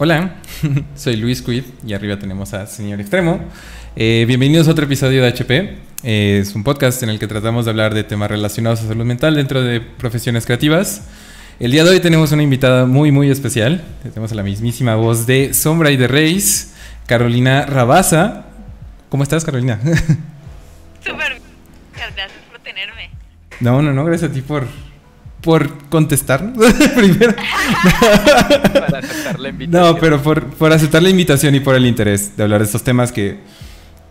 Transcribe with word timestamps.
Hola, 0.00 0.36
soy 0.94 1.16
Luis 1.16 1.42
Quid 1.42 1.64
y 1.84 1.92
arriba 1.92 2.20
tenemos 2.20 2.54
a 2.54 2.68
Señor 2.68 3.00
Extremo. 3.00 3.40
Eh, 3.96 4.26
bienvenidos 4.28 4.68
a 4.68 4.70
otro 4.70 4.84
episodio 4.84 5.22
de 5.22 5.28
HP. 5.28 5.76
Eh, 6.04 6.38
es 6.40 6.54
un 6.54 6.62
podcast 6.62 7.02
en 7.02 7.08
el 7.08 7.18
que 7.18 7.26
tratamos 7.26 7.64
de 7.64 7.72
hablar 7.72 7.94
de 7.94 8.04
temas 8.04 8.30
relacionados 8.30 8.80
a 8.80 8.86
salud 8.86 9.04
mental 9.04 9.34
dentro 9.34 9.60
de 9.60 9.80
profesiones 9.80 10.46
creativas. 10.46 11.08
El 11.58 11.72
día 11.72 11.82
de 11.82 11.90
hoy 11.90 11.98
tenemos 11.98 12.30
una 12.30 12.44
invitada 12.44 12.86
muy, 12.86 13.10
muy 13.10 13.28
especial. 13.28 13.82
Tenemos 14.04 14.30
a 14.30 14.36
la 14.36 14.44
mismísima 14.44 14.94
voz 14.94 15.26
de 15.26 15.52
Sombra 15.52 15.90
y 15.90 15.96
de 15.96 16.06
Reis, 16.06 16.74
Carolina 17.08 17.66
Rabaza. 17.66 18.46
¿Cómo 19.08 19.24
estás, 19.24 19.44
Carolina? 19.44 19.80
Súper. 21.04 21.40
Gracias 21.96 22.30
por 22.48 22.60
tenerme. 22.60 23.10
No, 23.58 23.82
no, 23.82 23.92
no, 23.92 24.04
gracias 24.04 24.30
a 24.30 24.32
ti 24.32 24.42
por, 24.42 24.68
por 25.42 25.88
contestar 25.88 26.52
primero. 26.96 27.34
Para 28.72 28.98
aceptar 28.98 29.38
la 29.38 29.48
invitación. 29.48 29.94
No, 29.94 29.98
pero 29.98 30.22
por, 30.22 30.46
por 30.54 30.72
aceptar 30.72 31.02
la 31.02 31.10
invitación 31.10 31.54
y 31.54 31.60
por 31.60 31.74
el 31.74 31.86
interés 31.86 32.36
de 32.36 32.42
hablar 32.42 32.60
de 32.60 32.66
estos 32.66 32.82
temas 32.82 33.12
que, 33.12 33.38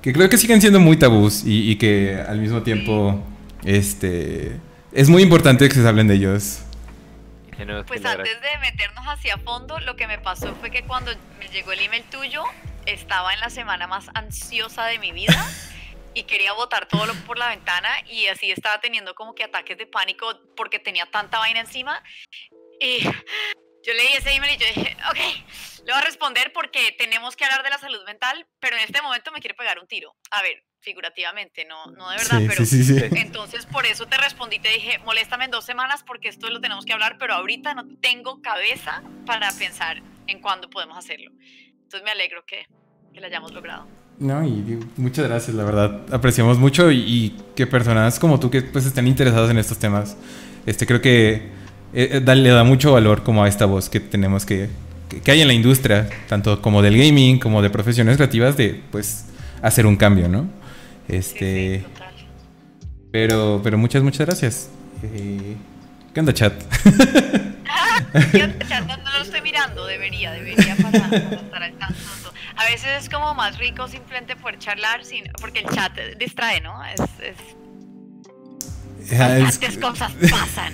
que 0.01 0.13
creo 0.13 0.29
que 0.29 0.37
siguen 0.37 0.61
siendo 0.61 0.79
muy 0.79 0.97
tabús 0.97 1.43
y, 1.43 1.71
y 1.71 1.75
que 1.75 2.23
al 2.27 2.39
mismo 2.39 2.63
tiempo 2.63 3.23
este, 3.63 4.59
es 4.91 5.09
muy 5.09 5.23
importante 5.23 5.67
que 5.67 5.75
se 5.75 5.87
hablen 5.87 6.07
de 6.07 6.15
ellos. 6.15 6.61
Pues 7.87 8.05
antes 8.05 8.39
de 8.39 8.59
meternos 8.61 9.03
hacia 9.07 9.37
fondo, 9.39 9.79
lo 9.79 9.95
que 9.95 10.05
me 10.05 10.19
pasó 10.19 10.53
fue 10.59 10.69
que 10.69 10.83
cuando 10.83 11.11
me 11.39 11.47
llegó 11.47 11.71
el 11.71 11.79
email 11.79 12.03
tuyo, 12.03 12.43
estaba 12.85 13.33
en 13.33 13.39
la 13.39 13.49
semana 13.49 13.87
más 13.87 14.09
ansiosa 14.13 14.85
de 14.85 14.99
mi 14.99 15.11
vida 15.11 15.33
y 16.17 16.23
quería 16.23 16.51
botar 16.53 16.87
todo 16.87 17.05
lo 17.05 17.13
por 17.27 17.37
la 17.37 17.49
ventana 17.49 17.89
y 18.07 18.25
así 18.25 18.49
estaba 18.49 18.81
teniendo 18.81 19.13
como 19.13 19.35
que 19.35 19.43
ataques 19.43 19.77
de 19.77 19.85
pánico 19.85 20.39
porque 20.55 20.79
tenía 20.79 21.05
tanta 21.05 21.37
vaina 21.37 21.59
encima. 21.59 22.03
Y 22.79 23.03
yo 23.03 23.93
leí 23.93 24.07
ese 24.15 24.31
email 24.31 24.55
y 24.55 24.57
yo 24.57 24.65
dije, 24.65 24.97
ok, 25.11 25.17
le 25.85 25.93
voy 25.93 26.01
a 26.01 26.05
responder 26.05 26.51
porque 26.53 26.91
tenemos 26.97 27.35
que 27.35 27.45
hablar 27.45 27.61
de 27.61 27.69
la 27.69 27.77
salud 27.77 28.03
mental, 28.07 28.47
pero 28.59 28.75
en 28.77 28.83
este 28.83 28.99
momento 29.03 29.31
me 29.31 29.39
quiere 29.39 29.53
pegar 29.53 29.77
un 29.77 29.87
tiro. 29.87 30.15
A 30.31 30.41
ver, 30.41 30.63
figurativamente, 30.79 31.65
no, 31.65 31.85
no 31.91 32.09
de 32.09 32.17
verdad, 32.17 32.39
sí, 32.39 32.45
pero... 32.49 32.65
sí, 32.65 32.83
sí. 32.83 32.95
Entonces, 33.15 33.67
por 33.67 33.85
eso 33.85 34.07
te 34.07 34.17
respondí, 34.17 34.57
te 34.57 34.69
dije, 34.69 34.97
moléstame 34.99 35.45
en 35.45 35.51
dos 35.51 35.65
semanas 35.65 36.03
porque 36.03 36.29
esto 36.29 36.49
lo 36.49 36.59
tenemos 36.61 36.83
que 36.83 36.93
hablar, 36.93 37.17
pero 37.19 37.35
ahorita 37.35 37.75
no 37.75 37.85
tengo 38.01 38.41
cabeza 38.41 39.03
para 39.27 39.51
pensar 39.51 40.01
en 40.25 40.41
cuándo 40.41 40.67
podemos 40.67 40.97
hacerlo. 40.97 41.29
Entonces, 41.83 42.01
me 42.03 42.09
alegro 42.09 42.43
que, 42.43 42.65
que 43.13 43.19
lo 43.21 43.27
hayamos 43.27 43.51
logrado. 43.51 43.87
No, 44.19 44.43
y 44.43 44.61
digo, 44.61 44.81
muchas 44.97 45.27
gracias, 45.27 45.55
la 45.55 45.63
verdad. 45.63 46.01
Apreciamos 46.11 46.57
mucho 46.57 46.91
y, 46.91 46.97
y 46.97 47.37
que 47.55 47.67
personas 47.67 48.17
como 48.19 48.39
tú 48.39 48.49
que 48.49 48.63
pues 48.63 48.85
estén 48.85 49.07
interesadas 49.07 49.51
en 49.51 49.57
estos 49.59 49.77
temas. 49.77 50.17
Este 50.65 50.87
creo 50.87 51.01
que 51.01 51.33
eh, 51.33 51.49
eh, 51.93 52.21
da- 52.23 52.33
le 52.35 52.49
da 52.49 52.63
mucho 52.63 52.93
valor 52.93 53.23
como 53.23 53.43
a 53.43 53.47
esta 53.47 53.65
voz 53.65 53.89
que 53.89 53.99
tenemos 53.99 54.43
que, 54.45 54.69
que, 55.07 55.21
que 55.21 55.31
hay 55.31 55.41
en 55.41 55.47
la 55.47 55.53
industria, 55.53 56.09
tanto 56.27 56.61
como 56.63 56.81
del 56.81 56.97
gaming, 56.97 57.37
como 57.39 57.61
de 57.61 57.69
profesiones 57.69 58.17
creativas, 58.17 58.57
de 58.57 58.81
pues 58.91 59.25
hacer 59.61 59.85
un 59.85 59.95
cambio, 59.95 60.27
¿no? 60.27 60.47
Este, 61.07 61.79
sí, 61.79 61.85
total. 61.93 62.13
pero, 63.11 63.61
pero 63.63 63.77
muchas, 63.77 64.01
muchas 64.01 64.25
gracias. 64.25 64.69
Eh, 65.03 65.55
¿Qué 66.13 66.19
onda, 66.19 66.33
chat? 66.33 66.53
Yo 68.33 68.47
ya 68.67 68.81
no, 68.81 68.97
no 68.97 69.11
lo 69.17 69.21
estoy 69.23 69.41
mirando, 69.41 69.85
debería, 69.85 70.31
debería 70.31 70.75
para 70.77 70.97
estar 70.97 71.63
al 71.63 71.73
tanto. 71.73 72.33
A 72.57 72.65
veces 72.71 73.03
es 73.03 73.09
como 73.09 73.33
más 73.35 73.57
rico 73.57 73.87
simplemente 73.87 74.35
poder 74.35 74.57
charlar, 74.59 75.05
sin, 75.05 75.25
porque 75.39 75.59
el 75.59 75.67
chat 75.69 75.93
distrae, 76.19 76.61
¿no? 76.61 76.83
Es, 76.85 76.99
es, 77.21 77.37
Ah, 79.19 79.37
es- 79.37 79.77
cosas 79.77 80.11
pasan. 80.31 80.73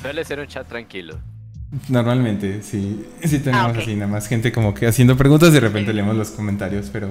Suele 0.00 0.24
ser 0.24 0.40
un 0.40 0.46
chat 0.46 0.66
tranquilo. 0.66 1.18
Normalmente, 1.88 2.62
sí. 2.62 3.04
Sí 3.22 3.38
tenemos 3.40 3.66
Ah, 3.66 3.70
ok. 3.72 3.78
así, 3.82 3.94
nada 3.94 4.10
más 4.10 4.26
gente 4.28 4.50
como 4.50 4.72
que 4.74 4.86
haciendo 4.86 5.16
preguntas, 5.16 5.52
de 5.52 5.60
repente 5.60 5.92
leemos 5.92 6.16
los 6.16 6.30
comentarios, 6.30 6.88
pero 6.92 7.10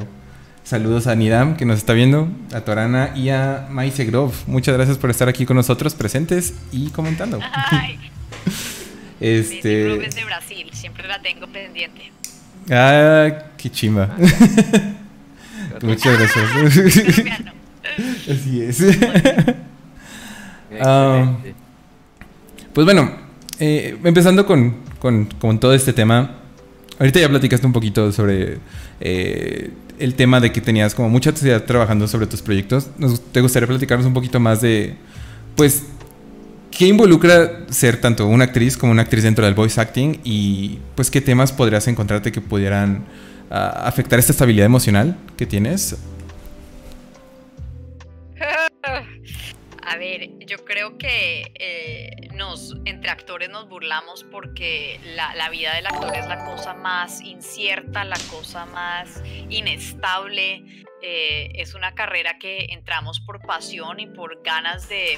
saludos 0.63 1.07
a 1.07 1.15
Nidam 1.15 1.55
que 1.55 1.65
nos 1.65 1.77
está 1.77 1.93
viendo, 1.93 2.29
a 2.53 2.61
Torana 2.61 3.11
y 3.15 3.29
a 3.29 3.67
Maice 3.69 4.05
Grove. 4.05 4.33
Muchas 4.47 4.75
gracias 4.75 4.97
por 4.97 5.11
estar 5.11 5.29
aquí 5.29 5.45
con 5.45 5.55
nosotros 5.55 5.93
presentes 5.93 6.55
y 6.71 6.89
comentando. 6.89 7.39
Ay, 7.53 7.99
este... 9.19 9.93
Este. 9.93 10.05
es 10.07 10.15
de 10.15 10.25
Brasil, 10.25 10.69
siempre 10.73 11.07
la 11.07 11.21
tengo 11.21 11.45
pendiente. 11.47 12.11
Ah, 12.69 13.29
qué 13.57 13.69
chimba. 13.69 14.15
Muchas 15.81 16.17
gracias. 16.19 16.77
Así 18.29 18.61
es. 18.61 18.81
Ah, 20.81 21.33
Excelente. 21.33 21.55
Pues 22.73 22.85
bueno, 22.85 23.11
eh, 23.59 23.97
empezando 24.03 24.45
con, 24.45 24.75
con- 24.99 25.25
con 25.25 25.59
todo 25.59 25.73
este 25.73 25.93
tema, 25.93 26.35
ahorita 26.99 27.19
ya 27.19 27.29
platicaste 27.29 27.65
un 27.65 27.73
poquito 27.73 28.11
sobre 28.11 28.59
eh, 28.99 29.71
el 29.97 30.13
tema 30.15 30.39
de 30.39 30.51
que 30.51 30.61
tenías 30.61 30.93
como 30.93 31.09
mucha 31.09 31.31
ansiedad 31.31 31.63
trabajando 31.63 32.07
sobre 32.07 32.27
tus 32.27 32.41
proyectos. 32.41 32.89
Nos, 32.97 33.19
¿Te 33.31 33.41
gustaría 33.41 33.67
platicarnos 33.67 34.05
un 34.05 34.13
poquito 34.13 34.39
más 34.39 34.61
de, 34.61 34.95
pues, 35.55 35.83
qué 36.71 36.85
involucra 36.85 37.65
ser 37.69 37.99
tanto 37.99 38.27
una 38.27 38.45
actriz 38.45 38.77
como 38.77 38.91
una 38.91 39.01
actriz 39.03 39.23
dentro 39.23 39.45
del 39.45 39.53
voice 39.53 39.79
acting 39.79 40.19
y, 40.23 40.79
pues, 40.95 41.11
qué 41.11 41.21
temas 41.21 41.51
podrías 41.51 41.87
encontrarte 41.87 42.31
que 42.31 42.41
pudieran 42.41 43.05
ah, 43.49 43.83
afectar 43.85 44.19
esta 44.19 44.31
estabilidad 44.31 44.65
emocional 44.65 45.17
que 45.37 45.45
tienes? 45.45 45.97
A 49.81 49.97
ver, 49.97 50.29
yo 50.45 50.63
creo 50.65 50.99
que 50.99 51.51
eh, 51.55 52.29
nos, 52.35 52.75
entre 52.85 53.09
actores 53.09 53.49
nos 53.49 53.67
burlamos 53.67 54.23
porque 54.23 54.99
la, 55.15 55.49
vida 55.49 55.73
del 55.73 55.87
actor 55.87 56.15
es 56.15 56.27
la 56.27 56.45
cosa 56.45 56.75
más 56.75 57.21
incierta, 57.21 58.03
la 58.03 58.19
cosa 58.29 58.67
más 58.67 59.23
inestable. 59.49 60.63
eh, 61.01 61.51
es 61.55 61.73
una 61.73 61.95
carrera 61.95 62.37
que 62.37 62.67
entramos 62.69 63.19
por 63.19 63.41
pasión 63.41 63.99
y 63.99 64.05
por 64.05 64.43
ganas 64.43 64.87
de, 64.89 65.17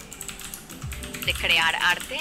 de 1.26 1.34
crear 1.34 1.76
arte 1.76 2.20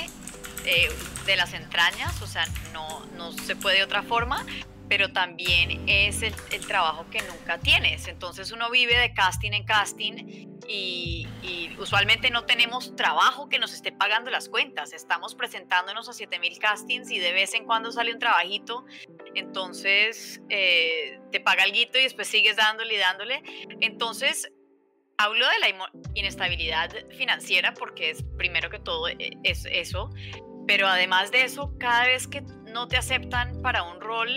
eh, 0.64 0.88
de 1.26 1.36
las 1.36 1.54
entrañas, 1.54 2.20
o 2.22 2.26
sea, 2.26 2.46
no, 2.72 3.04
no 3.16 3.32
se 3.32 3.56
puede 3.56 3.78
de 3.78 3.84
otra 3.84 4.02
forma, 4.02 4.44
pero 4.90 5.12
también 5.12 5.88
es 5.88 6.22
el, 6.22 6.34
trabajo 6.66 7.06
que 7.10 7.22
nunca 7.22 7.58
tienes. 7.58 8.08
Entonces 8.08 8.50
uno 8.50 8.70
vive 8.70 8.98
de 8.98 9.14
casting 9.14 9.52
en 9.52 9.64
casting 9.64 10.48
y, 10.68 11.28
usualmente 11.78 12.28
no 12.30 12.44
tenemos 12.44 12.94
trabajo 12.94 13.48
que 13.48 13.58
nos 13.58 13.72
esté 13.72 13.90
pagando 13.90 14.30
las 14.30 14.50
cuentas. 14.50 14.92
Estamos 14.92 15.34
presentándonos 15.34 16.10
a 16.10 16.12
7000 16.12 16.58
castings 16.58 17.10
y 17.10 17.18
de 17.18 17.32
vez 17.32 17.54
en 17.54 17.64
cuando 17.64 17.90
sale 17.90 18.12
un 18.12 18.18
trabajito. 18.18 18.84
Entonces 19.34 20.42
eh, 20.50 21.20
te 21.32 21.40
paga 21.40 21.64
guito 21.66 21.98
y 21.98 22.02
después 22.02 22.28
sigues 22.28 22.56
dándole 22.56 22.94
y 22.94 22.98
dándole. 22.98 23.42
Entonces 23.80 24.52
hablo 25.20 25.46
de 25.46 25.58
la 25.58 25.90
inestabilidad 26.14 26.90
financiera 27.10 27.74
porque 27.74 28.10
es 28.10 28.22
primero 28.38 28.70
que 28.70 28.78
todo 28.78 29.08
eh, 29.08 29.36
es 29.44 29.66
eso. 29.70 30.10
Pero 30.66 30.86
además 30.86 31.30
de 31.30 31.44
eso, 31.44 31.74
cada 31.78 32.06
vez 32.06 32.26
que 32.26 32.42
no 32.72 32.88
te 32.88 32.96
aceptan 32.96 33.60
para 33.60 33.82
un 33.82 34.00
rol, 34.00 34.30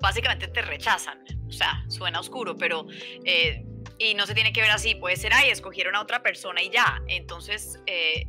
básicamente 0.00 0.48
te 0.48 0.62
rechazan. 0.62 1.22
O 1.46 1.52
sea, 1.52 1.84
suena 1.88 2.20
oscuro, 2.20 2.56
pero 2.56 2.86
eh, 3.24 3.62
y 3.98 4.14
no 4.14 4.26
se 4.26 4.34
tiene 4.34 4.52
que 4.52 4.62
ver 4.62 4.70
así, 4.70 4.94
puede 4.94 5.16
ser, 5.16 5.32
ay, 5.34 5.50
escogieron 5.50 5.94
a 5.96 6.00
otra 6.00 6.22
persona 6.22 6.62
y 6.62 6.70
ya. 6.70 7.02
Entonces, 7.08 7.78
eh, 7.86 8.26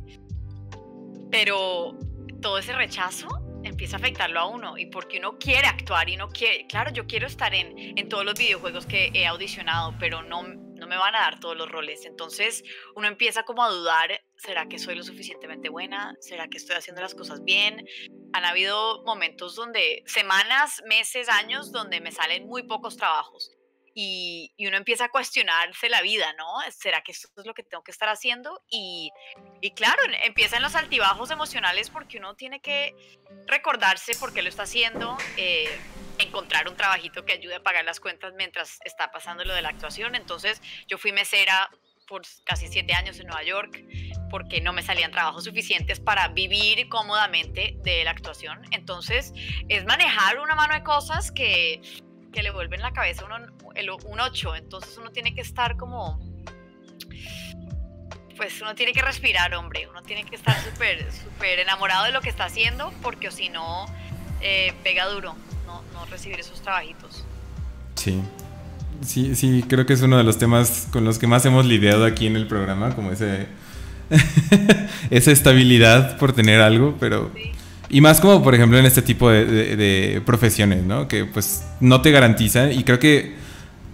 pero 1.30 1.96
todo 2.42 2.58
ese 2.58 2.72
rechazo 2.72 3.28
empieza 3.64 3.96
a 3.96 4.00
afectarlo 4.00 4.40
a 4.40 4.46
uno 4.46 4.76
y 4.76 4.86
porque 4.86 5.18
uno 5.18 5.38
quiere 5.38 5.66
actuar 5.66 6.08
y 6.08 6.16
uno 6.16 6.28
quiere, 6.28 6.66
claro, 6.66 6.92
yo 6.92 7.06
quiero 7.06 7.26
estar 7.26 7.54
en, 7.54 7.98
en 7.98 8.08
todos 8.08 8.24
los 8.24 8.34
videojuegos 8.34 8.86
que 8.86 9.10
he 9.14 9.26
audicionado, 9.26 9.94
pero 9.98 10.22
no, 10.22 10.42
no 10.42 10.67
me 10.88 10.96
van 10.96 11.14
a 11.14 11.20
dar 11.20 11.40
todos 11.40 11.56
los 11.56 11.70
roles. 11.70 12.04
Entonces 12.04 12.64
uno 12.94 13.06
empieza 13.06 13.44
como 13.44 13.62
a 13.64 13.70
dudar, 13.70 14.22
¿será 14.36 14.68
que 14.68 14.78
soy 14.78 14.94
lo 14.94 15.04
suficientemente 15.04 15.68
buena? 15.68 16.16
¿Será 16.20 16.48
que 16.48 16.56
estoy 16.58 16.76
haciendo 16.76 17.02
las 17.02 17.14
cosas 17.14 17.44
bien? 17.44 17.86
Han 18.32 18.44
habido 18.44 19.04
momentos 19.04 19.54
donde, 19.54 20.02
semanas, 20.06 20.82
meses, 20.86 21.28
años, 21.28 21.72
donde 21.72 22.00
me 22.00 22.12
salen 22.12 22.46
muy 22.46 22.64
pocos 22.64 22.96
trabajos 22.96 23.52
y, 24.00 24.52
y 24.56 24.68
uno 24.68 24.76
empieza 24.76 25.06
a 25.06 25.08
cuestionarse 25.10 25.88
la 25.88 26.02
vida, 26.02 26.32
¿no? 26.34 26.46
¿Será 26.70 27.02
que 27.02 27.10
esto 27.10 27.28
es 27.36 27.46
lo 27.46 27.52
que 27.52 27.64
tengo 27.64 27.82
que 27.82 27.90
estar 27.90 28.08
haciendo? 28.08 28.62
Y, 28.70 29.10
y 29.60 29.72
claro, 29.72 30.00
empiezan 30.24 30.62
los 30.62 30.76
altibajos 30.76 31.32
emocionales 31.32 31.90
porque 31.90 32.18
uno 32.18 32.36
tiene 32.36 32.60
que 32.60 32.94
recordarse 33.48 34.14
por 34.14 34.32
qué 34.32 34.42
lo 34.42 34.50
está 34.50 34.62
haciendo, 34.62 35.18
eh, 35.36 35.68
encontrar 36.18 36.68
un 36.68 36.76
trabajito 36.76 37.24
que 37.24 37.32
ayude 37.32 37.56
a 37.56 37.62
pagar 37.62 37.84
las 37.84 38.00
cuentas 38.00 38.32
mientras 38.36 38.78
está 38.84 39.10
pasando 39.10 39.44
lo 39.44 39.54
de 39.54 39.62
la 39.62 39.70
actuación. 39.70 40.14
Entonces 40.14 40.60
yo 40.86 40.98
fui 40.98 41.12
mesera 41.12 41.70
por 42.06 42.22
casi 42.44 42.68
siete 42.68 42.94
años 42.94 43.20
en 43.20 43.26
Nueva 43.26 43.42
York 43.42 43.84
porque 44.30 44.60
no 44.60 44.72
me 44.72 44.82
salían 44.82 45.10
trabajos 45.10 45.44
suficientes 45.44 46.00
para 46.00 46.28
vivir 46.28 46.88
cómodamente 46.88 47.76
de 47.82 48.04
la 48.04 48.10
actuación. 48.10 48.62
Entonces 48.70 49.32
es 49.68 49.84
manejar 49.84 50.38
una 50.38 50.54
mano 50.54 50.74
de 50.74 50.82
cosas 50.82 51.30
que, 51.30 51.80
que 52.32 52.42
le 52.42 52.50
vuelven 52.50 52.80
la 52.80 52.92
cabeza 52.92 53.24
uno 53.24 53.36
un 54.06 54.20
8. 54.20 54.56
Entonces 54.56 54.96
uno 54.98 55.10
tiene 55.10 55.34
que 55.34 55.42
estar 55.42 55.76
como 55.76 56.18
pues 58.38 58.60
uno 58.62 58.74
tiene 58.76 58.92
que 58.92 59.02
respirar, 59.02 59.52
hombre. 59.54 59.88
Uno 59.88 60.02
tiene 60.02 60.24
que 60.24 60.36
estar 60.36 60.56
súper, 60.62 61.12
súper 61.12 61.58
enamorado 61.58 62.04
de 62.04 62.12
lo 62.12 62.20
que 62.20 62.30
está 62.30 62.44
haciendo, 62.44 62.92
porque 63.02 63.32
si 63.32 63.48
no, 63.48 63.86
eh, 64.40 64.72
pega 64.84 65.06
duro. 65.06 65.36
No, 65.68 65.82
no 65.92 66.06
recibir 66.06 66.40
esos 66.40 66.60
trabajitos. 66.60 67.24
Sí. 67.94 68.20
Sí, 69.06 69.36
sí, 69.36 69.64
creo 69.68 69.86
que 69.86 69.92
es 69.92 70.02
uno 70.02 70.16
de 70.16 70.24
los 70.24 70.38
temas 70.38 70.88
con 70.90 71.04
los 71.04 71.20
que 71.20 71.28
más 71.28 71.44
hemos 71.44 71.64
lidiado 71.66 72.04
aquí 72.04 72.26
en 72.26 72.34
el 72.34 72.48
programa, 72.48 72.96
como 72.96 73.12
ese 73.12 73.46
esa 75.10 75.30
estabilidad 75.30 76.16
por 76.18 76.32
tener 76.32 76.60
algo, 76.60 76.96
pero... 76.98 77.30
Y 77.90 78.02
más 78.02 78.20
como, 78.20 78.42
por 78.42 78.54
ejemplo, 78.54 78.78
en 78.78 78.84
este 78.84 79.00
tipo 79.00 79.30
de, 79.30 80.20
profesiones, 80.26 80.82
¿no? 80.82 81.08
Que 81.08 81.24
pues 81.24 81.64
no 81.80 82.02
te 82.02 82.10
garantizan 82.10 82.72
y 82.72 82.84
creo 82.84 82.98
que 82.98 83.36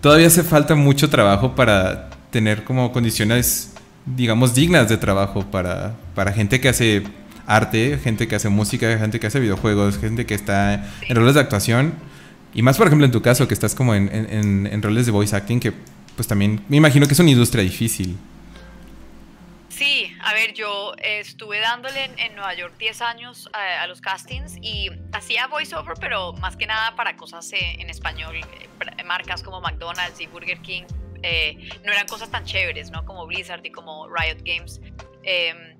todavía 0.00 0.26
hace 0.26 0.42
falta 0.42 0.74
mucho 0.74 1.10
trabajo 1.10 1.54
para 1.54 2.10
tener 2.30 2.64
como 2.64 2.90
condiciones, 2.90 3.72
digamos, 4.04 4.52
dignas 4.52 4.88
de 4.88 4.96
trabajo 4.96 5.48
para, 5.48 5.94
para 6.16 6.32
gente 6.32 6.60
que 6.60 6.68
hace 6.70 7.04
arte, 7.46 7.98
gente 8.02 8.28
que 8.28 8.36
hace 8.36 8.48
música, 8.48 8.98
gente 8.98 9.20
que 9.20 9.26
hace 9.26 9.40
videojuegos, 9.40 9.98
gente 9.98 10.26
que 10.26 10.34
está 10.34 10.90
en 11.08 11.16
roles 11.16 11.34
de 11.34 11.40
actuación. 11.40 11.94
Y 12.54 12.62
más, 12.62 12.76
por 12.76 12.86
ejemplo, 12.86 13.04
en 13.04 13.12
tu 13.12 13.22
caso, 13.22 13.48
que 13.48 13.54
estás 13.54 13.74
como 13.74 13.94
en, 13.94 14.08
en 14.10 14.82
roles 14.82 15.06
de 15.06 15.12
voice 15.12 15.34
acting, 15.34 15.60
que 15.60 15.72
pues 16.16 16.28
también 16.28 16.64
me 16.68 16.76
imagino 16.76 17.06
que 17.06 17.12
es 17.12 17.18
una 17.18 17.30
industria 17.30 17.62
difícil. 17.62 18.16
Sí, 19.74 20.16
a 20.22 20.32
ver, 20.34 20.54
yo 20.54 20.94
estuve 20.98 21.58
dándole 21.58 22.04
en, 22.04 22.36
Nueva 22.36 22.54
York 22.54 22.74
10 22.78 23.02
años 23.02 23.50
a, 23.52 23.84
los 23.88 24.00
castings 24.00 24.56
y 24.62 24.88
hacía 25.12 25.48
voiceover, 25.48 25.94
pero 26.00 26.32
más 26.34 26.56
que 26.56 26.64
nada 26.64 26.94
para 26.94 27.16
cosas 27.16 27.52
eh, 27.52 27.76
en 27.80 27.90
español, 27.90 28.36
eh, 28.36 29.02
marcas 29.04 29.42
como 29.42 29.60
McDonald's 29.60 30.20
y 30.20 30.28
Burger 30.28 30.60
King. 30.60 30.84
Eh, 31.24 31.70
no 31.84 31.92
eran 31.92 32.06
cosas 32.06 32.30
tan 32.30 32.44
chéveres, 32.44 32.92
¿no? 32.92 33.04
Como 33.04 33.26
Blizzard 33.26 33.66
y 33.66 33.70
como 33.70 34.06
Riot 34.08 34.44
Games. 34.44 34.80
Em, 35.24 35.76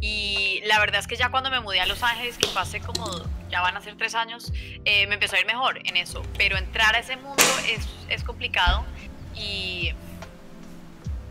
y 0.00 0.60
la 0.64 0.78
verdad 0.78 1.00
es 1.00 1.06
que 1.06 1.16
ya 1.16 1.30
cuando 1.30 1.50
me 1.50 1.60
mudé 1.60 1.80
a 1.80 1.86
Los 1.86 2.02
Ángeles, 2.02 2.38
que 2.38 2.46
pasé 2.48 2.80
como, 2.80 3.06
ya 3.50 3.60
van 3.60 3.76
a 3.76 3.80
ser 3.80 3.96
tres 3.96 4.14
años, 4.14 4.52
me 4.84 5.02
empezó 5.02 5.36
a 5.36 5.40
ir 5.40 5.46
mejor 5.46 5.80
en 5.84 5.96
eso. 5.96 6.22
Pero 6.36 6.56
entrar 6.56 6.94
a 6.94 6.98
ese 6.98 7.16
mundo 7.16 7.42
es, 7.66 7.86
es 8.08 8.24
complicado 8.24 8.84
y 9.34 9.92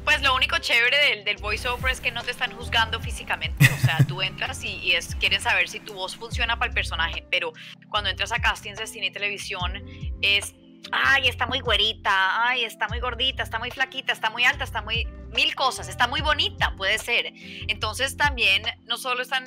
pues 0.06 0.22
lo 0.22 0.36
único 0.36 0.60
chévere 0.60 0.98
del, 1.10 1.26
del 1.26 1.38
voiceover 1.38 1.92
es 1.92 2.00
que 2.00 2.12
no 2.12 2.24
te 2.24 2.30
están 2.30 2.56
juzgando 2.56 3.02
físicamente. 3.02 3.68
O 3.74 3.78
sea, 3.78 3.98
tú 4.08 4.22
entras 4.22 4.64
y, 4.64 4.94
es, 4.94 5.16
quieren 5.16 5.42
saber 5.42 5.68
si 5.68 5.80
tu 5.80 5.94
voz 5.94 6.16
funciona 6.16 6.58
para 6.60 6.70
el 6.70 6.76
personaje. 6.76 7.26
Pero 7.32 7.54
cuando 7.90 8.12
entras 8.12 8.32
a 8.32 8.40
castings 8.40 8.78
de 8.78 8.88
cine 8.88 9.08
y 9.08 9.12
televisión, 9.12 9.84
es. 10.22 10.54
Ay, 10.92 11.28
está 11.28 11.48
muy 11.48 11.60
güerita. 11.60 12.48
Ay, 12.48 12.64
está 12.66 12.88
muy 12.88 13.00
gordita. 13.00 13.44
Está 13.44 13.60
muy 13.60 13.72
flaquita. 13.72 14.14
Está 14.14 14.30
muy 14.30 14.44
alta. 14.44 14.64
Está 14.64 14.82
muy. 14.82 15.06
Mil 15.36 15.54
cosas. 15.56 15.90
Está 15.90 16.08
muy 16.08 16.22
bonita, 16.22 16.74
puede 16.78 16.98
ser. 16.98 17.34
Entonces 17.68 18.16
también 18.16 18.64
no 18.86 18.98
solo 18.98 19.22
están 19.22 19.44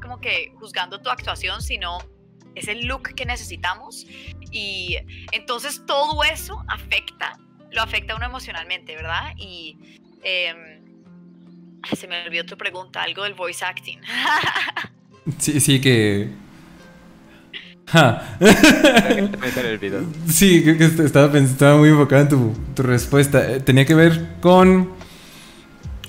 como 0.00 0.20
que 0.20 0.52
juzgando 0.58 1.00
tu 1.00 1.10
actuación, 1.10 1.62
sino 1.62 1.98
es 2.54 2.68
el 2.68 2.86
look 2.86 3.14
que 3.14 3.24
necesitamos. 3.24 4.06
Y 4.50 4.98
entonces 5.32 5.84
todo 5.86 6.22
eso 6.24 6.64
afecta 6.68 7.38
lo 7.72 7.80
afecta 7.80 8.12
a 8.12 8.16
uno 8.16 8.26
emocionalmente, 8.26 8.94
¿verdad? 8.94 9.32
Y 9.38 9.78
Em, 10.22 10.80
se 11.96 12.06
me 12.06 12.24
olvidó 12.24 12.44
tu 12.46 12.56
pregunta, 12.56 13.02
algo 13.02 13.24
del 13.24 13.34
voice 13.34 13.64
acting. 13.64 14.00
sí, 15.38 15.60
sí 15.60 15.80
que... 15.80 16.30
sí, 20.28 20.62
creo 20.62 20.78
que 20.78 20.84
estaba, 21.04 21.38
estaba 21.38 21.76
muy 21.76 21.90
enfocada 21.90 22.22
en 22.22 22.28
tu, 22.28 22.54
tu, 22.74 22.82
respuesta. 22.82 23.50
Eh, 23.50 23.60
tenía 23.60 23.84
que 23.84 23.94
ver 23.94 24.36
con, 24.40 24.94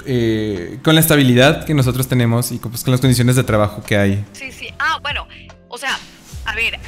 eh, 0.06 0.80
con 0.84 0.96
la 0.96 1.02
estabilidad 1.02 1.66
que 1.66 1.74
nosotros 1.74 2.08
tenemos 2.08 2.52
y 2.52 2.60
pues, 2.60 2.84
con, 2.84 2.92
las 2.92 3.02
condiciones 3.02 3.36
de 3.36 3.44
trabajo 3.44 3.84
que 3.84 3.98
hay. 3.98 4.24
Sí, 4.34 4.52
sí. 4.52 4.70
Ah, 4.80 5.00
bueno, 5.02 5.28
o 5.68 5.78
sea, 5.78 5.98
a 6.46 6.56
ver, 6.56 6.80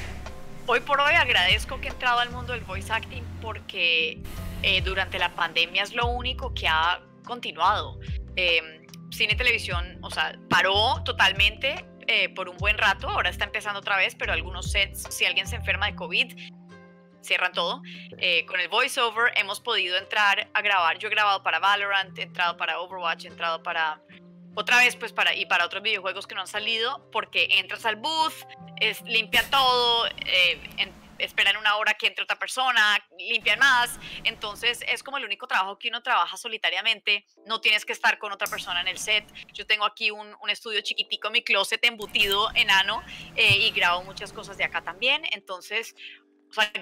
hoy 0.66 0.80
por 0.82 1.02
hoy 1.02 1.14
agradezco 1.14 1.80
que 1.82 1.88
he 1.88 1.92
entrado 1.92 2.20
al 2.20 2.32
mundo 2.32 2.54
del 2.54 2.64
voice 2.64 2.92
acting 2.92 3.24
porque 3.42 4.22
eh, 4.64 4.82
durante 4.82 5.20
la 5.20 5.36
pandemia 5.36 5.84
es 5.84 5.94
lo 5.94 6.08
único 6.08 6.54
que 6.54 6.68
ha 6.68 7.02
continuado. 7.26 8.00
Em, 8.36 8.86
cine 9.12 9.34
y 9.34 9.38
televisión, 9.38 9.98
o 10.02 10.10
sea, 10.10 10.38
paró 10.50 11.04
totalmente 11.04 11.86
eh, 12.08 12.30
por 12.30 12.50
un 12.50 12.58
buen 12.58 12.78
rato, 12.78 13.10
ahora 13.10 13.30
está 13.30 13.46
empezando 13.46 13.80
otra 13.80 13.98
vez, 13.98 14.16
pero 14.16 14.34
algunos 14.34 14.72
sets, 14.72 15.08
si 15.10 15.26
alguien 15.26 15.48
se 15.48 15.56
enferma 15.56 15.88
de 15.88 15.96
COVID, 15.96 16.34
cierran 17.22 17.52
todo. 17.52 17.82
Eh, 18.18 18.46
con 18.46 18.60
el 18.60 18.70
voiceover 18.70 19.32
hemos 19.36 19.60
podido 19.60 19.98
entrar 19.98 20.50
a 20.54 20.62
grabar. 20.62 20.98
Yo 21.00 21.08
he 21.08 21.12
grabado 21.12 21.44
para 21.44 21.60
Valorant, 21.60 22.18
he 22.18 22.24
entrado 22.24 22.56
para 22.58 22.80
Overwatch, 22.80 23.26
he 23.26 23.28
entrado 23.28 23.62
para 23.64 24.02
otra 24.56 24.78
vez 24.78 24.96
pues 24.96 25.12
para 25.12 25.36
y 25.36 25.46
para 25.46 25.66
otros 25.66 25.84
videojuegos 25.84 26.28
que 26.28 26.36
no 26.36 26.42
han 26.42 26.48
salido 26.48 27.10
porque 27.12 27.48
entras 27.52 27.86
al 27.86 27.98
booth, 27.98 28.46
es, 28.80 29.02
limpian 29.04 29.50
todo, 29.50 30.08
eh, 30.08 30.94
esperan 31.20 31.58
una 31.58 31.78
hora 31.78 31.94
que 31.94 32.08
entre 32.08 32.24
otra 32.24 32.38
persona, 32.38 32.98
limpian 33.18 33.60
más. 33.60 34.00
Entonces 34.24 34.84
es 34.88 35.04
como 35.04 35.18
el 35.18 35.26
único 35.26 35.48
trabajo 35.48 35.78
que 35.78 35.90
uno 35.90 36.02
trabaja 36.02 36.38
solitariamente. 36.38 37.26
No 37.46 37.62
tienes 37.62 37.86
que 37.86 37.94
estar 37.94 38.18
con 38.18 38.32
otra 38.32 38.48
persona 38.48 38.82
en 38.82 38.88
el 38.88 38.98
set. 38.98 39.26
Yo 39.54 39.66
tengo 39.66 39.86
aquí 39.86 40.12
un, 40.12 40.36
un 40.42 40.50
estudio 40.50 40.82
chiquitico, 40.82 41.30
mi 41.30 41.44
closet 41.44 41.84
embutido, 41.86 42.50
enano, 42.56 43.04
eh, 43.36 43.58
y 43.58 43.72
grabo 43.72 44.04
muchas 44.04 44.34
cosas 44.34 44.58
de 44.58 44.64
acá 44.64 44.84
también. 44.84 45.24
Entonces, 45.32 45.96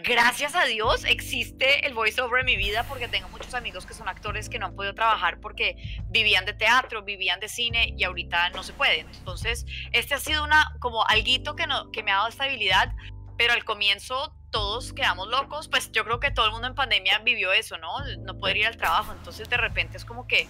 gracias 0.04 0.56
a 0.56 0.66
Dios 0.66 1.04
existe 1.06 1.86
el 1.88 1.94
voiceover 1.94 2.42
en 2.42 2.46
mi 2.46 2.58
vida 2.58 2.84
porque 2.84 3.08
tengo 3.08 3.28
muchos 3.30 3.54
amigos 3.54 3.86
que 3.86 3.94
son 3.94 4.08
actores 4.08 4.50
que 4.50 4.60
no 4.60 4.68
han 4.68 4.76
podido 4.76 4.94
trabajar 4.94 5.40
porque 5.40 5.76
vivían 6.10 6.46
de 6.46 6.54
teatro, 6.54 7.04
vivían 7.04 7.40
de 7.40 7.50
cine 7.50 7.94
y 7.98 8.04
ahorita 8.04 8.50
no 8.52 8.64
se 8.64 8.74
pueden. 8.74 9.08
Entonces, 9.10 9.66
este 9.92 10.14
ha 10.14 10.20
sido 10.20 10.44
una 10.44 10.76
como 10.80 11.06
alguito 11.08 11.56
que, 11.56 11.68
no, 11.68 11.92
que 11.92 12.04
me 12.04 12.12
ha 12.12 12.18
dado 12.18 12.30
estabilidad, 12.30 12.94
pero 13.38 13.54
al 13.54 13.64
comienzo 13.64 14.36
todos 14.52 14.94
quedamos 14.94 15.28
locos, 15.28 15.68
pues 15.68 15.92
yo 15.92 16.04
creo 16.04 16.20
que 16.20 16.32
todo 16.32 16.46
el 16.46 16.52
mundo 16.52 16.68
en 16.68 16.76
pandemia 16.76 17.20
vivió 17.20 17.52
eso, 17.52 17.78
¿no? 17.78 18.00
No 18.20 18.38
poder 18.38 18.58
ir 18.58 18.68
al 18.68 18.78
trabajo, 18.78 19.12
entonces 19.12 19.50
de 19.50 19.58
repente 19.58 19.98
es 19.98 20.06
como 20.06 20.28
que 20.28 20.48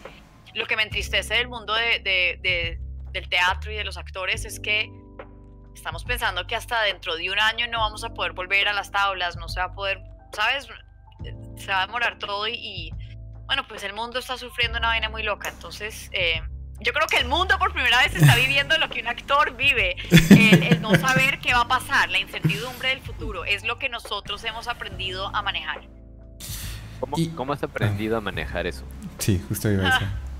lo 0.54 0.66
que 0.66 0.76
me 0.76 0.84
entristece 0.84 1.36
del 1.36 1.48
mundo 1.48 1.74
de, 1.74 2.80
del 3.12 3.30
teatro 3.30 3.72
y 3.72 3.76
de 3.76 3.84
los 3.84 3.98
actores 3.98 4.46
es 4.46 4.60
que 4.60 4.92
estamos 5.74 6.04
pensando 6.04 6.46
que 6.46 6.56
hasta 6.56 6.82
dentro 6.84 7.16
de 7.16 7.32
un 7.32 7.40
año 7.40 7.68
no 7.68 7.80
vamos 7.80 8.04
a 8.04 8.14
poder 8.14 8.34
volver 8.34 8.68
a 8.68 8.74
las 8.74 8.92
tablas, 8.92 9.38
no 9.38 9.48
se 9.48 9.60
va 9.60 9.68
a 9.68 9.74
poder, 9.74 10.02
¿sabes? 10.34 10.68
Se 11.58 11.68
va 11.68 11.84
a 11.84 11.86
demorar 11.86 12.20
todo 12.20 12.48
y, 12.48 12.92
bueno, 13.46 13.66
pues 13.68 13.84
el 13.84 13.94
mundo 13.94 14.20
está 14.20 14.38
sufriendo 14.38 14.78
una 14.78 14.90
vaina 14.90 15.10
muy 15.10 15.24
loca, 15.24 15.50
entonces... 15.50 16.10
Eh, 16.12 16.42
yo 16.80 16.94
creo 16.94 17.08
que 17.08 17.18
el 17.18 17.28
mundo 17.28 17.58
por 17.60 17.74
primera 17.74 18.00
vez 18.00 18.16
está 18.16 18.36
viviendo 18.36 18.78
lo 18.78 18.90
que 18.90 19.02
un 19.02 19.08
actor 19.08 19.56
vive, 19.56 19.96
el, 20.30 20.82
no 20.82 20.96
saber 20.96 21.40
qué 21.40 21.54
va 21.54 21.62
a 21.62 21.68
pasar, 21.68 22.10
la 22.10 22.20
incertidumbre 22.20 22.90
del 22.90 23.02
futuro, 23.02 23.46
es 23.46 23.64
lo 23.64 23.80
que 23.80 23.90
nosotros 23.90 24.44
hemos 24.44 24.68
aprendido 24.68 25.34
a 25.36 25.42
manejar. 25.42 25.88
¿Cómo, 27.36 27.54
has 27.54 27.64
aprendido 27.64 28.18
a 28.18 28.22
manejar 28.22 28.66
eso? 28.66 28.86
Sí, 29.18 29.42
justo 29.48 29.70
iba 29.70 29.88
a 29.88 29.94
decir. 29.94 30.08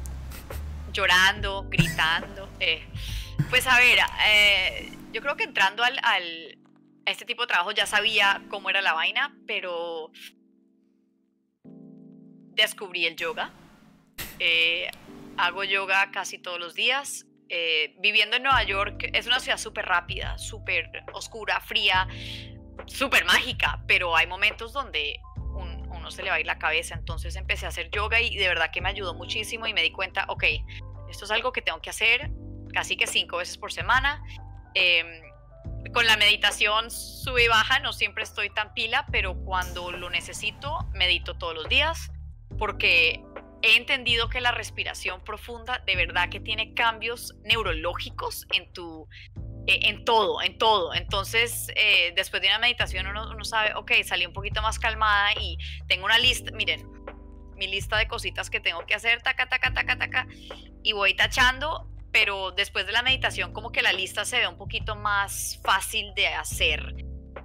llorando, 0.94 1.66
gritando. 1.70 2.50
Eh. 2.60 2.86
Pues 3.50 3.68
a 3.68 3.78
ver, 3.78 4.00
eh, 4.28 4.96
yo 5.12 5.22
creo 5.22 5.36
que 5.36 5.44
entrando 5.44 5.84
al, 5.84 6.00
al, 6.04 6.58
a 7.06 7.12
este 7.12 7.26
tipo 7.26 7.42
de 7.42 7.48
trabajo 7.48 7.72
ya 7.72 7.86
sabía 7.86 8.44
cómo 8.50 8.70
era 8.70 8.82
la 8.82 8.94
vaina, 8.94 9.36
pero 9.48 10.12
descubrí 12.56 13.06
el 13.06 13.16
yoga. 13.16 13.52
Eh, 14.40 14.90
hago 15.38 15.64
yoga 15.64 16.12
casi 16.12 16.40
todos 16.40 16.60
los 16.60 16.74
días. 16.74 17.26
Eh, 17.50 17.96
viviendo 18.00 18.38
en 18.38 18.44
Nueva 18.44 18.64
York 18.64 19.10
es 19.14 19.28
una 19.28 19.40
ciudad 19.40 19.58
súper 19.58 19.86
rápida, 19.86 20.38
súper 20.38 21.04
oscura, 21.14 21.60
fría, 21.62 22.08
súper 22.88 23.26
mágica, 23.26 23.84
pero 23.88 24.16
hay 24.16 24.28
momentos 24.28 24.74
donde 24.74 25.20
uno 25.90 26.12
se 26.12 26.24
le 26.24 26.30
va 26.30 26.36
a 26.36 26.40
ir 26.40 26.46
la 26.46 26.60
cabeza. 26.60 26.96
Entonces 26.96 27.36
empecé 27.36 27.66
a 27.66 27.70
hacer 27.70 27.90
yoga 27.92 28.20
y 28.22 28.36
de 28.36 28.48
verdad 28.48 28.72
que 28.72 28.82
me 28.82 28.90
ayudó 28.90 29.14
muchísimo 29.14 29.68
y 29.68 29.74
me 29.74 29.82
di 29.82 29.92
cuenta, 29.92 30.26
ok, 30.28 30.44
esto 31.10 31.26
es 31.26 31.32
algo 31.32 31.52
que 31.52 31.62
tengo 31.62 31.82
que 31.82 31.90
hacer 31.90 32.32
casi 32.74 32.98
que 32.98 33.08
cinco 33.08 33.38
veces 33.38 33.58
por 33.58 33.72
semana. 33.72 34.22
Em, 34.74 35.22
con 35.94 36.08
la 36.08 36.18
meditación 36.18 36.90
sube 36.90 37.46
y 37.46 37.48
baja, 37.48 37.80
no 37.80 37.94
siempre 37.94 38.24
estoy 38.24 38.50
tan 38.50 38.74
pila, 38.74 39.06
pero 39.12 39.36
cuando 39.46 39.92
lo 39.92 40.10
necesito, 40.10 40.90
medito 40.94 41.38
todos 41.38 41.54
los 41.54 41.70
días 41.70 42.12
porque 42.58 43.24
he 43.64 43.78
entendido 43.78 44.30
que 44.30 44.42
la 44.42 44.52
respiración 44.52 45.24
profunda 45.24 45.82
de 45.86 45.96
verdad 45.96 46.30
que 46.30 46.40
tiene 46.40 46.74
cambios 46.74 47.34
neurológicos 47.44 48.46
en 48.54 48.72
tu 48.74 49.08
eh, 49.66 49.80
en 49.84 50.04
todo, 50.04 50.42
en 50.42 50.58
todo. 50.58 50.94
Entonces, 50.94 51.70
eh, 51.78 52.12
después 52.18 52.42
de 52.42 52.50
una 52.50 52.60
meditación 52.60 53.08
uno, 53.08 53.46
sabe, 53.46 53.74
ok, 53.76 53.92
salí 54.04 54.26
un 54.26 54.34
poquito 54.34 54.62
más 54.62 54.78
calmada 54.78 55.32
y 55.40 55.58
tengo 55.88 56.06
una 56.06 56.20
lista, 56.20 56.52
miren, 56.52 56.86
mi 57.56 57.68
lista 57.68 57.98
de 57.98 58.08
cositas 58.10 58.50
que 58.50 58.60
tengo 58.60 58.86
que 58.86 58.94
hacer, 58.94 59.22
taca, 59.22 59.48
taca, 59.48 59.74
taca, 59.74 59.98
taca, 59.98 60.28
y 60.84 60.92
voy 60.92 61.16
tachando, 61.16 61.90
pero 62.12 62.52
después 62.52 62.86
de 62.86 62.92
la 62.92 63.04
meditación 63.04 63.54
como 63.54 63.72
que 63.72 63.82
la 63.82 63.94
lista 63.94 64.26
se 64.26 64.40
ve 64.40 64.48
un 64.48 64.58
poquito 64.58 64.98
más 64.98 65.62
fácil 65.64 66.14
de 66.14 66.28
hacer. 66.28 66.96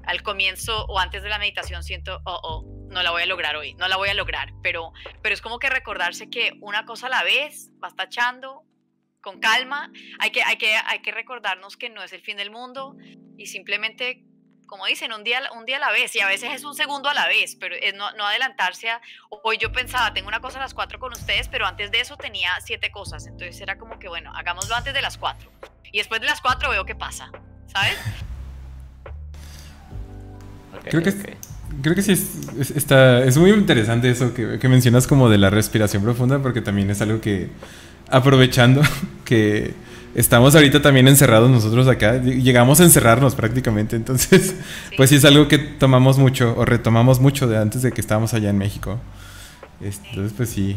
Al 0.04 0.22
comienzo 0.22 0.86
o 0.86 0.98
antes 0.98 1.22
de 1.22 1.28
la 1.28 1.38
meditación 1.38 1.84
siento, 1.84 2.20
oh, 2.24 2.40
oh, 2.42 2.77
no 2.88 3.02
la 3.02 3.10
voy 3.10 3.22
a 3.22 3.26
lograr 3.26 3.56
hoy, 3.56 3.74
no 3.74 3.88
la 3.88 3.96
voy 3.96 4.08
a 4.08 4.14
lograr, 4.14 4.52
pero, 4.62 4.92
pero 5.22 5.34
es 5.34 5.40
como 5.40 5.58
que 5.58 5.70
recordarse 5.70 6.28
que 6.30 6.52
una 6.60 6.84
cosa 6.84 7.06
a 7.06 7.10
la 7.10 7.22
vez, 7.22 7.70
vas 7.78 7.94
tachando 7.94 8.64
con 9.20 9.40
calma, 9.40 9.90
hay 10.18 10.30
que, 10.30 10.42
hay, 10.42 10.56
que, 10.56 10.74
hay 10.74 11.00
que 11.00 11.12
recordarnos 11.12 11.76
que 11.76 11.90
no 11.90 12.02
es 12.02 12.12
el 12.12 12.22
fin 12.22 12.36
del 12.36 12.50
mundo 12.50 12.96
y 13.36 13.46
simplemente 13.46 14.24
como 14.68 14.86
dicen, 14.86 15.12
un 15.12 15.24
día, 15.24 15.40
un 15.56 15.64
día 15.64 15.78
a 15.78 15.80
la 15.80 15.90
vez, 15.90 16.14
y 16.14 16.20
a 16.20 16.26
veces 16.26 16.52
es 16.52 16.62
un 16.62 16.74
segundo 16.74 17.08
a 17.08 17.14
la 17.14 17.26
vez, 17.26 17.56
pero 17.56 17.74
es 17.74 17.94
no, 17.94 18.12
no 18.12 18.26
adelantarse 18.26 18.90
a, 18.90 19.00
hoy 19.42 19.56
yo 19.56 19.72
pensaba, 19.72 20.12
tengo 20.12 20.28
una 20.28 20.40
cosa 20.40 20.58
a 20.58 20.60
las 20.60 20.74
cuatro 20.74 21.00
con 21.00 21.10
ustedes, 21.12 21.48
pero 21.48 21.66
antes 21.66 21.90
de 21.90 22.00
eso 22.00 22.16
tenía 22.16 22.52
siete 22.60 22.92
cosas, 22.92 23.26
entonces 23.26 23.60
era 23.60 23.78
como 23.78 23.98
que, 23.98 24.08
bueno, 24.08 24.30
hagámoslo 24.36 24.76
antes 24.76 24.94
de 24.94 25.00
las 25.02 25.16
cuatro, 25.16 25.50
y 25.90 25.98
después 25.98 26.20
de 26.20 26.26
las 26.26 26.40
cuatro 26.40 26.70
veo 26.70 26.84
qué 26.84 26.94
pasa, 26.94 27.32
¿sabes? 27.66 27.98
creo 30.84 31.02
que 31.02 31.12
creo 31.82 31.94
que 31.94 32.02
sí 32.02 32.12
es, 32.12 32.70
está, 32.70 33.22
es 33.24 33.36
muy 33.38 33.50
interesante 33.50 34.10
eso 34.10 34.34
que, 34.34 34.58
que 34.58 34.68
mencionas 34.68 35.06
como 35.06 35.28
de 35.28 35.38
la 35.38 35.50
respiración 35.50 36.02
profunda, 36.02 36.40
porque 36.40 36.60
también 36.60 36.90
es 36.90 37.00
algo 37.00 37.20
que, 37.20 37.50
aprovechando 38.10 38.82
que 39.24 39.74
estamos 40.14 40.54
ahorita 40.54 40.82
también 40.82 41.08
encerrados 41.08 41.50
nosotros 41.50 41.86
acá, 41.88 42.20
llegamos 42.20 42.80
a 42.80 42.84
encerrarnos 42.84 43.34
prácticamente, 43.34 43.96
entonces 43.96 44.56
pues 44.96 45.10
sí 45.10 45.16
es 45.16 45.24
algo 45.24 45.48
que 45.48 45.58
tomamos 45.58 46.18
mucho 46.18 46.54
o 46.56 46.64
retomamos 46.64 47.20
mucho 47.20 47.46
de 47.46 47.58
antes 47.58 47.82
de 47.82 47.92
que 47.92 48.00
estábamos 48.00 48.34
allá 48.34 48.50
en 48.50 48.58
México. 48.58 48.98
Entonces 49.80 50.32
pues 50.36 50.50
sí. 50.50 50.76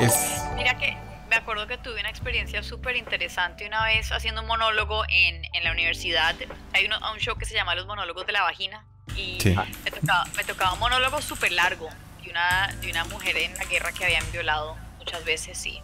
Es... 0.00 0.14
Mira 0.56 0.78
que 0.78 0.96
me 1.28 1.36
acuerdo 1.36 1.66
que 1.66 1.76
tuve 1.76 2.00
una 2.00 2.08
experiencia 2.08 2.62
súper 2.62 2.96
interesante 2.96 3.66
una 3.66 3.84
vez 3.84 4.10
haciendo 4.12 4.40
un 4.40 4.46
monólogo 4.46 5.02
en, 5.10 5.42
en 5.52 5.64
la 5.64 5.72
universidad. 5.72 6.34
Hay 6.72 6.86
un 6.86 7.18
show 7.18 7.36
que 7.36 7.44
se 7.44 7.54
llama 7.54 7.74
Los 7.74 7.86
monólogos 7.86 8.26
de 8.26 8.32
la 8.32 8.42
vagina 8.42 8.82
y 9.16 9.38
me, 9.44 9.90
tocaba, 9.90 10.24
me, 10.36 10.44
tocaba, 10.44 10.72
un 10.74 10.80
monólogo 10.80 11.20
súper 11.22 11.52
largo 11.52 11.88
de 12.22 12.30
una, 12.30 12.74
de 12.80 12.90
una 12.90 13.04
mujer 13.04 13.36
en 13.36 13.54
la 13.54 13.64
guerra 13.64 13.92
que 13.92 14.04
habían 14.04 14.24
violado 14.32 14.76
muchas 14.98 15.24
veces, 15.24 15.58
sí. 15.58 15.80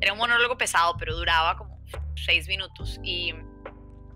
Era 0.00 0.12
un 0.12 0.18
monólogo 0.18 0.58
pesado, 0.58 0.96
pero 0.98 1.16
duraba 1.16 1.56
como 1.56 1.80
seis 2.16 2.48
minutos. 2.48 2.98
Y 3.02 3.32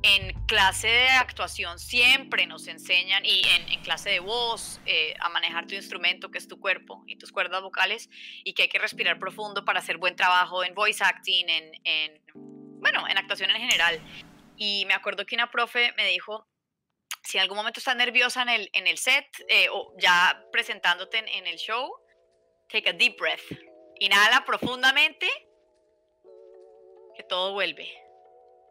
en 0.02 0.46
clase 0.46 0.88
de 0.88 1.08
actuación 1.08 1.78
siempre 1.78 2.46
nos 2.46 2.66
enseñan, 2.68 3.24
y 3.24 3.42
en, 3.48 3.82
clase 3.82 4.10
de 4.10 4.20
voz, 4.20 4.80
eh, 4.86 5.14
a 5.20 5.28
manejar 5.28 5.66
tu 5.66 5.74
instrumento, 5.74 6.30
que 6.30 6.38
es 6.38 6.48
tu 6.48 6.58
cuerpo 6.58 7.04
y 7.06 7.16
tus 7.16 7.32
cuerdas 7.32 7.62
vocales, 7.62 8.10
y 8.44 8.52
que 8.52 8.62
hay 8.62 8.68
que 8.68 8.78
respirar 8.78 9.18
profundo 9.18 9.64
para 9.64 9.80
hacer 9.80 9.96
buen 9.96 10.16
trabajo 10.16 10.64
en 10.64 10.74
voice 10.74 11.02
acting, 11.02 11.48
en, 11.48 11.72
en 11.84 12.22
bueno, 12.80 13.06
en 13.08 13.16
actuación 13.18 13.50
en 13.50 13.60
general. 13.60 14.00
Y 14.56 14.84
me 14.86 14.94
acuerdo 14.94 15.26
que 15.26 15.34
una 15.34 15.50
profe 15.50 15.92
me 15.96 16.06
dijo, 16.06 16.46
si 17.26 17.38
en 17.38 17.42
algún 17.42 17.56
momento 17.56 17.80
estás 17.80 17.96
nerviosa 17.96 18.42
en 18.42 18.48
el, 18.48 18.70
en 18.72 18.86
el 18.86 18.98
set 18.98 19.26
eh, 19.48 19.66
o 19.72 19.94
ya 19.98 20.44
presentándote 20.52 21.18
en, 21.18 21.46
el 21.46 21.56
show, 21.56 21.90
take 22.68 22.88
a 22.88 22.92
deep 22.92 23.16
breath. 23.18 23.40
Inhala 23.98 24.44
profundamente, 24.44 25.26
que 27.16 27.24
todo 27.24 27.52
vuelve. 27.52 27.88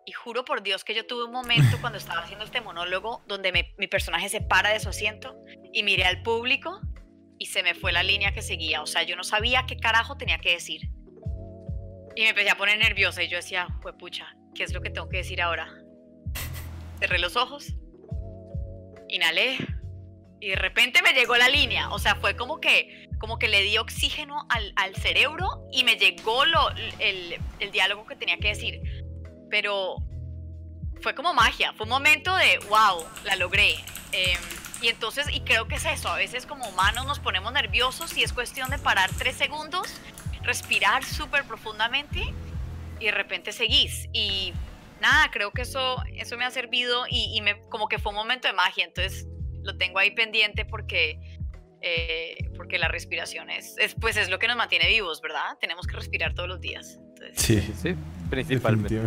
Y 0.05 0.13
juro 0.13 0.45
por 0.45 0.61
Dios 0.63 0.83
que 0.83 0.93
yo 0.93 1.05
tuve 1.05 1.25
un 1.25 1.31
momento 1.31 1.77
cuando 1.81 1.97
estaba 1.97 2.21
haciendo 2.21 2.45
este 2.45 2.61
monólogo 2.61 3.23
donde 3.27 3.73
mi 3.77 3.87
personaje 3.87 4.29
se 4.29 4.39
para 4.39 4.69
de 4.69 4.79
su 4.79 4.89
asiento 4.89 5.35
y 5.73 5.83
miré 5.83 6.05
al 6.05 6.21
público 6.21 6.79
y 7.37 7.47
se 7.47 7.63
me 7.63 7.75
fue 7.75 7.91
la 7.91 8.03
línea 8.03 8.31
que 8.31 8.41
seguía. 8.41 8.81
O 8.81 8.85
sea, 8.85 9.03
yo 9.03 9.15
no 9.15 9.23
sabía 9.23 9.65
qué 9.67 9.77
carajo 9.77 10.15
tenía 10.15 10.37
que 10.37 10.51
decir. 10.51 10.89
Y 12.15 12.21
me 12.21 12.29
empecé 12.29 12.51
a 12.51 12.57
poner 12.57 12.77
nerviosa 12.77 13.23
y 13.23 13.27
yo 13.27 13.37
decía, 13.37 13.67
pucha, 13.99 14.33
¿qué 14.53 14.63
es 14.63 14.73
lo 14.73 14.81
que 14.81 14.91
tengo 14.91 15.09
que 15.09 15.17
decir 15.17 15.41
ahora? 15.41 15.67
Cerré 16.99 17.19
los 17.19 17.35
ojos, 17.35 17.75
y 20.39 20.49
de 20.49 20.55
repente 20.55 21.01
me 21.01 21.13
llegó 21.13 21.37
la 21.37 21.49
línea. 21.49 21.89
O 21.89 21.99
sea, 21.99 22.15
fue 22.15 22.35
como 22.35 22.59
que 22.59 23.05
como 23.19 23.39
que 23.39 23.47
le 23.47 23.61
di 23.61 23.77
oxígeno 23.77 24.45
al, 24.49 24.73
al 24.75 24.95
cerebro 24.95 25.67
y 25.71 25.83
me 25.83 25.95
llegó 25.95 26.45
lo, 26.45 26.69
el, 26.99 27.39
el, 27.59 27.71
diálogo 27.71 28.05
que 28.05 28.15
tenía 28.15 28.37
que 28.37 28.49
decir. 28.49 28.81
Pero 29.49 29.95
fue 31.01 31.15
como 31.15 31.33
magia, 31.33 31.73
fue 31.73 31.85
un 31.85 31.91
momento 31.91 32.35
de, 32.35 32.59
wow, 32.69 33.05
la 33.23 33.35
logré. 33.35 33.75
Em, 34.11 34.37
y 34.81 34.89
entonces, 34.89 35.27
y 35.31 35.41
creo 35.41 35.67
que 35.67 35.75
es 35.75 35.85
eso, 35.85 36.09
a 36.09 36.17
veces 36.17 36.45
como 36.45 36.67
humanos 36.67 37.05
nos 37.05 37.19
ponemos 37.19 37.51
nerviosos 37.53 38.15
y 38.17 38.23
es 38.23 38.33
cuestión 38.33 38.69
de 38.69 38.77
parar 38.77 39.09
tres 39.17 39.35
segundos, 39.35 39.87
respirar 40.43 41.03
súper 41.03 41.45
profundamente 41.45 42.33
y 42.99 43.05
de 43.05 43.11
repente 43.11 43.53
seguís. 43.53 44.09
Y 44.13 44.53
nada, 45.01 45.29
creo 45.31 45.51
que 45.51 45.63
eso, 45.63 45.97
eso 46.15 46.37
me 46.37 46.45
ha 46.45 46.51
servido 46.51 47.05
y, 47.09 47.35
y 47.35 47.41
me, 47.41 47.59
como 47.69 47.87
que 47.87 47.99
fue 47.99 48.11
un 48.11 48.17
momento 48.17 48.47
de 48.47 48.53
magia, 48.53 48.85
entonces 48.85 49.27
lo 49.63 49.77
tengo 49.77 49.99
ahí 49.99 50.11
pendiente 50.11 50.65
porque 50.65 51.19
eh, 51.87 52.49
porque 52.57 52.79
la 52.79 52.87
respiración 52.87 53.51
es, 53.51 53.75
pues 54.01 54.17
es 54.17 54.29
lo 54.29 54.39
que 54.39 54.47
nos 54.47 54.57
mantiene 54.57 54.87
vivos, 54.87 55.21
¿verdad? 55.21 55.55
Tenemos 55.61 55.85
que 55.85 55.95
respirar 55.95 56.33
todos 56.33 56.49
los 56.49 56.59
días. 56.59 56.99
Sí, 57.35 57.61
sí, 57.79 57.93
principalmente. 58.27 58.99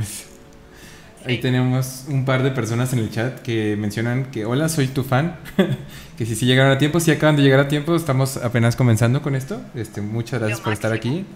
Ahí 1.25 1.39
tenemos 1.39 2.05
un 2.07 2.25
par 2.25 2.45
de 2.45 2.53
personas 2.53 2.93
en 2.93 3.01
el 3.01 3.11
chat 3.11 3.41
que 3.41 3.75
mencionan 3.77 4.31
que 4.31 4.45
hola, 4.45 4.69
soy 4.69 4.87
tu 4.87 5.03
fan, 5.03 5.41
que 6.17 6.25
si 6.25 6.37
sí, 6.37 6.47
llegaron 6.47 6.71
a 6.71 6.79
tiempo, 6.79 7.01
si 7.01 7.11
acaban 7.11 7.35
de 7.35 7.43
llegar 7.43 7.59
a 7.59 7.67
tiempo, 7.67 7.97
estamos 7.97 8.37
apenas 8.37 8.77
comenzando 8.77 9.23
con 9.23 9.35
esto. 9.35 9.61
Este, 9.75 10.01
muchas 10.01 10.39
gracias 10.39 10.61
por 10.61 10.73
estar 10.73 10.93
aquí. 10.93 11.27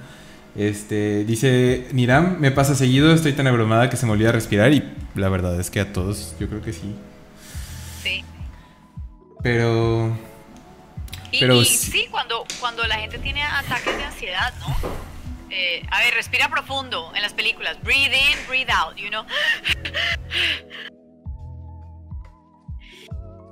Este, 0.55 1.25
dice 1.25 1.89
Niram, 1.93 2.39
me 2.39 2.51
pasa 2.51 2.75
seguido, 2.75 3.13
estoy 3.15 3.33
tan 3.33 3.47
abrumada 3.47 3.89
que 3.89 3.97
se 3.97 4.05
me 4.05 4.13
olvida 4.13 4.33
respirar 4.33 4.73
y 4.73 4.85
la 5.15 5.29
verdad 5.29 5.59
es 5.59 5.71
que 5.71 5.81
a 5.81 5.93
todos 5.93 6.35
yo 6.39 6.49
creo 6.49 6.63
que 6.63 6.73
sí. 6.73 6.95
Sí. 8.03 8.25
Pero 9.43 10.17
y, 11.33 11.65
sí, 11.65 12.07
cuando, 12.11 12.45
cuando 12.61 12.87
la 12.87 12.97
gente 12.97 13.19
tiene 13.19 13.43
ataques 13.43 13.97
de 13.97 14.05
ansiedad, 14.05 14.53
¿no? 14.61 14.77
Eh, 15.49 15.83
a 15.91 16.01
ver, 16.01 16.15
respira 16.15 16.49
profundo 16.49 17.11
en 17.15 17.23
las 17.23 17.33
películas. 17.33 17.79
Breathe 17.83 18.15
in, 18.15 18.47
breathe 18.49 18.71
out, 18.71 18.97
you 18.97 19.09
know. 19.09 19.25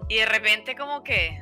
Y 0.09 0.16
de 0.16 0.26
repente 0.26 0.75
como 0.75 1.04
que 1.04 1.40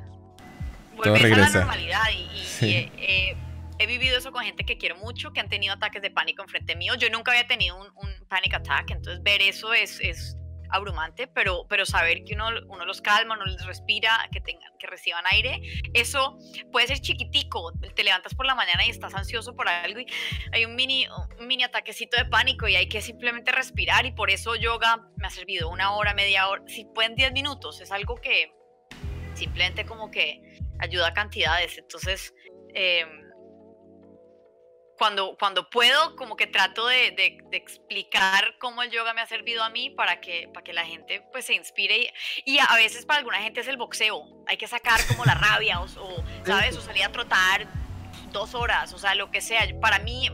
vuelves 0.94 1.32
a 1.32 1.36
la 1.38 1.48
normalidad 1.48 2.02
y, 2.12 3.34
he, 3.78 3.86
vivido 3.86 4.18
eso 4.18 4.32
con 4.32 4.44
gente 4.44 4.64
que 4.64 4.76
quiero 4.76 4.96
mucho, 4.96 5.32
que 5.32 5.40
han 5.40 5.48
tenido 5.48 5.74
ataques 5.74 6.02
de 6.02 6.10
pánico 6.10 6.42
enfrente 6.42 6.76
mío. 6.76 6.94
Yo 6.94 7.10
nunca 7.10 7.32
había 7.32 7.46
tenido 7.46 7.76
un, 7.76 7.86
un 7.96 8.28
panic 8.28 8.54
attack, 8.54 8.90
entonces 8.90 9.22
ver 9.22 9.40
eso 9.42 9.72
es, 9.72 10.00
es 10.00 10.36
abrumante, 10.70 11.26
pero, 11.26 11.66
pero 11.68 11.86
saber 11.86 12.24
que 12.24 12.34
uno, 12.34 12.48
uno 12.68 12.84
los 12.84 13.00
calma, 13.00 13.34
uno 13.34 13.44
les 13.46 13.64
respira, 13.64 14.28
que, 14.32 14.40
tengan, 14.40 14.70
que 14.78 14.86
reciban 14.86 15.24
aire, 15.30 15.60
eso 15.94 16.38
puede 16.72 16.88
ser 16.88 17.00
chiquitico. 17.00 17.72
Te 17.94 18.04
levantas 18.04 18.34
por 18.34 18.46
la 18.46 18.54
mañana 18.54 18.84
y 18.86 18.90
estás 18.90 19.14
ansioso 19.14 19.54
por 19.54 19.68
algo 19.68 20.00
y 20.00 20.06
hay 20.52 20.64
un 20.64 20.74
mini, 20.74 21.06
un 21.38 21.46
mini 21.46 21.64
ataquecito 21.64 22.16
de 22.16 22.26
pánico 22.26 22.68
y 22.68 22.76
hay 22.76 22.88
que 22.88 23.00
simplemente 23.00 23.52
respirar 23.52 24.06
y 24.06 24.12
por 24.12 24.30
eso 24.30 24.56
yoga 24.56 25.08
me 25.16 25.26
ha 25.26 25.30
servido 25.30 25.68
una 25.70 25.92
hora, 25.94 26.14
media 26.14 26.48
hora, 26.48 26.62
si 26.66 26.84
pueden 26.94 27.14
10 27.14 27.32
minutos, 27.32 27.80
es 27.80 27.90
algo 27.90 28.16
que 28.16 28.52
simplemente 29.34 29.86
como 29.86 30.10
que 30.10 30.40
ayuda 30.80 31.08
a 31.08 31.14
cantidades. 31.14 31.78
Entonces, 31.78 32.34
eh, 32.74 33.04
cuando, 34.98 35.36
cuando 35.38 35.70
puedo, 35.70 36.16
como 36.16 36.36
que 36.36 36.46
trato 36.46 36.86
de, 36.86 37.12
de, 37.12 37.56
explicar 37.56 38.56
cómo 38.58 38.82
el 38.82 38.90
yoga 38.90 39.14
me 39.14 39.20
ha 39.20 39.26
servido 39.26 39.62
a 39.62 39.70
mí 39.70 39.90
para 39.90 40.20
que, 40.20 40.48
para 40.52 40.64
que 40.64 40.72
la 40.72 40.84
gente 40.84 41.22
pues 41.32 41.46
se 41.46 41.54
inspire. 41.54 42.12
Y, 42.44 42.58
a 42.58 42.74
veces 42.74 43.06
para 43.06 43.20
alguna 43.20 43.38
gente 43.38 43.60
es 43.60 43.68
el 43.68 43.76
boxeo. 43.76 44.24
Hay 44.46 44.56
que 44.56 44.66
sacar 44.66 45.00
como 45.06 45.24
la 45.24 45.34
rabia 45.34 45.80
o, 45.80 45.86
¿sabes? 46.44 46.76
O 46.76 46.80
salir 46.80 47.04
a 47.04 47.12
trotar 47.12 47.66
dos 48.32 48.54
horas, 48.54 48.92
o 48.92 48.98
sea, 48.98 49.14
lo 49.14 49.30
que 49.30 49.40
sea. 49.40 49.62
Para 49.80 50.00
mí, 50.00 50.28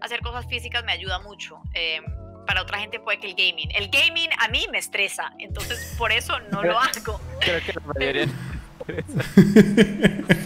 hacer 0.00 0.20
cosas 0.20 0.46
físicas 0.46 0.84
me 0.84 0.92
ayuda 0.92 1.20
mucho. 1.20 1.60
Em, 1.74 2.04
para 2.46 2.62
otra 2.62 2.78
gente 2.78 2.98
puede 2.98 3.18
que 3.18 3.28
el 3.28 3.34
gaming. 3.34 3.70
El 3.74 3.88
gaming 3.88 4.30
a 4.38 4.48
mí 4.48 4.66
me 4.70 4.78
estresa, 4.78 5.32
entonces 5.38 5.94
por 5.96 6.10
eso 6.10 6.40
no 6.50 6.62
lo 6.62 6.78
hago. 6.78 7.20
Creo 7.40 7.60
que 7.64 7.72
la 7.72 7.80
mayoría... 7.94 8.26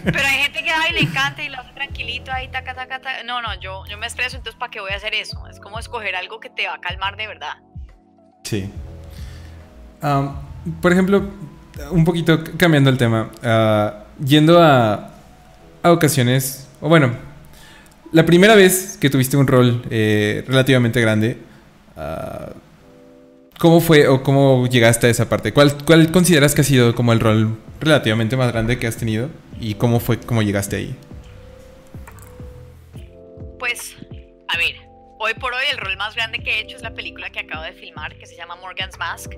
Pero 0.04 0.18
hay 0.18 0.45
ay, 0.86 0.94
le 0.94 1.00
encanta 1.00 1.42
y 1.42 1.48
lo 1.48 1.58
hace 1.58 1.72
tranquilito 1.72 2.32
ahí, 2.32 2.48
taca, 2.48 2.74
taca, 2.74 3.00
taca. 3.00 3.22
No, 3.24 3.42
no, 3.42 3.48
yo, 3.60 3.84
yo 3.88 3.98
me 3.98 4.06
estreso, 4.06 4.36
entonces 4.36 4.58
¿para 4.58 4.70
qué 4.70 4.80
voy 4.80 4.92
a 4.92 4.96
hacer 4.96 5.14
eso? 5.14 5.46
Es 5.48 5.60
como 5.60 5.78
escoger 5.78 6.14
algo 6.16 6.40
que 6.40 6.50
te 6.50 6.66
va 6.66 6.74
a 6.74 6.80
calmar 6.80 7.16
de 7.16 7.26
verdad. 7.26 7.54
Sí. 8.44 8.70
por 10.80 10.92
ejemplo, 10.92 11.28
un 11.90 12.04
poquito 12.04 12.42
cambiando 12.56 12.90
el 12.90 12.96
tema, 12.96 13.30
ah, 13.42 14.04
yendo 14.24 14.62
a, 14.62 15.10
a, 15.82 15.92
ocasiones, 15.92 16.68
o 16.80 16.88
bueno, 16.88 17.12
la 18.12 18.24
primera 18.24 18.54
vez 18.54 18.96
que 19.00 19.10
tuviste 19.10 19.36
un 19.36 19.46
rol 19.46 19.82
eh, 19.90 20.44
relativamente 20.46 21.00
grande, 21.00 21.38
uh, 21.96 22.66
¿Cómo 23.58 23.80
fue 23.80 24.06
o 24.06 24.22
cómo 24.22 24.66
llegaste 24.66 25.06
a 25.06 25.10
esa 25.10 25.28
parte? 25.30 25.52
¿Cuál, 25.52 25.72
¿Cuál 25.84 26.12
consideras 26.12 26.54
que 26.54 26.60
ha 26.60 26.64
sido 26.64 26.94
como 26.94 27.12
el 27.14 27.20
rol 27.20 27.56
relativamente 27.80 28.36
más 28.36 28.52
grande 28.52 28.78
que 28.78 28.86
has 28.86 28.96
tenido? 28.96 29.30
¿Y 29.60 29.74
cómo 29.74 30.00
fue, 30.00 30.20
cómo 30.20 30.42
llegaste 30.42 30.76
ahí? 30.76 30.96
Pues, 33.58 33.96
a 34.48 34.56
ver, 34.56 34.76
hoy 35.18 35.34
por 35.34 35.54
hoy 35.54 35.64
el 35.70 35.78
rol 35.78 35.96
más 35.96 36.14
grande 36.14 36.40
que 36.40 36.50
he 36.50 36.60
hecho 36.60 36.76
es 36.76 36.82
la 36.82 36.92
película 36.92 37.30
que 37.30 37.40
acabo 37.40 37.62
de 37.62 37.72
filmar, 37.72 38.16
que 38.18 38.26
se 38.26 38.36
llama 38.36 38.56
Morgan's 38.56 38.98
Mask, 38.98 39.32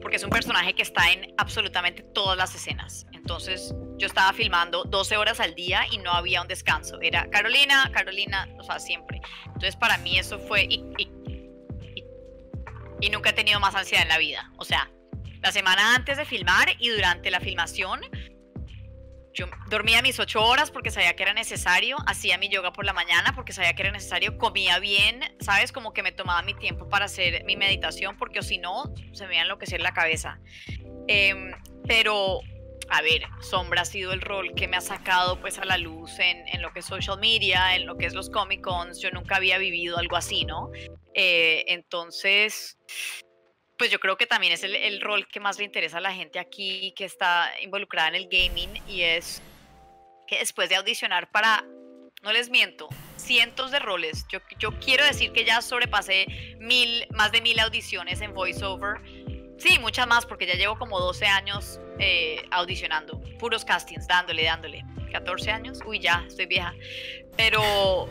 porque 0.00 0.16
es 0.16 0.24
un 0.24 0.30
personaje 0.30 0.74
que 0.74 0.82
está 0.82 1.10
en 1.10 1.34
absolutamente 1.38 2.02
todas 2.02 2.38
las 2.38 2.54
escenas. 2.54 3.06
Entonces, 3.12 3.74
yo 3.98 4.06
estaba 4.06 4.32
filmando 4.32 4.84
12 4.84 5.16
horas 5.16 5.40
al 5.40 5.54
día 5.54 5.82
y 5.90 5.98
no 5.98 6.12
había 6.12 6.40
un 6.40 6.48
descanso. 6.48 6.98
Era 7.02 7.28
Carolina, 7.30 7.90
Carolina, 7.92 8.48
o 8.58 8.62
sea, 8.62 8.78
siempre. 8.78 9.20
Entonces, 9.46 9.76
para 9.76 9.98
mí 9.98 10.18
eso 10.18 10.38
fue, 10.38 10.64
y, 10.64 11.10
nunca 13.10 13.30
he 13.30 13.32
tenido 13.32 13.58
más 13.58 13.74
ansiedad 13.74 14.02
en 14.04 14.08
la 14.08 14.18
vida. 14.18 14.52
O 14.56 14.64
sea, 14.64 14.90
la 15.42 15.50
semana 15.50 15.96
antes 15.96 16.16
de 16.16 16.24
filmar 16.24 16.68
y 16.78 16.90
durante 16.90 17.30
la 17.30 17.40
filmación 17.40 18.00
yo 19.34 19.46
dormía 19.68 20.02
mis 20.02 20.18
ocho 20.18 20.42
horas 20.42 20.70
porque 20.70 20.90
sabía 20.90 21.14
que 21.14 21.22
era 21.22 21.34
necesario, 21.34 21.96
hacía 22.06 22.38
mi 22.38 22.48
yoga 22.48 22.72
por 22.72 22.84
la 22.84 22.92
mañana 22.92 23.32
porque 23.34 23.52
sabía 23.52 23.74
que 23.74 23.82
era 23.82 23.92
necesario, 23.92 24.38
comía 24.38 24.78
bien, 24.78 25.20
¿sabes? 25.40 25.72
Como 25.72 25.92
que 25.92 26.02
me 26.02 26.12
tomaba 26.12 26.42
mi 26.42 26.54
tiempo 26.54 26.88
para 26.88 27.04
hacer 27.06 27.44
mi 27.44 27.56
meditación 27.56 28.16
porque 28.16 28.42
si 28.42 28.58
no, 28.58 28.92
se 29.12 29.26
me 29.26 29.34
iba 29.34 29.42
a 29.42 29.44
enloquecer 29.44 29.80
la 29.80 29.92
cabeza. 29.92 30.40
Em, 31.06 31.52
pero, 31.86 32.40
a 32.90 33.02
ver, 33.02 33.22
Sombra 33.40 33.82
ha 33.82 33.84
sido 33.84 34.12
el 34.12 34.20
rol 34.20 34.54
que 34.54 34.68
me 34.68 34.76
ha 34.76 34.80
sacado 34.80 35.40
pues 35.40 35.58
a 35.58 35.64
la 35.64 35.78
luz 35.78 36.18
en, 36.18 36.46
en 36.48 36.62
lo 36.62 36.72
que 36.72 36.80
es 36.80 36.86
social 36.86 37.18
media, 37.18 37.76
en 37.76 37.86
lo 37.86 37.96
que 37.96 38.06
es 38.06 38.14
los 38.14 38.30
Comic 38.30 38.62
Cons. 38.62 39.00
Yo 39.00 39.10
nunca 39.10 39.36
había 39.36 39.58
vivido 39.58 39.98
algo 39.98 40.16
así, 40.16 40.44
¿no? 40.44 40.70
Eh, 41.14 41.64
entonces, 41.68 42.78
pues 43.78 43.90
yo 43.90 44.00
creo 44.00 44.16
que 44.16 44.26
también 44.26 44.52
es 44.52 44.64
el, 44.64 45.00
rol 45.00 45.26
que 45.28 45.40
más 45.40 45.58
le 45.58 45.64
interesa 45.64 45.98
a 45.98 46.00
la 46.00 46.12
gente 46.12 46.38
aquí 46.38 46.92
que 46.96 47.04
está 47.04 47.50
involucrada 47.62 48.08
en 48.08 48.14
el 48.16 48.28
gaming 48.28 48.82
y 48.88 49.02
es 49.02 49.40
que 50.26 50.38
después 50.38 50.68
de 50.68 50.76
audicionar 50.76 51.30
para, 51.30 51.64
no 52.22 52.32
les 52.32 52.50
miento, 52.50 52.88
cientos 53.16 53.70
de 53.70 53.78
roles, 53.78 54.26
yo, 54.30 54.40
yo 54.58 54.78
quiero 54.80 55.04
decir 55.04 55.32
que 55.32 55.44
ya 55.44 55.62
sobrepasé 55.62 56.26
mil, 56.58 57.06
más 57.14 57.30
de 57.32 57.40
mil 57.40 57.58
audiciones 57.60 58.20
en 58.20 58.34
voiceover. 58.34 59.00
Sí, 59.58 59.78
muchas 59.78 60.06
más 60.06 60.26
porque 60.26 60.46
ya 60.46 60.54
llevo 60.54 60.78
como 60.78 61.00
12 61.00 61.26
años 61.26 61.80
eh, 61.98 62.44
audicionando, 62.50 63.20
puros 63.38 63.64
castings, 63.64 64.06
dándole, 64.06 64.44
dándole. 64.44 64.84
14 65.10 65.50
años, 65.50 65.80
uy, 65.86 66.00
ya, 66.00 66.24
estoy 66.28 66.46
vieja. 66.46 66.74
Pero 67.36 68.08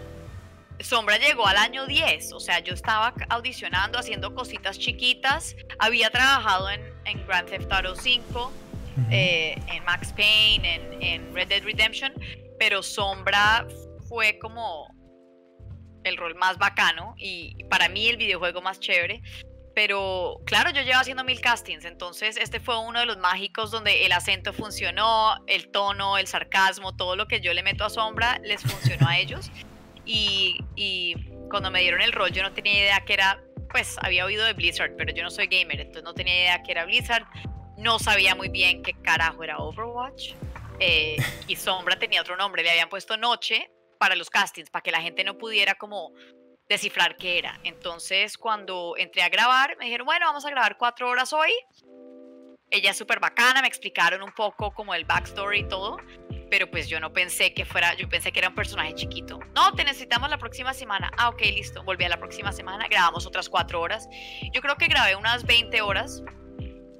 Sombra 0.79 1.17
llegó 1.17 1.48
al 1.48 1.57
año 1.57 1.86
10, 1.88 2.34
o 2.34 2.39
sea, 2.39 2.60
yo 2.60 2.74
estaba 2.74 3.13
audicionando, 3.29 3.98
haciendo 3.98 4.36
cositas 4.36 4.77
chiquitas, 4.77 5.55
había 5.79 6.10
trabajado 6.10 6.69
en, 6.69 6.81
en 7.05 7.25
Grand 7.25 7.50
Theft 7.50 7.72
Auto 7.72 7.96
5, 7.96 8.51
eh, 9.12 9.55
en 9.67 9.84
Max 9.86 10.13
Payne, 10.13 10.75
en, 10.75 11.03
en, 11.03 11.36
Red 11.36 11.48
Dead 11.48 11.63
Redemption, 11.63 12.13
pero 12.60 12.84
Sombra 12.84 13.67
fue 14.07 14.39
como 14.39 14.88
el 16.03 16.17
rol 16.17 16.36
más 16.36 16.57
bacano 16.57 17.13
y 17.17 17.63
para 17.65 17.89
mí 17.89 18.07
el 18.07 18.17
videojuego 18.17 18.62
más 18.62 18.79
chévere. 18.79 19.22
Pero 19.75 20.41
claro, 20.48 20.72
yo 20.72 20.81
llevo 20.81 20.98
haciendo 20.98 21.24
mil 21.24 21.39
castings, 21.39 21.86
entonces 21.86 22.36
este 22.38 22.60
fue 22.60 22.79
uno 22.79 23.00
de 23.00 23.05
los 23.05 23.17
mágicos 23.17 23.69
donde 23.69 24.07
el 24.07 24.12
acento 24.12 24.51
funcionó, 24.51 25.36
el 25.46 25.69
tono, 25.69 26.17
el 26.17 26.25
sarcasmo, 26.25 26.96
todo 26.96 27.15
lo 27.15 27.27
que 27.27 27.41
yo 27.41 27.53
le 27.53 27.62
meto 27.62 27.86
a 27.86 27.91
Sombra 27.91 28.39
les 28.43 28.62
funcionó 28.63 29.07
a 29.07 29.19
ellos. 29.19 29.51
Y, 30.08 31.16
cuando 31.50 31.72
me 31.72 31.82
dieron 31.82 32.02
el 32.02 32.12
rol 32.12 32.32
yo 32.32 32.44
no 32.44 32.52
tenía 32.52 32.74
idea 32.74 33.06
que 33.06 33.14
era, 33.14 33.42
pues 33.70 33.98
había 34.02 34.26
oído 34.26 34.44
de 34.46 34.54
Blizzard, 34.54 34.96
pero 34.98 35.14
yo 35.14 35.24
no 35.24 35.30
soy 35.30 35.48
gamer, 35.48 35.80
entonces 35.80 36.04
no 36.04 36.14
tenía 36.14 36.36
idea 36.36 36.64
que 36.64 36.72
era 36.72 36.86
Blizzard. 36.86 37.26
No 37.78 38.00
sabía 38.00 38.36
muy 38.36 38.50
bien 38.50 38.82
qué 38.84 38.94
carajo 39.02 39.44
era 39.44 39.58
Overwatch. 39.58 40.34
Eh, 40.80 41.18
y 41.48 41.56
Sombra 41.56 41.98
tenía 41.98 42.22
otro 42.22 42.36
nombre, 42.38 42.64
le 42.64 42.72
habían 42.72 42.90
puesto 42.90 43.18
Noche 43.18 43.70
para 43.98 44.16
los 44.16 44.30
castings, 44.30 44.70
para 44.70 44.84
que 44.84 44.92
la 44.92 45.02
gente 45.02 45.24
no 45.24 45.38
pudiera 45.38 45.76
como 45.76 46.14
descifrar 46.70 47.18
qué 47.18 47.38
era. 47.38 47.60
Entonces, 47.64 48.38
cuando 48.38 48.96
entré 48.98 49.24
a 49.24 49.30
grabar, 49.30 49.76
me 49.78 49.86
dijeron, 49.86 50.06
bueno, 50.06 50.26
vamos 50.28 50.46
a 50.46 50.50
grabar 50.50 50.78
cuatro 50.78 51.10
horas 51.10 51.34
hoy. 51.34 51.52
Ella 52.70 52.92
es 52.92 52.98
súper 52.98 53.20
bacana, 53.20 53.62
me 53.62 53.68
explicaron 53.68 54.22
un 54.22 54.34
poco 54.34 54.72
como 54.72 54.94
el 54.94 55.06
backstory 55.06 55.60
y 55.60 55.68
todo 55.68 55.98
pero 56.50 56.70
pues 56.70 56.88
yo 56.88 57.00
no 57.00 57.13
pensé 57.13 57.54
que 57.54 57.66
fuera, 57.66 57.94
yo 57.96 58.08
pensé 58.10 58.32
que 58.32 58.39
era 58.39 58.50
un 58.50 58.56
personaje 58.56 58.94
chiquito. 58.94 59.39
No, 59.56 59.74
te 59.74 59.84
necesitamos 59.84 60.30
la 60.30 60.38
próxima 60.38 60.74
semana. 60.74 61.12
Ah, 61.18 61.30
ok, 61.30 61.42
listo. 61.42 61.84
Volví 61.84 62.04
a 62.06 62.10
la 62.10 62.18
próxima 62.18 62.51
semana, 62.51 62.88
grabamos 62.88 63.25
otras 63.25 63.50
cuatro 63.50 63.82
horas. 63.82 64.08
Yo 64.54 64.62
creo 64.62 64.75
que 64.75 64.88
grabé 64.88 65.16
unas 65.16 65.46
20 65.46 65.82
horas, 65.82 66.24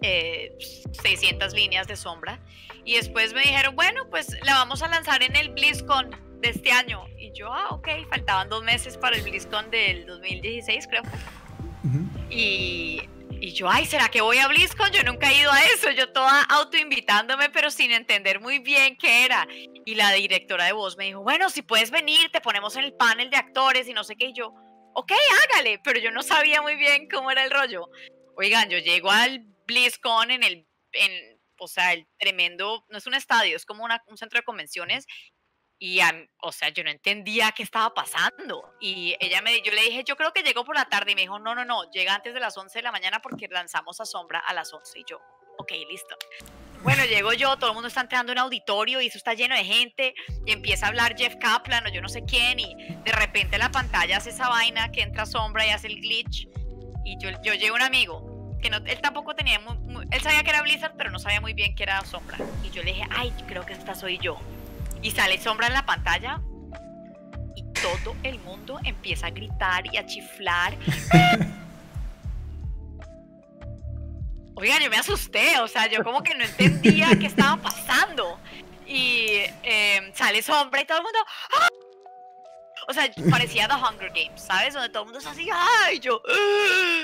600 0.02 1.54
eh, 1.54 1.56
líneas 1.56 1.88
de 1.88 1.96
sombra. 1.96 2.40
Y 2.86 2.96
después 2.96 3.34
me 3.34 3.42
dijeron, 3.42 3.76
bueno, 3.76 4.10
pues 4.10 4.38
la 4.44 4.54
vamos 4.54 4.82
a 4.82 4.88
lanzar 4.88 5.24
en 5.24 5.36
el 5.36 5.50
BlizzCon 5.50 6.12
de 6.42 6.50
este 6.50 6.72
año. 6.72 7.06
Y 7.18 7.32
yo, 7.34 7.54
ah, 7.54 7.70
ok, 7.72 7.90
faltaban 8.10 8.50
dos 8.50 8.64
meses 8.64 8.98
para 8.98 9.16
el 9.18 9.24
BlizzCon 9.24 9.70
del 9.72 10.06
2016, 10.06 10.88
creo. 10.88 11.04
Y 12.30 13.02
y 13.40 13.54
yo, 13.54 13.70
ay, 13.70 13.86
¿será 13.86 14.10
que 14.10 14.22
voy 14.22 14.38
a 14.38 14.48
BlizzCon? 14.48 14.92
Yo 14.92 15.04
nunca 15.04 15.30
he 15.32 15.40
ido 15.40 15.52
a 15.52 15.64
eso. 15.66 15.92
Yo 15.92 16.12
toda 16.12 16.44
autoinvitándome, 16.44 17.50
pero 17.50 17.70
sin 17.70 17.92
entender 17.92 18.40
muy 18.40 18.60
bien 18.60 18.98
qué 18.98 19.26
era. 19.26 19.48
Y 19.86 19.96
la 19.96 20.12
directora 20.14 20.66
de 20.66 20.72
voz 20.72 20.98
me 20.98 21.06
dijo, 21.06 21.22
bueno, 21.22 21.50
si 21.50 21.62
puedes 21.62 21.92
venir, 21.92 22.30
te 22.32 22.42
ponemos 22.42 22.76
en 22.76 22.86
el 22.86 22.94
panel 22.94 23.30
de 23.30 23.38
actores 23.38 23.88
y 23.88 23.94
no 23.94 24.04
sé 24.04 24.16
qué. 24.16 24.28
Y 24.28 24.34
yo, 24.34 24.54
ok, 24.94 25.12
hágale. 25.44 25.80
Pero 25.84 26.00
yo 26.00 26.12
no 26.12 26.24
sabía 26.24 26.62
muy 26.62 26.76
bien 26.76 27.08
cómo 27.10 27.32
era 27.32 27.44
el 27.44 27.52
rollo. 27.52 27.90
Oigan, 28.36 28.70
yo 28.70 28.80
llego 28.80 29.12
al 29.12 29.46
BlizzCon 29.68 30.32
en 30.32 30.44
el, 30.44 30.68
en, 30.94 31.40
o 31.60 31.68
sea, 31.68 31.94
el 31.94 32.08
tremendo, 32.18 32.86
no 32.90 32.98
es 32.98 33.08
un 33.08 33.14
estadio, 33.14 33.56
es 33.56 33.66
como 33.66 33.84
un 33.84 34.18
centro 34.18 34.40
de 34.40 34.44
convenciones 34.46 35.06
y, 35.80 36.00
o 36.42 36.52
sea, 36.52 36.70
yo 36.70 36.84
no 36.84 36.90
entendía 36.90 37.52
qué 37.52 37.64
estaba 37.64 37.94
pasando. 37.94 38.74
Y 38.80 39.16
ella 39.20 39.42
me, 39.42 39.62
yo 39.62 39.72
le 39.72 39.84
dije, 39.84 40.04
yo 40.04 40.16
creo 40.16 40.34
que 40.34 40.42
llegó 40.42 40.66
por 40.66 40.76
la 40.76 40.86
tarde. 40.86 41.12
Y 41.12 41.16
me 41.16 41.22
dijo, 41.22 41.38
no, 41.38 41.54
no, 41.54 41.66
no, 41.66 41.90
llega 41.92 42.16
antes 42.16 42.34
de 42.34 42.40
las 42.40 42.58
11 42.58 42.80
de 42.80 42.84
la 42.84 42.92
mañana 42.92 43.22
porque 43.22 43.48
lanzamos 43.48 44.02
a 44.02 44.06
Sombra 44.06 44.40
a 44.40 44.54
las 44.54 44.74
11. 44.74 45.00
Y 45.00 45.06
yo, 45.08 45.22
ok, 45.60 45.72
listo. 45.90 46.16
Bueno, 46.82 47.06
llego 47.06 47.34
yo, 47.34 47.58
todo 47.58 47.72
el 47.72 47.74
mundo 47.74 47.88
está 47.88 48.02
entrando 48.02 48.32
en 48.32 48.38
auditorio 48.40 49.02
y 49.02 49.08
eso 49.08 49.18
está 49.18 49.36
lleno 49.36 49.56
de 49.56 49.66
gente. 49.66 50.16
Y 50.46 50.52
empieza 50.52 50.88
a 50.88 50.90
hablar 50.90 51.16
Jeff 51.16 51.36
Kaplan 51.40 51.86
o 51.86 51.90
yo 51.90 52.02
no 52.02 52.10
sé 52.10 52.24
quién. 52.26 52.60
Y 52.60 52.76
de 53.04 53.12
repente 53.12 53.60
la 53.60 53.70
pantalla 53.70 54.18
hace 54.18 54.32
esa 54.32 54.50
vaina 54.50 54.92
que 54.92 55.02
entra 55.02 55.28
Sombra 55.28 55.66
y 55.66 55.70
hace 55.70 55.88
el 55.88 56.02
glitch. 56.02 56.48
Y 57.06 57.18
yo, 57.22 57.30
yo 57.44 57.54
llego 57.54 57.76
un 57.76 57.84
amigo 57.84 58.58
que 58.62 58.72
no, 58.72 58.78
él 58.78 59.00
tampoco 59.02 59.36
tenía, 59.36 59.62
él 60.10 60.22
sabía 60.22 60.42
que 60.44 60.50
era 60.50 60.64
Blizzard, 60.64 60.96
pero 60.98 61.12
no 61.12 61.20
sabía 61.20 61.40
muy 61.40 61.54
bien 61.54 61.76
que 61.76 61.84
era 61.84 62.04
Sombra. 62.04 62.40
Y 62.64 62.72
yo 62.72 62.82
le 62.82 62.94
dije, 62.94 63.08
ay, 63.12 63.32
creo 63.48 63.64
que 63.64 63.74
esta 63.74 63.94
soy 63.94 64.18
yo 64.18 64.40
y 65.02 65.12
sale 65.12 65.40
sombra 65.40 65.68
en 65.68 65.74
la 65.74 65.86
pantalla 65.86 66.42
y 67.56 67.64
todo 67.74 68.16
el 68.24 68.40
mundo 68.40 68.80
empieza 68.84 69.28
a 69.28 69.30
gritar 69.32 69.86
y 69.94 69.98
a 69.98 70.06
chiflar. 70.06 70.78
Oigan, 74.56 74.82
yo 74.82 74.90
me 74.90 74.98
asusté, 74.98 75.60
o 75.60 75.68
sea, 75.68 75.88
yo 75.88 76.04
como 76.04 76.24
que 76.24 76.34
no 76.34 76.44
entendía 76.44 77.10
qué 77.20 77.28
estaba 77.28 77.58
pasando. 77.58 78.40
Y 78.88 79.42
em, 79.64 80.12
sale 80.14 80.42
sombra 80.42 80.82
y 80.82 80.86
todo 80.86 80.98
el 80.98 81.04
mundo... 81.04 81.20
¡ah! 81.60 81.68
O 82.90 82.94
sea, 82.94 83.12
parecía 83.30 83.68
The 83.68 83.76
Hunger 83.76 84.10
Games, 84.10 84.42
¿sabes? 84.42 84.74
Donde 84.74 84.90
todo 84.90 85.04
el 85.04 85.08
mundo 85.08 85.20
es 85.20 85.28
así, 85.28 85.48
¡ay! 85.54 86.00
Yo... 86.00 86.22
¡ah! 86.28 87.04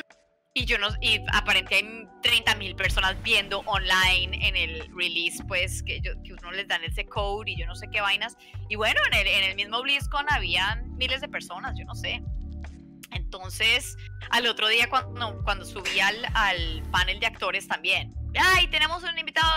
Y 0.56 0.66
yo 0.66 0.78
no, 0.78 0.90
y 1.02 1.20
aparentemente 1.34 1.76
hay 1.76 2.08
30 2.22 2.56
mil 2.56 2.76
personas 2.76 3.16
viendo 3.24 3.62
online 3.62 4.38
en 4.48 4.56
el 4.56 4.88
release, 4.96 5.44
pues 5.48 5.82
que, 5.82 6.00
que 6.02 6.34
uno 6.34 6.52
les 6.52 6.68
dan 6.68 6.84
ese 6.84 7.08
code 7.08 7.50
y 7.50 7.58
yo 7.58 7.66
no 7.66 7.74
sé 7.74 7.88
qué 7.92 8.02
vainas. 8.02 8.38
Y 8.70 8.76
bueno, 8.76 9.02
en 9.08 9.14
el, 9.18 9.28
en 9.28 9.44
el 9.46 9.56
mismo 9.56 9.82
BlizzCon 9.82 10.26
habían 10.30 10.96
miles 10.98 11.22
de 11.22 11.28
personas, 11.28 11.74
yo 11.76 11.86
no 11.86 11.96
sé. 11.96 12.22
Entonces, 13.14 13.98
al 14.30 14.46
otro 14.46 14.68
día 14.68 14.88
cuando, 14.90 15.42
cuando 15.44 15.66
subí 15.66 16.00
al, 16.00 16.24
al 16.36 16.84
panel 16.92 17.20
de 17.20 17.26
actores 17.26 17.68
también, 17.68 18.14
¡ay! 18.36 18.68
Tenemos 18.68 19.02
un 19.04 19.18
invitado 19.18 19.50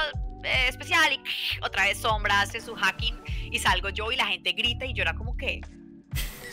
eh, 0.44 0.68
especial 0.68 1.12
y 1.12 1.20
otra 1.62 1.84
vez 1.84 1.98
Sombra 1.98 2.40
hace 2.40 2.60
su 2.60 2.74
hacking 2.74 3.20
y 3.50 3.58
salgo 3.58 3.90
yo 3.90 4.12
y 4.12 4.16
la 4.16 4.26
gente 4.26 4.52
grita 4.52 4.86
y 4.86 4.94
yo 4.94 5.02
era 5.02 5.14
como 5.14 5.36
que, 5.36 5.60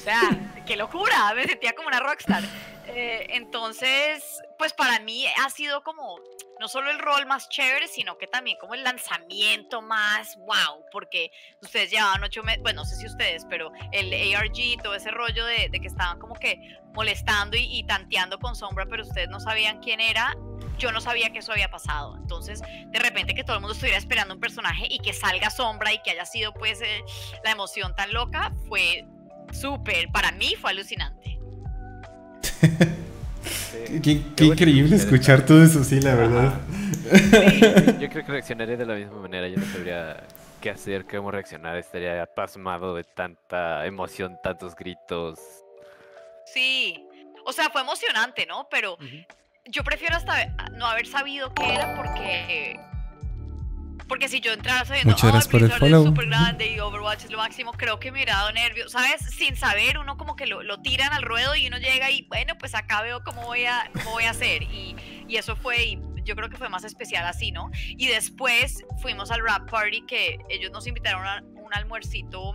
sea, 0.04 0.22
qué 0.66 0.76
locura, 0.76 1.34
me 1.36 1.46
sentía 1.46 1.74
como 1.74 1.88
una 1.88 2.00
rockstar. 2.00 2.44
Eh, 2.88 3.28
entonces, 3.30 4.42
pues 4.58 4.74
para 4.74 5.00
mí 5.00 5.26
ha 5.42 5.50
sido 5.50 5.84
como 5.84 6.20
no 6.60 6.68
solo 6.68 6.92
el 6.92 7.00
rol 7.00 7.26
más 7.26 7.50
chévere, 7.50 7.88
sino 7.88 8.18
que 8.18 8.28
también 8.28 8.58
como 8.60 8.74
el 8.74 8.84
lanzamiento 8.84 9.82
más 9.82 10.36
wow, 10.38 10.86
porque 10.92 11.32
ustedes 11.62 11.92
llevaban 11.92 12.24
ocho 12.24 12.44
meses, 12.44 12.62
bueno, 12.62 12.82
no 12.82 12.86
sé 12.86 12.96
si 12.96 13.06
ustedes, 13.06 13.46
pero 13.50 13.72
el 13.92 14.14
ARG, 14.36 14.82
todo 14.82 14.96
ese 14.96 15.12
rollo 15.12 15.46
de, 15.46 15.70
que 15.72 15.88
estaban 15.88 16.20
como 16.20 16.36
que 16.36 16.78
molestando 16.94 17.58
y, 17.58 17.64
y, 17.64 17.84
tanteando 17.84 18.38
con 18.40 18.56
sombra, 18.56 18.86
pero 18.86 19.04
ustedes 19.04 19.30
no 19.30 19.40
sabían 19.40 19.80
quién 19.80 20.00
era, 20.00 20.36
yo 20.78 20.92
no 20.92 21.02
sabía 21.02 21.30
que 21.32 21.40
eso 21.40 21.52
había 21.52 21.70
pasado. 21.70 22.16
Entonces, 22.18 22.62
de 22.62 23.00
repente 23.00 23.34
que 23.34 23.44
todo 23.44 23.56
el 23.56 23.62
mundo 23.62 23.74
estuviera 23.74 23.98
esperando 23.98 24.34
un 24.34 24.40
personaje 24.40 24.88
y 24.90 25.00
que 25.00 25.14
salga 25.14 25.50
sombra 25.50 25.94
y 25.94 26.00
que 26.00 26.12
haya 26.12 26.26
sido 26.26 26.54
pues 26.54 26.82
eh, 26.82 27.04
la 27.44 27.52
emoción 27.52 27.96
tan 27.96 28.14
loca, 28.14 28.54
fue 28.68 29.06
súper, 29.54 30.10
para 30.12 30.32
mí 30.32 30.56
fue 30.60 30.72
alucinante. 30.72 31.40
qué, 34.02 34.22
increíble 34.46 34.96
escuchar 34.96 35.46
todo 35.46 35.64
eso, 35.64 35.84
sí, 35.84 36.00
la 36.00 36.16
verdad. 36.16 36.62
Yo 38.00 38.10
creo 38.10 38.26
que 38.26 38.32
reaccionaría 38.32 38.78
de 38.78 38.86
la 38.86 38.96
misma 38.96 39.20
manera, 39.22 39.48
yo 39.48 39.58
no 39.58 39.66
sabría 39.66 40.24
qué 40.62 40.70
hacer, 40.70 41.06
cómo 41.06 41.32
reaccionar, 41.32 41.78
estaría 41.78 42.26
pasmado 42.26 42.96
de 42.96 43.04
tanta 43.04 43.86
emoción, 43.86 44.38
tantos 44.42 44.76
gritos. 44.76 45.40
Sí, 46.46 47.06
o 47.46 47.52
sea, 47.52 47.70
fue 47.70 47.82
emocionante, 47.82 48.46
¿no? 48.46 48.68
Pero 48.70 48.98
yo 49.66 49.84
prefiero 49.84 50.16
hasta 50.16 50.48
no 50.72 50.86
haber 50.86 51.08
sabido 51.08 51.54
qué 51.54 51.74
era 51.74 51.96
porque 51.96 52.80
porque 54.14 54.30
si 54.30 54.42
yo 54.42 54.54
entrara 54.54 54.86
sabiendo, 54.86 55.10
Muchas 55.10 55.32
gracias 55.32 55.52
por 55.52 55.64
el 55.64 55.72
follow. 55.72 56.02
es 56.02 56.08
súper 56.10 56.28
grande 56.28 56.68
y 56.68 56.80
Overwatch 56.80 57.24
es 57.24 57.32
lo 57.32 57.40
máximo, 57.40 57.72
creo 57.72 58.00
que 58.00 58.12
me 58.12 58.18
hubiera 58.18 58.36
dado 58.36 58.52
nervios, 58.52 58.92
¿sabes? 58.92 59.22
Sin 59.36 59.56
saber, 59.56 59.98
uno 59.98 60.18
como 60.18 60.36
que 60.36 60.46
lo, 60.46 60.62
lo, 60.62 60.80
tiran 60.84 61.12
al 61.14 61.24
ruedo 61.24 61.56
y 61.56 61.66
uno 61.66 61.80
llega 61.80 62.12
y, 62.12 62.22
bueno, 62.28 62.56
pues 62.60 62.76
acá 62.76 63.02
veo 63.02 63.24
cómo 63.24 63.42
voy 63.42 63.66
a, 63.66 63.90
cómo 63.92 64.12
voy 64.12 64.26
a 64.26 64.30
hacer. 64.30 64.62
Y, 64.62 64.96
y 65.28 65.38
eso 65.38 65.56
fue, 65.56 65.84
y 65.84 66.00
yo 66.26 66.36
creo 66.36 66.48
que 66.48 66.58
fue 66.58 66.70
más 66.70 66.84
especial 66.84 67.26
así, 67.26 67.52
¿no? 67.52 67.72
Y 67.74 68.06
después 68.06 68.86
fuimos 69.02 69.32
al 69.32 69.42
rap 69.44 69.68
party 69.68 70.06
que 70.06 70.38
ellos 70.48 70.70
nos 70.70 70.86
invitaron 70.86 71.26
a 71.26 71.42
un 71.56 71.74
almuercito 71.74 72.54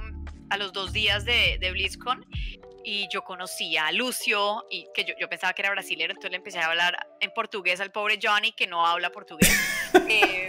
a 0.51 0.57
los 0.59 0.73
dos 0.73 0.92
días 0.92 1.25
de, 1.25 1.59
de 1.61 1.73
BlizzCon 1.73 2.25
y 2.85 3.09
yo 3.12 3.25
conocí 3.25 3.77
a 3.77 3.90
Lucio 3.90 4.64
y 4.71 4.87
que 4.94 5.05
yo, 5.05 5.14
yo, 5.18 5.29
pensaba 5.29 5.55
que 5.55 5.62
era 5.62 5.73
brasilero, 5.73 6.12
entonces 6.12 6.31
le 6.31 6.37
empecé 6.37 6.61
a 6.61 6.66
hablar 6.66 7.09
en 7.18 7.33
portugués 7.33 7.81
al 7.81 7.90
pobre 7.90 8.21
Johnny 8.23 8.53
que 8.53 8.68
no 8.68 8.87
habla 8.87 9.11
portugués. 9.11 9.53
eh, 10.09 10.47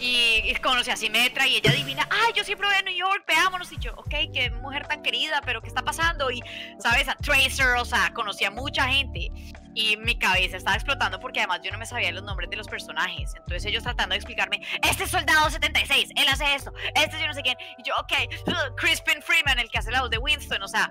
y, 0.00 0.54
conocí 0.62 0.90
a 0.90 0.96
Simetra 0.96 1.46
y 1.46 1.56
ella 1.56 1.70
adivina, 1.70 2.08
ay, 2.10 2.32
yo 2.34 2.44
siempre 2.44 2.66
voy 2.66 2.76
a 2.76 2.82
New 2.82 2.94
York, 2.94 3.24
veámonos. 3.26 3.70
Y 3.72 3.78
yo, 3.78 3.92
ok, 3.96 4.14
qué 4.32 4.50
mujer 4.62 4.86
tan 4.86 5.02
querida, 5.02 5.40
pero 5.44 5.60
¿qué 5.60 5.68
está 5.68 5.82
pasando? 5.82 6.30
Y, 6.30 6.42
¿sabes? 6.78 7.08
A 7.08 7.14
Tracer, 7.14 7.76
o 7.78 7.84
sea, 7.84 8.12
conocí 8.12 8.44
a 8.44 8.50
mucha 8.50 8.88
gente. 8.88 9.30
Y 9.74 9.98
mi 9.98 10.18
cabeza 10.18 10.56
estaba 10.56 10.74
explotando 10.74 11.20
porque 11.20 11.40
además 11.40 11.60
yo 11.62 11.70
no 11.70 11.76
me 11.76 11.84
sabía 11.84 12.10
los 12.10 12.22
nombres 12.22 12.48
de 12.48 12.56
los 12.56 12.66
personajes. 12.66 13.34
Entonces 13.36 13.66
ellos 13.66 13.82
tratando 13.82 14.14
de 14.14 14.16
explicarme, 14.16 14.62
este 14.82 15.04
es 15.04 15.10
Soldado 15.10 15.50
76, 15.50 16.10
él 16.16 16.28
hace 16.28 16.54
esto, 16.54 16.72
este 16.94 17.20
yo 17.20 17.26
no 17.26 17.34
sé 17.34 17.42
quién. 17.42 17.58
Y 17.76 17.82
yo, 17.82 17.94
ok, 18.00 18.74
Crispin 18.76 19.20
Freeman, 19.20 19.58
el 19.58 19.68
que 19.70 19.76
hace 19.78 19.90
la 19.90 20.00
voz 20.00 20.10
de 20.10 20.16
Winston, 20.16 20.62
o 20.62 20.68
sea, 20.68 20.90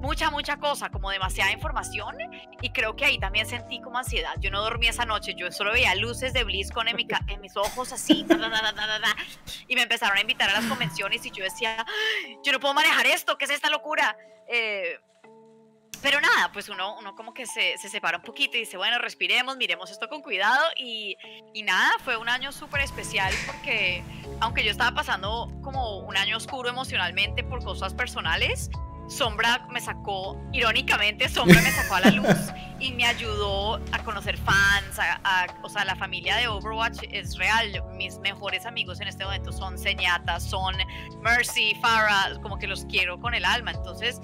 mucha, 0.00 0.30
mucha 0.30 0.56
cosa, 0.56 0.90
como 0.90 1.10
demasiada 1.10 1.52
información 1.52 2.16
y 2.60 2.70
creo 2.70 2.96
que 2.96 3.04
ahí 3.04 3.18
también 3.18 3.46
sentí 3.46 3.80
como 3.80 3.98
ansiedad. 3.98 4.34
Yo 4.40 4.50
no 4.50 4.62
dormí 4.62 4.88
esa 4.88 5.04
noche, 5.04 5.34
yo 5.34 5.52
solo 5.52 5.72
veía 5.72 5.94
luces 5.94 6.32
de 6.32 6.42
BlizzCon 6.44 6.88
en, 6.88 6.96
mi 6.96 7.06
en 7.28 7.40
mis 7.40 7.56
ojos 7.56 7.92
así, 7.92 8.26
y 9.68 9.74
me 9.74 9.82
empezaron 9.82 10.16
a 10.16 10.20
invitar 10.20 10.50
a 10.50 10.54
las 10.54 10.64
convenciones 10.64 11.24
y 11.26 11.30
yo 11.30 11.44
decía, 11.44 11.84
yo 12.42 12.52
no 12.52 12.60
puedo 12.60 12.74
manejar 12.74 13.06
esto, 13.06 13.36
¿qué 13.36 13.44
es 13.44 13.50
esta 13.50 13.68
locura? 13.70 14.16
Eh, 14.48 14.98
pero 16.02 16.18
nada, 16.18 16.50
pues 16.52 16.70
uno, 16.70 16.96
uno 16.98 17.14
como 17.14 17.34
que 17.34 17.44
se, 17.44 17.76
se, 17.76 17.90
separa 17.90 18.16
un 18.16 18.24
poquito 18.24 18.56
y 18.56 18.60
dice, 18.60 18.78
bueno, 18.78 18.98
respiremos, 18.98 19.58
miremos 19.58 19.90
esto 19.90 20.08
con 20.08 20.22
cuidado 20.22 20.64
y, 20.76 21.16
y 21.52 21.62
nada, 21.62 21.90
fue 22.02 22.16
un 22.16 22.30
año 22.30 22.52
súper 22.52 22.80
especial 22.80 23.34
porque 23.46 24.02
aunque 24.40 24.64
yo 24.64 24.70
estaba 24.70 24.92
pasando 24.94 25.52
como 25.62 25.98
un 25.98 26.16
año 26.16 26.38
oscuro 26.38 26.70
emocionalmente 26.70 27.44
por 27.44 27.62
cosas 27.62 27.92
personales, 27.92 28.70
Sombra 29.10 29.66
me 29.70 29.80
sacó, 29.80 30.40
irónicamente, 30.52 31.28
Sombra 31.28 31.60
me 31.60 31.72
sacó 31.72 31.96
a 31.96 32.00
la 32.00 32.10
luz 32.12 32.36
y 32.78 32.92
me 32.92 33.04
ayudó 33.04 33.80
a 33.92 33.98
conocer 34.04 34.38
fans, 34.38 34.98
a, 34.98 35.46
o 35.62 35.68
sea, 35.68 35.84
la 35.84 35.96
familia 35.96 36.36
de 36.36 36.46
Overwatch 36.46 37.00
es 37.10 37.36
real. 37.36 37.82
Mis 37.96 38.18
mejores 38.20 38.66
amigos 38.66 39.00
en 39.00 39.08
este 39.08 39.24
momento 39.24 39.50
son 39.50 39.76
Señata, 39.76 40.38
son 40.38 40.76
Mercy, 41.22 41.74
Farah, 41.82 42.40
como 42.40 42.58
que 42.58 42.68
los 42.68 42.84
quiero 42.84 43.20
con 43.20 43.34
el 43.34 43.44
alma. 43.44 43.72
Entonces, 43.72 44.20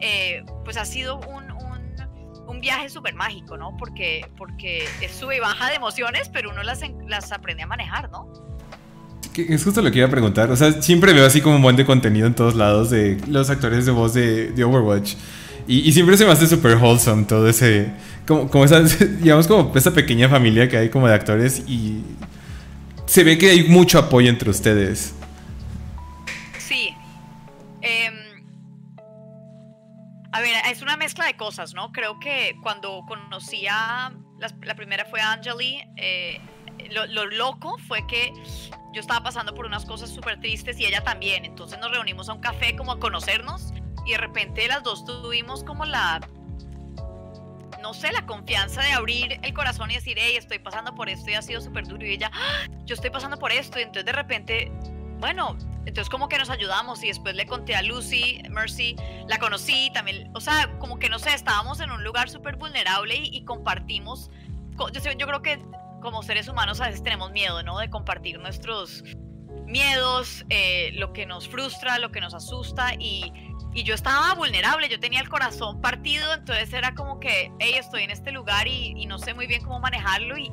eh, 0.00 0.44
pues 0.64 0.76
ha 0.76 0.84
sido 0.84 1.20
un, 1.20 1.52
un, 1.52 2.44
un 2.48 2.60
viaje 2.60 2.88
súper 2.90 3.14
mágico, 3.14 3.56
¿no? 3.56 3.76
Porque, 3.76 4.28
porque 4.36 4.88
es 5.00 5.12
sube 5.12 5.36
y 5.36 5.40
baja 5.40 5.68
de 5.70 5.76
emociones, 5.76 6.28
pero 6.28 6.50
uno 6.50 6.64
las, 6.64 6.80
las 7.06 7.30
aprende 7.30 7.62
a 7.62 7.66
manejar, 7.66 8.10
¿no? 8.10 8.30
Es 9.36 9.64
justo 9.64 9.82
lo 9.82 9.90
que 9.90 9.98
iba 9.98 10.06
a 10.06 10.10
preguntar. 10.10 10.50
O 10.50 10.56
sea, 10.56 10.80
siempre 10.80 11.12
veo 11.12 11.26
así 11.26 11.40
como 11.40 11.56
un 11.56 11.62
buen 11.62 11.76
de 11.76 11.84
contenido 11.84 12.26
en 12.26 12.34
todos 12.34 12.54
lados 12.54 12.90
de 12.90 13.18
los 13.26 13.50
actores 13.50 13.84
de 13.84 13.92
voz 13.92 14.14
de, 14.14 14.52
Overwatch. 14.64 15.14
Y, 15.66 15.92
siempre 15.92 16.16
se 16.16 16.24
me 16.24 16.30
hace 16.30 16.46
súper 16.46 16.76
wholesome 16.76 17.24
todo 17.24 17.48
ese. 17.48 17.90
Como, 18.26 18.48
como 18.48 18.64
esa, 18.64 18.80
digamos, 19.20 19.46
como 19.48 19.72
esa 19.74 19.92
pequeña 19.92 20.28
familia 20.28 20.68
que 20.68 20.76
hay 20.76 20.88
como 20.88 21.08
de 21.08 21.14
actores. 21.14 21.64
Y 21.66 22.02
se 23.06 23.24
ve 23.24 23.36
que 23.36 23.50
hay 23.50 23.64
mucho 23.64 23.98
apoyo 23.98 24.28
entre 24.28 24.50
ustedes. 24.50 25.14
Sí. 26.58 26.94
Eh, 27.82 28.10
a 30.32 30.40
ver, 30.40 30.54
es 30.70 30.82
una 30.82 30.96
mezcla 30.96 31.26
de 31.26 31.34
cosas, 31.34 31.74
¿no? 31.74 31.90
Creo 31.92 32.20
que 32.20 32.54
cuando 32.62 33.02
conocí 33.08 33.66
a. 33.68 34.12
La, 34.38 34.48
la 34.62 34.74
primera 34.74 35.04
fue 35.06 35.20
Angeli. 35.20 35.82
Eh, 35.96 36.40
lo, 36.94 37.06
lo, 37.06 37.26
loco 37.26 37.76
fue 37.86 38.06
que 38.06 38.32
yo 38.92 39.00
estaba 39.00 39.22
pasando 39.22 39.54
por 39.54 39.66
unas 39.66 39.84
cosas 39.84 40.10
súper 40.10 40.40
tristes 40.40 40.78
y 40.78 40.86
ella 40.86 41.02
también. 41.02 41.44
Entonces 41.44 41.78
nos 41.78 41.90
reunimos 41.90 42.28
a 42.28 42.34
un 42.34 42.40
café 42.40 42.76
como 42.76 42.92
a 42.92 43.00
conocernos 43.00 43.72
y 44.06 44.12
de 44.12 44.18
repente 44.18 44.66
las 44.68 44.82
dos 44.82 45.04
tuvimos 45.04 45.64
como 45.64 45.84
la, 45.84 46.20
no 47.82 47.92
sé, 47.92 48.12
la 48.12 48.24
confianza 48.26 48.82
de 48.82 48.92
abrir 48.92 49.38
el 49.42 49.52
corazón 49.52 49.90
y 49.90 49.94
decir, 49.94 50.16
hey, 50.18 50.36
estoy 50.36 50.58
pasando 50.58 50.94
por 50.94 51.08
esto 51.08 51.30
y 51.30 51.34
ha 51.34 51.42
sido 51.42 51.60
súper 51.60 51.86
duro. 51.86 52.06
Y 52.06 52.12
ella, 52.12 52.30
¡Ah! 52.32 52.66
yo 52.84 52.94
estoy 52.94 53.10
pasando 53.10 53.38
por 53.38 53.52
esto. 53.52 53.78
Y 53.78 53.82
entonces 53.82 54.04
de 54.04 54.12
repente, 54.12 54.72
bueno, 55.18 55.56
entonces 55.86 56.08
como 56.08 56.28
que 56.28 56.38
nos 56.38 56.50
ayudamos 56.50 57.02
y 57.02 57.08
después 57.08 57.34
le 57.34 57.46
conté 57.46 57.74
a 57.74 57.82
Lucy, 57.82 58.42
Mercy, 58.48 58.96
la 59.28 59.38
conocí 59.38 59.90
también, 59.92 60.30
o 60.34 60.40
sea, 60.40 60.70
como 60.78 60.98
que 60.98 61.08
no 61.08 61.18
sé, 61.18 61.34
estábamos 61.34 61.80
en 61.80 61.90
un 61.90 62.02
lugar 62.02 62.30
súper 62.30 62.56
vulnerable 62.56 63.16
y, 63.16 63.36
y 63.36 63.44
compartimos. 63.44 64.30
Yo, 64.92 65.12
yo 65.12 65.26
creo 65.26 65.42
que 65.42 65.58
como 66.04 66.22
seres 66.22 66.48
humanos 66.48 66.82
a 66.82 66.86
veces 66.86 67.02
tenemos 67.02 67.32
miedo, 67.32 67.62
¿no? 67.62 67.78
De 67.78 67.88
compartir 67.88 68.38
nuestros 68.38 69.02
miedos, 69.66 70.44
eh, 70.50 70.90
lo 70.92 71.14
que 71.14 71.24
nos 71.24 71.48
frustra, 71.48 71.98
lo 71.98 72.12
que 72.12 72.20
nos 72.20 72.34
asusta 72.34 72.92
y, 72.98 73.32
y, 73.72 73.84
yo 73.84 73.94
estaba 73.94 74.34
vulnerable, 74.34 74.90
yo 74.90 75.00
tenía 75.00 75.20
el 75.20 75.30
corazón 75.30 75.80
partido, 75.80 76.34
entonces 76.34 76.72
era 76.74 76.94
como 76.94 77.18
que, 77.20 77.50
hey, 77.58 77.76
estoy 77.78 78.02
en 78.02 78.10
este 78.10 78.32
lugar 78.32 78.68
y, 78.68 79.06
no 79.06 79.18
sé 79.18 79.32
muy 79.32 79.46
bien 79.46 79.62
cómo 79.62 79.80
manejarlo 79.80 80.36
y, 80.36 80.52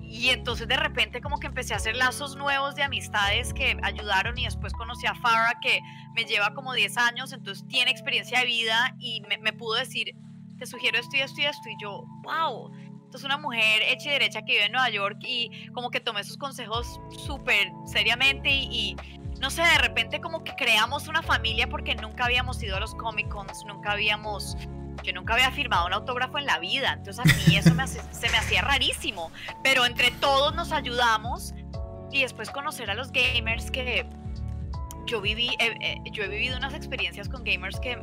y 0.00 0.30
entonces 0.30 0.66
de 0.66 0.76
repente 0.76 1.20
como 1.20 1.38
que 1.38 1.46
empecé 1.46 1.74
a 1.74 1.76
hacer 1.76 1.94
lazos 1.94 2.36
nuevos 2.36 2.74
de 2.74 2.82
amistades 2.82 3.52
que 3.52 3.76
ayudaron 3.82 4.38
y 4.38 4.46
después 4.46 4.72
conocí 4.72 5.06
a 5.06 5.14
Farah 5.14 5.60
que 5.60 5.80
me 6.16 6.24
lleva 6.24 6.54
como 6.54 6.72
10 6.72 6.96
años, 6.96 7.34
entonces 7.34 7.68
tiene 7.68 7.90
experiencia 7.90 8.40
de 8.40 8.46
vida 8.46 8.94
y 8.98 9.20
me, 9.28 9.36
me 9.36 9.52
pudo 9.52 9.74
decir, 9.74 10.14
te 10.58 10.64
sugiero 10.64 10.98
esto 10.98 11.16
y 11.18 11.20
esto 11.20 11.40
y 11.42 11.44
esto 11.44 11.68
y 11.68 11.76
yo, 11.82 12.04
wow 12.22 12.72
entonces 13.10 13.26
una 13.26 13.38
mujer 13.38 13.82
hecha 13.88 14.08
y 14.08 14.12
derecha 14.12 14.42
que 14.42 14.52
vive 14.52 14.66
en 14.66 14.70
Nueva 14.70 14.88
York 14.88 15.18
y 15.22 15.50
como 15.72 15.90
que 15.90 15.98
tomé 15.98 16.22
sus 16.22 16.36
consejos 16.36 17.00
súper 17.26 17.72
seriamente 17.84 18.48
y, 18.48 18.94
no 19.40 19.50
sé, 19.50 19.62
de 19.62 19.78
repente 19.78 20.20
como 20.20 20.44
que 20.44 20.54
creamos 20.54 21.08
una 21.08 21.20
familia 21.20 21.68
porque 21.68 21.96
nunca 21.96 22.26
habíamos 22.26 22.62
ido 22.62 22.76
a 22.76 22.78
los 22.78 22.94
Comic 22.94 23.26
Cons, 23.26 23.64
nunca 23.66 23.90
habíamos, 23.90 24.56
yo 25.02 25.12
nunca 25.12 25.34
había 25.34 25.50
firmado 25.50 25.88
un 25.88 25.92
autógrafo 25.92 26.38
en 26.38 26.46
la 26.46 26.60
vida, 26.60 26.92
entonces 26.92 27.18
a 27.18 27.24
mí 27.48 27.56
eso 27.56 27.74
me 27.74 27.84
se 27.88 28.30
me 28.30 28.36
hacía 28.36 28.62
rarísimo, 28.62 29.32
pero 29.64 29.86
entre 29.86 30.12
todos 30.12 30.54
nos 30.54 30.70
ayudamos 30.70 31.52
y 32.12 32.22
después 32.22 32.48
conocer 32.50 32.92
a 32.92 32.94
los 32.94 33.10
gamers 33.10 33.72
que 33.72 34.08
yo 35.06 35.20
viví, 35.20 35.48
eh, 35.58 35.74
eh, 35.80 35.96
yo 36.12 36.22
he 36.22 36.28
vivido 36.28 36.56
unas 36.56 36.74
experiencias 36.74 37.28
con 37.28 37.42
gamers 37.42 37.80
que 37.80 38.00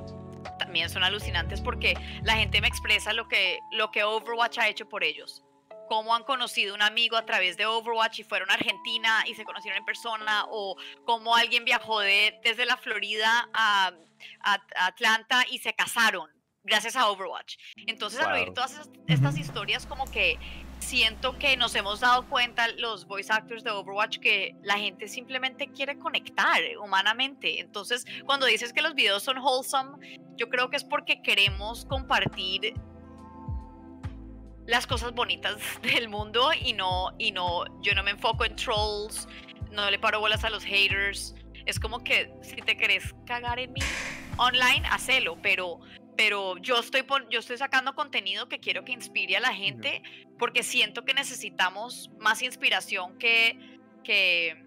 también 0.57 0.89
son 0.89 1.03
alucinantes 1.03 1.62
porque 1.62 1.95
la 2.23 2.33
gente 2.33 2.62
me 2.62 2.67
expresa 2.67 3.13
lo 3.13 3.27
que, 3.27 3.60
lo 3.71 3.91
que 3.91 4.03
Overwatch 4.03 4.57
ha 4.60 4.67
hecho 4.67 4.88
por 4.88 5.03
ellos. 5.03 5.43
Cómo 5.89 6.13
han 6.13 6.23
conocido 6.23 6.75
un 6.75 6.81
amigo 6.81 7.15
a 7.15 7.25
través 7.25 7.55
de 7.55 7.65
Overwatch 7.65 8.19
y 8.19 8.23
fueron 8.23 8.51
a 8.51 8.55
Argentina 8.55 9.23
y 9.25 9.36
se 9.36 9.45
conocieron 9.45 9.77
en 9.77 9.86
persona, 9.86 10.45
o 10.49 10.75
cómo 11.05 11.36
alguien 11.36 11.63
viajó 11.63 12.01
de, 12.01 12.39
desde 12.43 12.65
la 12.65 12.75
Florida 12.75 13.49
a, 13.53 13.93
a, 14.41 14.53
a 14.75 14.86
Atlanta 14.86 15.45
y 15.49 15.60
se 15.60 15.73
casaron 15.73 16.29
gracias 16.67 16.95
a 16.95 17.10
Overwatch. 17.10 17.55
Entonces, 17.88 18.19
wow. 18.19 18.29
al 18.29 18.36
oír 18.36 18.53
todas 18.53 18.71
estas, 18.73 18.89
estas 19.07 19.38
historias, 19.38 19.86
como 19.86 20.05
que 20.12 20.38
siento 20.79 21.37
que 21.37 21.57
nos 21.57 21.75
hemos 21.75 21.99
dado 21.99 22.27
cuenta 22.27 22.67
los 22.77 23.05
voice 23.05 23.31
actors 23.31 23.63
de 23.63 23.71
Overwatch 23.71 24.19
que 24.19 24.55
la 24.63 24.77
gente 24.77 25.07
simplemente 25.07 25.67
quiere 25.67 25.97
conectar 25.97 26.59
humanamente. 26.81 27.59
Entonces, 27.59 28.05
cuando 28.25 28.45
dices 28.45 28.73
que 28.73 28.81
los 28.81 28.95
videos 28.95 29.23
son 29.23 29.37
wholesome, 29.37 30.19
yo 30.37 30.49
creo 30.49 30.69
que 30.69 30.77
es 30.77 30.83
porque 30.83 31.21
queremos 31.21 31.85
compartir 31.85 32.73
las 34.65 34.85
cosas 34.85 35.13
bonitas 35.13 35.57
del 35.81 36.09
mundo 36.09 36.51
y 36.53 36.73
no 36.73 37.11
y 37.17 37.31
no 37.31 37.65
yo 37.81 37.95
no 37.95 38.03
me 38.03 38.11
enfoco 38.11 38.45
en 38.45 38.55
trolls, 38.55 39.27
no 39.71 39.89
le 39.89 39.97
paro 39.97 40.19
bolas 40.19 40.43
a 40.43 40.49
los 40.49 40.63
haters. 40.63 41.33
Es 41.65 41.79
como 41.79 42.03
que 42.03 42.31
si 42.41 42.55
te 42.55 42.77
querés 42.77 43.13
cagar 43.25 43.59
en 43.59 43.73
mí 43.73 43.81
online, 44.37 44.83
hacelo, 44.89 45.37
pero 45.41 45.79
pero 46.17 46.58
yo 46.58 46.80
estoy, 46.80 47.06
yo 47.30 47.39
estoy 47.39 47.58
sacando 47.58 47.95
contenido 47.95 48.49
que 48.49 48.60
quiero 48.60 48.84
que 48.84 48.91
inspire 48.91 49.38
a 49.38 49.39
la 49.39 49.53
gente 49.53 50.01
porque 50.39 50.63
siento 50.63 51.06
que 51.06 51.13
necesitamos 51.13 52.10
más 52.19 52.41
inspiración 52.41 53.17
que, 53.19 53.80
que, 54.03 54.65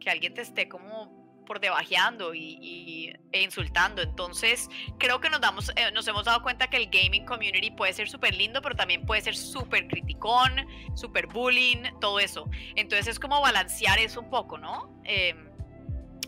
que 0.00 0.10
alguien 0.10 0.32
te 0.32 0.42
esté 0.42 0.68
como 0.68 1.26
por 1.44 1.60
debajeando 1.60 2.34
y, 2.34 2.58
y, 2.60 3.12
e 3.32 3.42
insultando. 3.42 4.02
Entonces, 4.02 4.68
creo 4.98 5.20
que 5.20 5.30
nos, 5.30 5.40
damos, 5.40 5.70
eh, 5.76 5.90
nos 5.92 6.06
hemos 6.08 6.24
dado 6.24 6.42
cuenta 6.42 6.68
que 6.68 6.76
el 6.76 6.88
gaming 6.88 7.24
community 7.24 7.70
puede 7.70 7.92
ser 7.92 8.08
súper 8.08 8.34
lindo, 8.34 8.60
pero 8.62 8.74
también 8.74 9.06
puede 9.06 9.22
ser 9.22 9.36
súper 9.36 9.86
criticón, 9.86 10.66
súper 10.94 11.28
bullying, 11.28 11.84
todo 12.00 12.18
eso. 12.18 12.48
Entonces, 12.74 13.06
es 13.06 13.18
como 13.18 13.40
balancear 13.40 13.98
eso 13.98 14.20
un 14.20 14.30
poco, 14.30 14.58
¿no? 14.58 15.00
Eh, 15.04 15.34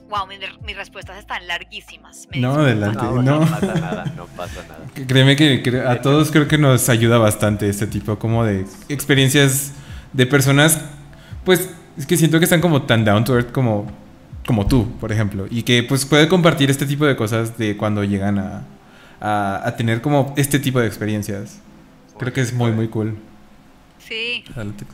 Wow, 0.09 0.27
mis, 0.27 0.38
mis, 0.64 0.75
respuestas 0.75 1.18
están 1.18 1.47
larguísimas. 1.47 2.27
Me 2.31 2.38
no, 2.38 2.55
adelante. 2.55 3.03
No, 3.03 3.23
no, 3.23 3.40
no, 3.40 3.47
pasa 3.47 3.75
nada, 3.75 4.05
no 4.16 4.27
pasa 4.27 4.64
nada. 4.66 4.87
Créeme 5.07 5.37
que, 5.37 5.83
a 5.87 6.01
todos 6.01 6.31
creo 6.31 6.49
que 6.49 6.57
nos 6.57 6.88
ayuda 6.88 7.18
bastante 7.18 7.68
este 7.68 7.87
tipo 7.87 8.18
como 8.18 8.44
de 8.44 8.64
experiencias 8.88 9.73
de 10.14 10.25
personas, 10.25 10.83
pues 11.44 11.68
es 11.99 12.07
que 12.07 12.16
siento 12.16 12.38
que 12.38 12.44
están 12.44 12.62
como 12.62 12.83
tan 12.83 13.05
down 13.05 13.23
to 13.25 13.35
earth 13.35 13.53
como, 13.53 13.87
como 14.47 14.66
tú, 14.66 14.90
por 14.99 15.12
ejemplo, 15.12 15.47
y 15.51 15.62
que 15.62 15.83
pues 15.83 16.07
puede 16.07 16.27
compartir 16.27 16.71
este 16.71 16.87
tipo 16.87 17.05
de 17.05 17.14
cosas 17.14 17.59
de 17.59 17.77
cuando 17.77 18.03
llegan 18.03 18.38
a, 18.38 18.64
a, 19.21 19.61
a 19.62 19.77
tener 19.77 20.01
como 20.01 20.33
este 20.38 20.59
tipo 20.59 20.81
de 20.81 20.87
experiencias. 20.87 21.61
Creo 22.18 22.33
que 22.33 22.40
es 22.40 22.55
muy, 22.55 22.73
muy 22.73 22.88
cool. 22.88 23.18
Sí. 23.99 24.42
Adelante. 24.55 24.87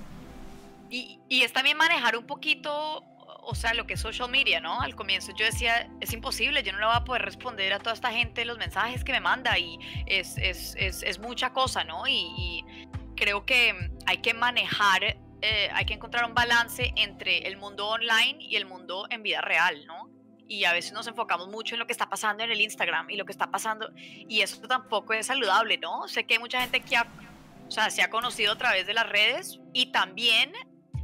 y 0.90 1.42
es 1.42 1.52
también 1.52 1.76
manejar 1.76 2.16
un 2.16 2.26
poquito, 2.26 3.04
o 3.44 3.54
sea, 3.54 3.74
lo 3.74 3.86
que 3.86 3.94
es 3.94 4.00
social 4.00 4.30
media, 4.30 4.60
¿no? 4.60 4.80
Al 4.80 4.94
comienzo 4.94 5.32
yo 5.36 5.44
decía, 5.44 5.88
es 6.00 6.12
imposible, 6.12 6.62
yo 6.62 6.72
no 6.72 6.78
le 6.78 6.86
voy 6.86 6.96
a 6.96 7.04
poder 7.04 7.22
responder 7.22 7.72
a 7.72 7.78
toda 7.78 7.94
esta 7.94 8.10
gente 8.10 8.44
los 8.44 8.58
mensajes 8.58 9.04
que 9.04 9.12
me 9.12 9.20
manda 9.20 9.58
y 9.58 9.78
es, 10.06 10.36
es, 10.38 10.74
es, 10.76 11.02
es 11.02 11.18
mucha 11.18 11.52
cosa, 11.52 11.84
¿no? 11.84 12.06
Y, 12.06 12.32
y, 12.36 12.64
creo 13.16 13.46
que 13.46 13.90
hay 14.06 14.18
que 14.18 14.34
manejar, 14.34 15.04
eh, 15.04 15.70
hay 15.72 15.84
que 15.84 15.94
encontrar 15.94 16.24
un 16.24 16.34
balance 16.34 16.92
entre 16.96 17.46
el 17.46 17.56
mundo 17.56 17.86
online 17.86 18.38
y 18.40 18.56
el 18.56 18.66
mundo 18.66 19.06
en 19.08 19.22
vida 19.22 19.40
real, 19.40 19.86
¿no? 19.86 20.10
y 20.46 20.64
a 20.64 20.72
veces 20.72 20.92
nos 20.92 21.06
enfocamos 21.06 21.48
mucho 21.48 21.74
en 21.74 21.78
lo 21.78 21.86
que 21.86 21.92
está 21.92 22.08
pasando 22.08 22.44
en 22.44 22.50
el 22.50 22.60
Instagram 22.60 23.08
y 23.08 23.16
lo 23.16 23.24
que 23.24 23.32
está 23.32 23.50
pasando 23.50 23.90
y 23.96 24.42
eso 24.42 24.60
tampoco 24.68 25.14
es 25.14 25.26
saludable, 25.26 25.78
¿no? 25.78 26.06
Sé 26.06 26.24
que 26.24 26.34
hay 26.34 26.40
mucha 26.40 26.60
gente 26.60 26.80
que 26.80 26.98
o 27.66 27.70
sea, 27.70 27.90
se 27.90 28.02
ha 28.02 28.10
conocido 28.10 28.52
a 28.52 28.58
través 28.58 28.86
de 28.86 28.94
las 28.94 29.08
redes 29.08 29.60
y 29.72 29.86
también 29.86 30.52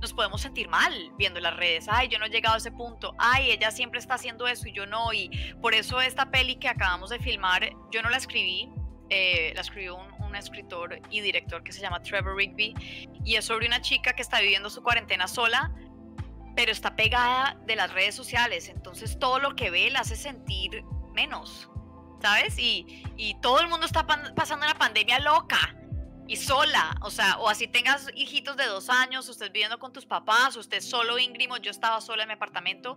nos 0.01 0.13
podemos 0.15 0.41
sentir 0.41 0.69
mal 0.69 1.13
viendo 1.17 1.41
las 1.41 1.57
redes. 1.57 1.87
Ay, 1.89 2.09
yo 2.09 2.19
no 2.19 2.27
he 2.27 2.31
llegado 2.31 2.55
a 2.55 2.59
ese 2.59 2.73
punto. 2.73 3.15
Ay, 3.19 3.51
ella 3.51 3.71
siempre 3.71 4.01
está 4.01 4.15
haciendo 4.15 4.47
eso 4.49 4.67
y 4.67 4.73
yo 4.73 4.87
no. 4.87 5.13
Y 5.13 5.31
por 5.61 5.75
eso 5.75 6.01
esta 6.01 6.31
peli 6.31 6.57
que 6.57 6.69
acabamos 6.69 7.11
de 7.11 7.19
filmar, 7.19 7.71
yo 7.91 8.03
no 8.03 8.09
la 8.09 8.17
escribí. 8.17 8.71
Eh, 9.11 9.53
la 9.57 9.63
escribió 9.63 9.97
un, 9.97 10.13
un, 10.23 10.37
escritor 10.37 11.01
y 11.11 11.21
director 11.21 11.65
que 11.65 11.73
se 11.73 11.81
llama 11.81 12.01
Trevor 12.03 12.37
Rigby. 12.37 12.75
Y 13.25 13.35
es 13.35 13.45
sobre 13.45 13.67
una 13.67 13.81
chica 13.81 14.13
que 14.15 14.23
está 14.23 14.41
viviendo 14.41 14.71
su 14.71 14.83
cuarentena 14.83 15.27
sola, 15.27 15.73
pero 16.55 16.71
está 16.71 16.95
pegada 16.95 17.59
de 17.67 17.77
las 17.77 17.93
redes 17.93 18.15
sociales. 18.15 18.69
Entonces 18.69 19.19
todo 19.19 19.39
lo 19.41 19.57
que 19.57 19.71
ve 19.71 19.91
la 19.91 20.01
hace 20.01 20.17
sentir 20.17 20.85
menos. 21.13 21.69
¿Sabes? 22.23 22.59
Y, 22.59 23.03
y 23.17 23.35
todo 23.41 23.61
el 23.61 23.69
mundo 23.69 23.87
está 23.87 24.07
pasando 24.07 24.67
una 24.67 24.75
pandemia 24.75 25.19
loca 25.21 25.80
y 26.31 26.37
sola, 26.37 26.95
o 27.01 27.11
sea, 27.11 27.39
o 27.39 27.49
así 27.49 27.67
tengas 27.67 28.07
hijitos 28.15 28.57
de 28.57 28.65
dos 28.67 28.89
años, 28.89 29.29
estés 29.29 29.51
viviendo 29.51 29.81
con 29.81 29.93
tus 29.93 30.07
papás, 30.07 30.55
estés 30.55 30.89
solo 30.89 31.19
íngrimo, 31.19 31.57
yo 31.57 31.73
estaba 31.73 32.01
sola 32.01 32.23
en 32.23 32.29
mi 32.29 32.35
apartamento, 32.35 32.97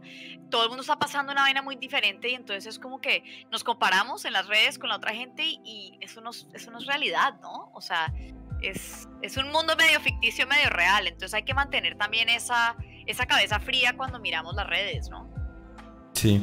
todo 0.51 0.65
el 0.65 0.69
mundo 0.69 0.81
está 0.81 0.99
pasando 0.99 1.31
una 1.31 1.41
vaina 1.41 1.63
muy 1.63 1.75
diferente 1.75 2.29
y 2.29 2.35
entonces 2.35 2.67
es 2.67 2.77
como 2.77 3.01
que 3.01 3.23
nos 3.51 3.63
comparamos 3.63 4.23
en 4.25 4.33
las 4.33 4.45
redes 4.45 4.77
con 4.77 4.89
la 4.89 4.97
otra 4.97 5.15
gente 5.15 5.43
y, 5.43 5.97
eso, 5.99 6.21
no, 6.21 6.29
eso 6.29 6.69
no 6.69 6.77
es 6.77 6.85
realidad, 6.85 7.33
¿no? 7.41 7.71
O 7.73 7.81
sea, 7.81 8.13
es, 8.61 9.09
es, 9.23 9.35
un 9.37 9.51
mundo 9.51 9.75
medio 9.75 9.99
ficticio, 9.99 10.45
medio 10.45 10.69
real, 10.69 11.07
entonces 11.07 11.33
hay 11.33 11.43
que 11.43 11.55
mantener 11.55 11.97
también 11.97 12.29
esa, 12.29 12.75
esa 13.07 13.25
cabeza 13.25 13.59
fría 13.59 13.97
cuando 13.97 14.19
miramos 14.19 14.53
las 14.53 14.67
redes, 14.67 15.09
¿no? 15.09 15.27
Sí. 16.13 16.39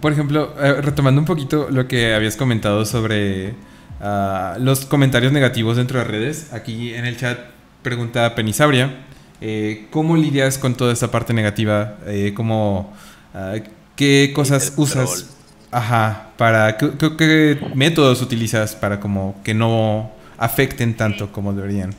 Por 0.00 0.10
ejemplo, 0.10 0.52
eh, 0.60 0.82
retomando 0.82 1.20
un 1.20 1.26
poquito 1.26 1.68
lo 1.70 1.86
que 1.86 2.12
habías 2.12 2.36
comentado 2.36 2.84
sobre 2.84 3.54
uh, 4.00 4.58
los 4.60 4.86
comentarios 4.86 5.32
negativos 5.32 5.76
dentro 5.76 5.98
de 5.98 6.04
redes. 6.04 6.52
Aquí 6.52 6.94
en 6.94 7.06
el 7.06 7.16
chat 7.16 7.38
pregunta 7.82 8.34
Penisabria, 8.34 9.04
eh, 9.40 9.86
¿cómo 9.90 10.16
lidias 10.16 10.58
con 10.58 10.74
toda 10.74 10.92
esta 10.92 11.10
parte 11.10 11.32
negativa? 11.32 11.98
Eh, 12.06 12.32
¿cómo, 12.34 12.94
uh, 13.34 13.60
¿Qué 13.94 14.32
cosas 14.34 14.74
usas? 14.76 15.36
Ajá, 15.70 16.30
para 16.36 16.76
¿qué, 16.76 16.92
qué, 16.98 17.16
qué, 17.16 17.70
métodos 17.74 18.22
utilizas 18.22 18.74
para 18.76 19.00
como 19.00 19.40
que 19.42 19.52
no 19.52 20.10
afecten 20.38 20.96
tanto 20.96 21.32
como 21.32 21.52
deberían? 21.52 21.94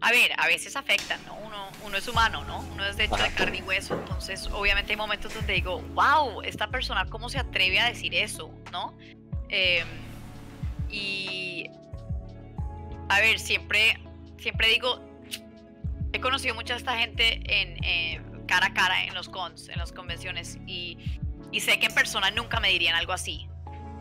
A 0.00 0.10
ver, 0.12 0.30
a 0.38 0.46
veces 0.46 0.76
afectan, 0.76 1.20
¿no? 1.26 1.34
Uno, 1.46 1.68
uno 1.86 1.96
es 1.96 2.08
humano, 2.08 2.44
¿no? 2.44 2.64
Uno 2.72 2.86
es 2.86 2.96
de 2.96 3.04
hecho 3.04 3.16
de 3.16 3.30
carne 3.32 3.58
y 3.58 3.62
hueso, 3.62 3.94
entonces 3.94 4.48
obviamente 4.52 4.92
hay 4.92 4.96
momentos 4.96 5.34
donde 5.34 5.52
digo, 5.52 5.82
wow, 5.94 6.42
esta 6.42 6.68
persona 6.68 7.06
cómo 7.06 7.28
se 7.28 7.38
atreve 7.38 7.80
a 7.80 7.86
decir 7.86 8.14
eso, 8.14 8.50
¿no? 8.72 8.94
Eh, 9.48 9.82
y 10.90 11.70
a 13.08 13.20
ver, 13.20 13.38
siempre, 13.38 13.98
siempre 14.38 14.68
digo, 14.68 15.00
he 16.12 16.20
conocido 16.20 16.54
mucha 16.54 16.76
esta 16.76 16.96
gente 16.98 17.40
en 17.46 17.84
eh, 17.84 18.22
cara 18.46 18.66
a 18.66 18.74
cara 18.74 19.04
en 19.04 19.14
los 19.14 19.28
cons, 19.28 19.68
en 19.68 19.78
las 19.78 19.92
convenciones, 19.92 20.58
y, 20.66 20.98
y 21.52 21.60
sé 21.60 21.78
que 21.78 21.86
en 21.86 21.94
persona 21.94 22.30
nunca 22.30 22.60
me 22.60 22.68
dirían 22.68 22.94
algo 22.94 23.12
así. 23.12 23.48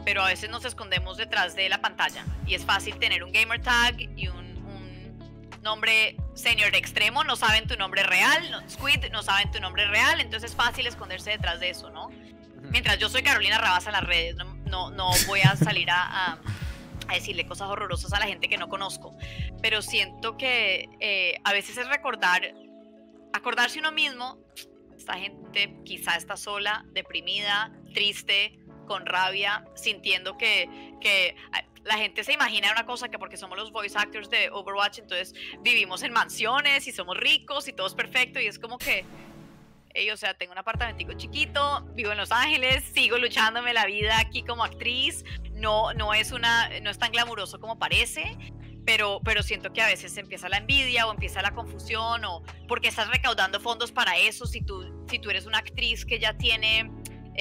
Pero 0.05 0.23
a 0.23 0.27
veces 0.27 0.49
nos 0.49 0.63
escondemos 0.65 1.17
detrás 1.17 1.55
de 1.55 1.69
la 1.69 1.81
pantalla 1.81 2.25
y 2.47 2.53
es 2.55 2.63
fácil 2.65 2.97
tener 2.97 3.23
un 3.23 3.31
gamer 3.31 3.61
tag 3.61 3.99
y 3.99 4.27
un, 4.27 4.37
un 4.37 5.49
nombre 5.61 6.15
senior 6.35 6.73
extremo, 6.73 7.23
no 7.23 7.35
saben 7.35 7.67
tu 7.67 7.75
nombre 7.75 8.03
real, 8.03 8.49
no, 8.49 8.67
Squid 8.69 9.11
no 9.11 9.23
saben 9.23 9.51
tu 9.51 9.59
nombre 9.59 9.87
real, 9.87 10.21
entonces 10.21 10.51
es 10.51 10.55
fácil 10.55 10.87
esconderse 10.87 11.31
detrás 11.31 11.59
de 11.59 11.69
eso, 11.69 11.89
¿no? 11.89 12.09
Mientras 12.71 12.97
yo 12.97 13.09
soy 13.09 13.23
Carolina 13.23 13.57
Rabasa 13.57 13.89
en 13.89 13.93
las 13.93 14.03
redes, 14.03 14.35
no, 14.35 14.45
no, 14.65 14.89
no 14.91 15.09
voy 15.27 15.41
a 15.41 15.55
salir 15.55 15.89
a, 15.89 16.31
a 16.33 16.37
a 17.09 17.15
decirle 17.15 17.45
cosas 17.45 17.69
horrorosas 17.69 18.13
a 18.13 18.19
la 18.19 18.27
gente 18.27 18.47
que 18.47 18.57
no 18.57 18.69
conozco, 18.69 19.15
pero 19.61 19.81
siento 19.81 20.37
que 20.37 20.87
eh, 20.99 21.39
a 21.43 21.51
veces 21.53 21.77
es 21.77 21.87
recordar, 21.87 22.53
acordarse 23.33 23.79
uno 23.79 23.91
mismo, 23.91 24.37
esta 24.95 25.13
gente 25.15 25.75
quizá 25.83 26.15
está 26.15 26.37
sola, 26.37 26.85
deprimida, 26.91 27.73
triste, 27.93 28.59
con 28.85 29.05
rabia, 29.05 29.65
sintiendo 29.75 30.37
que, 30.37 30.95
que 30.99 31.35
la 31.83 31.95
gente 31.95 32.23
se 32.23 32.33
imagina 32.33 32.71
una 32.71 32.85
cosa 32.85 33.09
que 33.09 33.17
porque 33.17 33.37
somos 33.37 33.57
los 33.57 33.71
voice 33.71 33.97
actors 33.97 34.29
de 34.29 34.49
Overwatch, 34.51 34.99
entonces 34.99 35.33
vivimos 35.61 36.03
en 36.03 36.11
mansiones 36.11 36.87
y 36.87 36.91
somos 36.91 37.17
ricos 37.17 37.67
y 37.67 37.73
todo 37.73 37.87
es 37.87 37.95
perfecto 37.95 38.39
y 38.39 38.47
es 38.47 38.59
como 38.59 38.77
que 38.77 39.05
o 40.13 40.17
sea, 40.17 40.33
tengo 40.33 40.51
un 40.51 40.57
apartamentico 40.57 41.13
chiquito, 41.13 41.85
vivo 41.93 42.11
en 42.11 42.17
Los 42.17 42.31
Ángeles, 42.31 42.83
sigo 42.93 43.17
luchándome 43.17 43.73
la 43.73 43.85
vida 43.85 44.19
aquí 44.19 44.43
como 44.43 44.63
actriz. 44.63 45.23
No, 45.53 45.93
no 45.93 46.13
es 46.13 46.31
una, 46.31 46.69
no 46.81 46.89
es 46.89 46.97
tan 46.97 47.11
glamuroso 47.11 47.59
como 47.59 47.77
parece, 47.77 48.37
pero, 48.85 49.19
pero 49.23 49.43
siento 49.43 49.73
que 49.73 49.81
a 49.81 49.87
veces 49.87 50.17
empieza 50.17 50.47
la 50.49 50.57
envidia 50.57 51.05
o 51.05 51.11
empieza 51.11 51.41
la 51.41 51.51
confusión 51.51 52.23
o 52.25 52.43
porque 52.67 52.87
estás 52.87 53.09
recaudando 53.09 53.59
fondos 53.59 53.91
para 53.91 54.17
eso 54.17 54.45
si 54.45 54.61
tú, 54.61 55.05
si 55.09 55.19
tú 55.19 55.29
eres 55.29 55.45
una 55.45 55.59
actriz 55.59 56.05
que 56.05 56.19
ya 56.19 56.37
tiene 56.37 56.89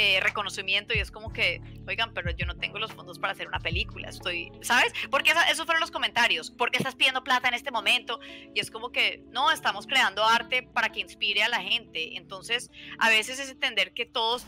eh, 0.00 0.20
reconocimiento 0.20 0.94
y 0.94 1.00
es 1.00 1.10
como 1.10 1.32
que, 1.32 1.60
oigan, 1.88 2.14
pero 2.14 2.30
yo 2.30 2.46
no 2.46 2.54
tengo 2.56 2.78
los 2.78 2.92
fondos 2.92 3.18
para 3.18 3.32
hacer 3.32 3.48
una 3.48 3.58
película, 3.58 4.08
estoy, 4.08 4.52
¿sabes? 4.62 4.92
Porque 5.10 5.30
esa, 5.32 5.50
esos 5.50 5.66
fueron 5.66 5.80
los 5.80 5.90
comentarios, 5.90 6.52
¿por 6.52 6.70
qué 6.70 6.78
estás 6.78 6.94
pidiendo 6.94 7.24
plata 7.24 7.48
en 7.48 7.54
este 7.54 7.72
momento? 7.72 8.20
Y 8.54 8.60
es 8.60 8.70
como 8.70 8.92
que, 8.92 9.24
no, 9.32 9.50
estamos 9.50 9.88
creando 9.88 10.24
arte 10.24 10.62
para 10.62 10.92
que 10.92 11.00
inspire 11.00 11.42
a 11.42 11.48
la 11.48 11.60
gente. 11.60 12.16
Entonces, 12.16 12.70
a 13.00 13.08
veces 13.08 13.40
es 13.40 13.50
entender 13.50 13.92
que 13.92 14.06
todos, 14.06 14.46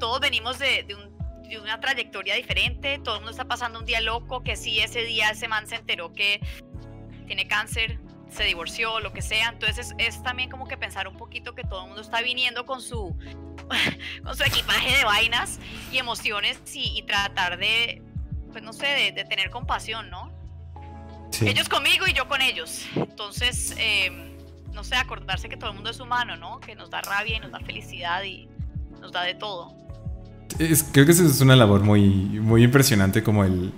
todos 0.00 0.18
venimos 0.18 0.58
de, 0.58 0.82
de 0.82 1.58
una 1.60 1.78
trayectoria 1.78 2.34
diferente, 2.34 2.98
todo 2.98 3.14
el 3.14 3.20
mundo 3.20 3.30
está 3.30 3.44
pasando 3.44 3.78
un 3.78 3.84
día 3.84 4.00
loco, 4.00 4.42
que 4.42 4.56
sí, 4.56 4.80
ese 4.80 5.04
día 5.04 5.30
ese 5.30 5.46
man 5.46 5.68
se 5.68 5.76
enteró 5.76 6.12
que 6.12 6.40
tiene 7.28 7.46
cáncer, 7.46 8.00
se 8.30 8.44
divorció, 8.44 9.00
lo 9.00 9.12
que 9.12 9.22
sea. 9.22 9.48
Entonces 9.48 9.92
es, 9.98 10.14
es, 10.16 10.22
también 10.22 10.50
como 10.50 10.66
que 10.66 10.76
pensar 10.76 11.08
un 11.08 11.16
poquito 11.16 11.54
que 11.54 11.62
todo 11.62 11.82
el 11.82 11.86
mundo 11.88 12.02
está 12.02 12.20
viniendo 12.22 12.66
con 12.66 12.80
su 12.80 13.16
con 14.24 14.36
su 14.36 14.42
equipaje 14.44 14.96
de 14.96 15.04
vainas 15.04 15.58
y 15.92 15.98
emociones 15.98 16.60
y, 16.74 16.98
y 16.98 17.02
tratar 17.02 17.58
de, 17.58 18.02
pues 18.52 18.62
no 18.62 18.72
sé, 18.72 18.86
de, 18.86 19.12
de 19.12 19.24
tener 19.24 19.50
compasión, 19.50 20.10
¿no? 20.10 20.32
Sí. 21.30 21.48
Ellos 21.48 21.68
conmigo 21.68 22.06
y 22.06 22.12
yo 22.14 22.28
con 22.28 22.40
ellos. 22.40 22.86
Entonces, 22.96 23.74
eh, 23.78 24.10
no 24.72 24.84
sé, 24.84 24.96
acordarse 24.96 25.48
que 25.48 25.56
todo 25.56 25.70
el 25.70 25.74
mundo 25.74 25.90
es 25.90 26.00
humano, 26.00 26.36
¿no? 26.36 26.60
Que 26.60 26.74
nos 26.74 26.90
da 26.90 27.00
rabia 27.02 27.36
y 27.36 27.40
nos 27.40 27.50
da 27.50 27.60
felicidad 27.60 28.22
y 28.22 28.48
nos 29.00 29.12
da 29.12 29.22
de 29.22 29.34
todo. 29.34 29.74
Es, 30.58 30.82
creo 30.82 31.04
que 31.04 31.12
eso 31.12 31.26
es 31.26 31.40
una 31.40 31.56
labor 31.56 31.82
muy, 31.82 32.00
muy 32.08 32.62
impresionante 32.62 33.22
como 33.22 33.44
el... 33.44 33.72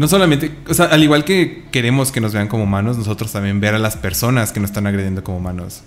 No 0.00 0.08
solamente, 0.08 0.50
o 0.66 0.72
sea, 0.72 0.86
al 0.86 1.02
igual 1.02 1.26
que 1.26 1.64
queremos 1.70 2.10
que 2.10 2.22
nos 2.22 2.32
vean 2.32 2.48
como 2.48 2.64
humanos, 2.64 2.96
nosotros 2.96 3.32
también 3.32 3.60
ver 3.60 3.74
a 3.74 3.78
las 3.78 3.98
personas 3.98 4.50
que 4.50 4.58
nos 4.58 4.70
están 4.70 4.86
agrediendo 4.86 5.22
como 5.22 5.36
humanos. 5.36 5.82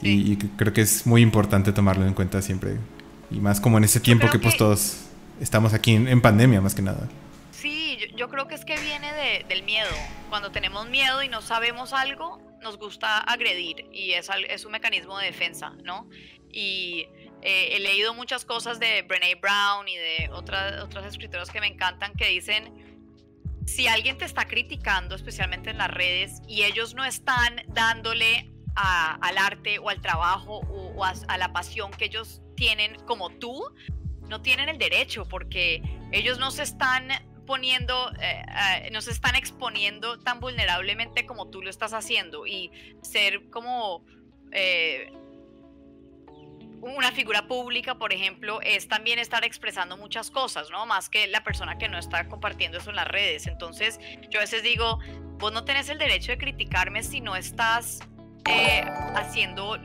Y, 0.00 0.34
y, 0.34 0.36
creo 0.36 0.72
que 0.72 0.82
es 0.82 1.08
muy 1.08 1.22
importante 1.22 1.72
tomarlo 1.72 2.06
en 2.06 2.14
cuenta 2.14 2.40
siempre. 2.40 2.76
Y 3.32 3.40
más 3.40 3.60
como 3.60 3.78
en 3.78 3.82
ese 3.82 3.98
tiempo 3.98 4.26
que, 4.26 4.34
que, 4.34 4.38
pues 4.38 4.56
todos 4.56 5.06
estamos 5.40 5.74
aquí 5.74 5.90
en, 5.90 6.06
en, 6.06 6.20
pandemia, 6.20 6.60
más 6.60 6.76
que 6.76 6.82
nada. 6.82 7.08
Sí, 7.50 7.98
yo, 7.98 8.16
yo 8.16 8.28
creo 8.28 8.46
que 8.46 8.54
es 8.54 8.64
que 8.64 8.78
viene 8.78 9.12
de, 9.12 9.44
del 9.48 9.64
miedo. 9.64 9.90
Cuando 10.30 10.52
tenemos 10.52 10.88
miedo 10.88 11.20
y 11.24 11.28
no 11.28 11.42
sabemos 11.42 11.92
algo, 11.92 12.40
nos 12.62 12.78
gusta 12.78 13.18
agredir 13.18 13.86
y 13.92 14.12
es, 14.12 14.28
es 14.50 14.64
un 14.64 14.70
mecanismo 14.70 15.18
de 15.18 15.26
defensa, 15.26 15.72
¿no? 15.82 16.08
Y 16.52 17.08
eh, 17.42 17.70
he 17.72 17.80
leído 17.80 18.14
muchas 18.14 18.44
cosas 18.44 18.78
de 18.78 19.02
Brené 19.02 19.34
Brown 19.34 19.88
y 19.88 19.96
de 19.96 20.30
otras, 20.32 20.80
otras 20.80 21.06
escritoras 21.06 21.50
que 21.50 21.60
me 21.60 21.66
encantan 21.66 22.12
que 22.12 22.28
dicen, 22.28 22.91
si 23.66 23.86
alguien 23.86 24.18
te 24.18 24.24
está 24.24 24.46
criticando, 24.46 25.14
especialmente 25.14 25.70
en 25.70 25.78
las 25.78 25.90
redes, 25.90 26.40
y 26.46 26.62
ellos 26.62 26.94
no 26.94 27.04
están 27.04 27.62
dándole 27.68 28.50
al 28.74 29.38
arte 29.38 29.78
o 29.78 29.90
al 29.90 30.00
trabajo 30.00 30.60
o, 30.68 31.04
a, 31.04 31.38
la 31.38 31.52
pasión 31.52 31.90
que 31.90 32.06
ellos 32.06 32.40
tienen 32.56 32.96
como 33.04 33.30
tú, 33.30 33.62
no 34.28 34.40
tienen 34.40 34.68
el 34.68 34.78
derecho 34.78 35.26
porque 35.28 35.82
ellos 36.10 36.38
no 36.38 36.50
se 36.50 36.62
están 36.62 37.08
poniendo, 37.46 38.12
eh, 38.20 38.44
eh, 38.84 38.90
no 38.92 39.02
se 39.02 39.10
están 39.10 39.34
exponiendo 39.34 40.18
tan 40.20 40.40
vulnerablemente 40.40 41.26
como 41.26 41.48
tú 41.50 41.60
lo 41.60 41.68
estás 41.68 41.92
haciendo. 41.92 42.46
Y 42.46 42.70
ser 43.02 43.50
como 43.50 44.04
eh, 44.52 45.12
una 46.82 47.12
figura 47.12 47.46
pública, 47.46 47.94
por 47.94 48.12
ejemplo, 48.12 48.60
es 48.60 48.88
también 48.88 49.20
estar 49.20 49.44
expresando 49.44 49.96
muchas 49.96 50.32
cosas, 50.32 50.68
¿no? 50.70 50.84
Más 50.84 51.08
que 51.08 51.28
la 51.28 51.44
persona 51.44 51.78
que 51.78 51.88
no 51.88 51.96
está 51.96 52.28
compartiendo 52.28 52.78
eso 52.78 52.90
en 52.90 52.96
las 52.96 53.06
redes. 53.06 53.46
Entonces, 53.46 54.00
yo 54.30 54.40
a 54.40 54.42
veces 54.42 54.64
digo, 54.64 54.98
vos 55.38 55.52
no 55.52 55.64
tenés 55.64 55.88
el 55.88 55.98
derecho 55.98 56.32
de 56.32 56.38
criticarme 56.38 57.04
si 57.04 57.20
no 57.20 57.36
estás 57.36 58.00
eh, 58.48 58.84
haciendo, 59.14 59.78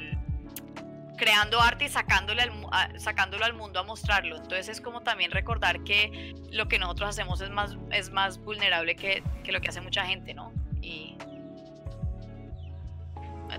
creando 1.18 1.62
arte 1.62 1.86
y 1.86 1.90
sacándole 1.90 2.42
al 2.42 3.00
sacándolo 3.00 3.46
al 3.46 3.54
mundo 3.54 3.80
a 3.80 3.84
mostrarlo. 3.84 4.36
Entonces 4.36 4.68
es 4.68 4.82
como 4.82 5.02
también 5.02 5.30
recordar 5.30 5.84
que 5.84 6.36
lo 6.52 6.68
que 6.68 6.80
nosotros 6.80 7.10
hacemos 7.10 7.42
es 7.42 7.52
más, 7.52 7.78
es 7.92 8.10
más 8.10 8.40
vulnerable 8.40 8.96
que, 8.96 9.24
que 9.44 9.52
lo 9.52 9.62
que 9.62 9.70
hace 9.70 9.82
mucha 9.82 10.04
gente, 10.04 10.34
¿no? 10.34 10.52
Y 10.82 11.16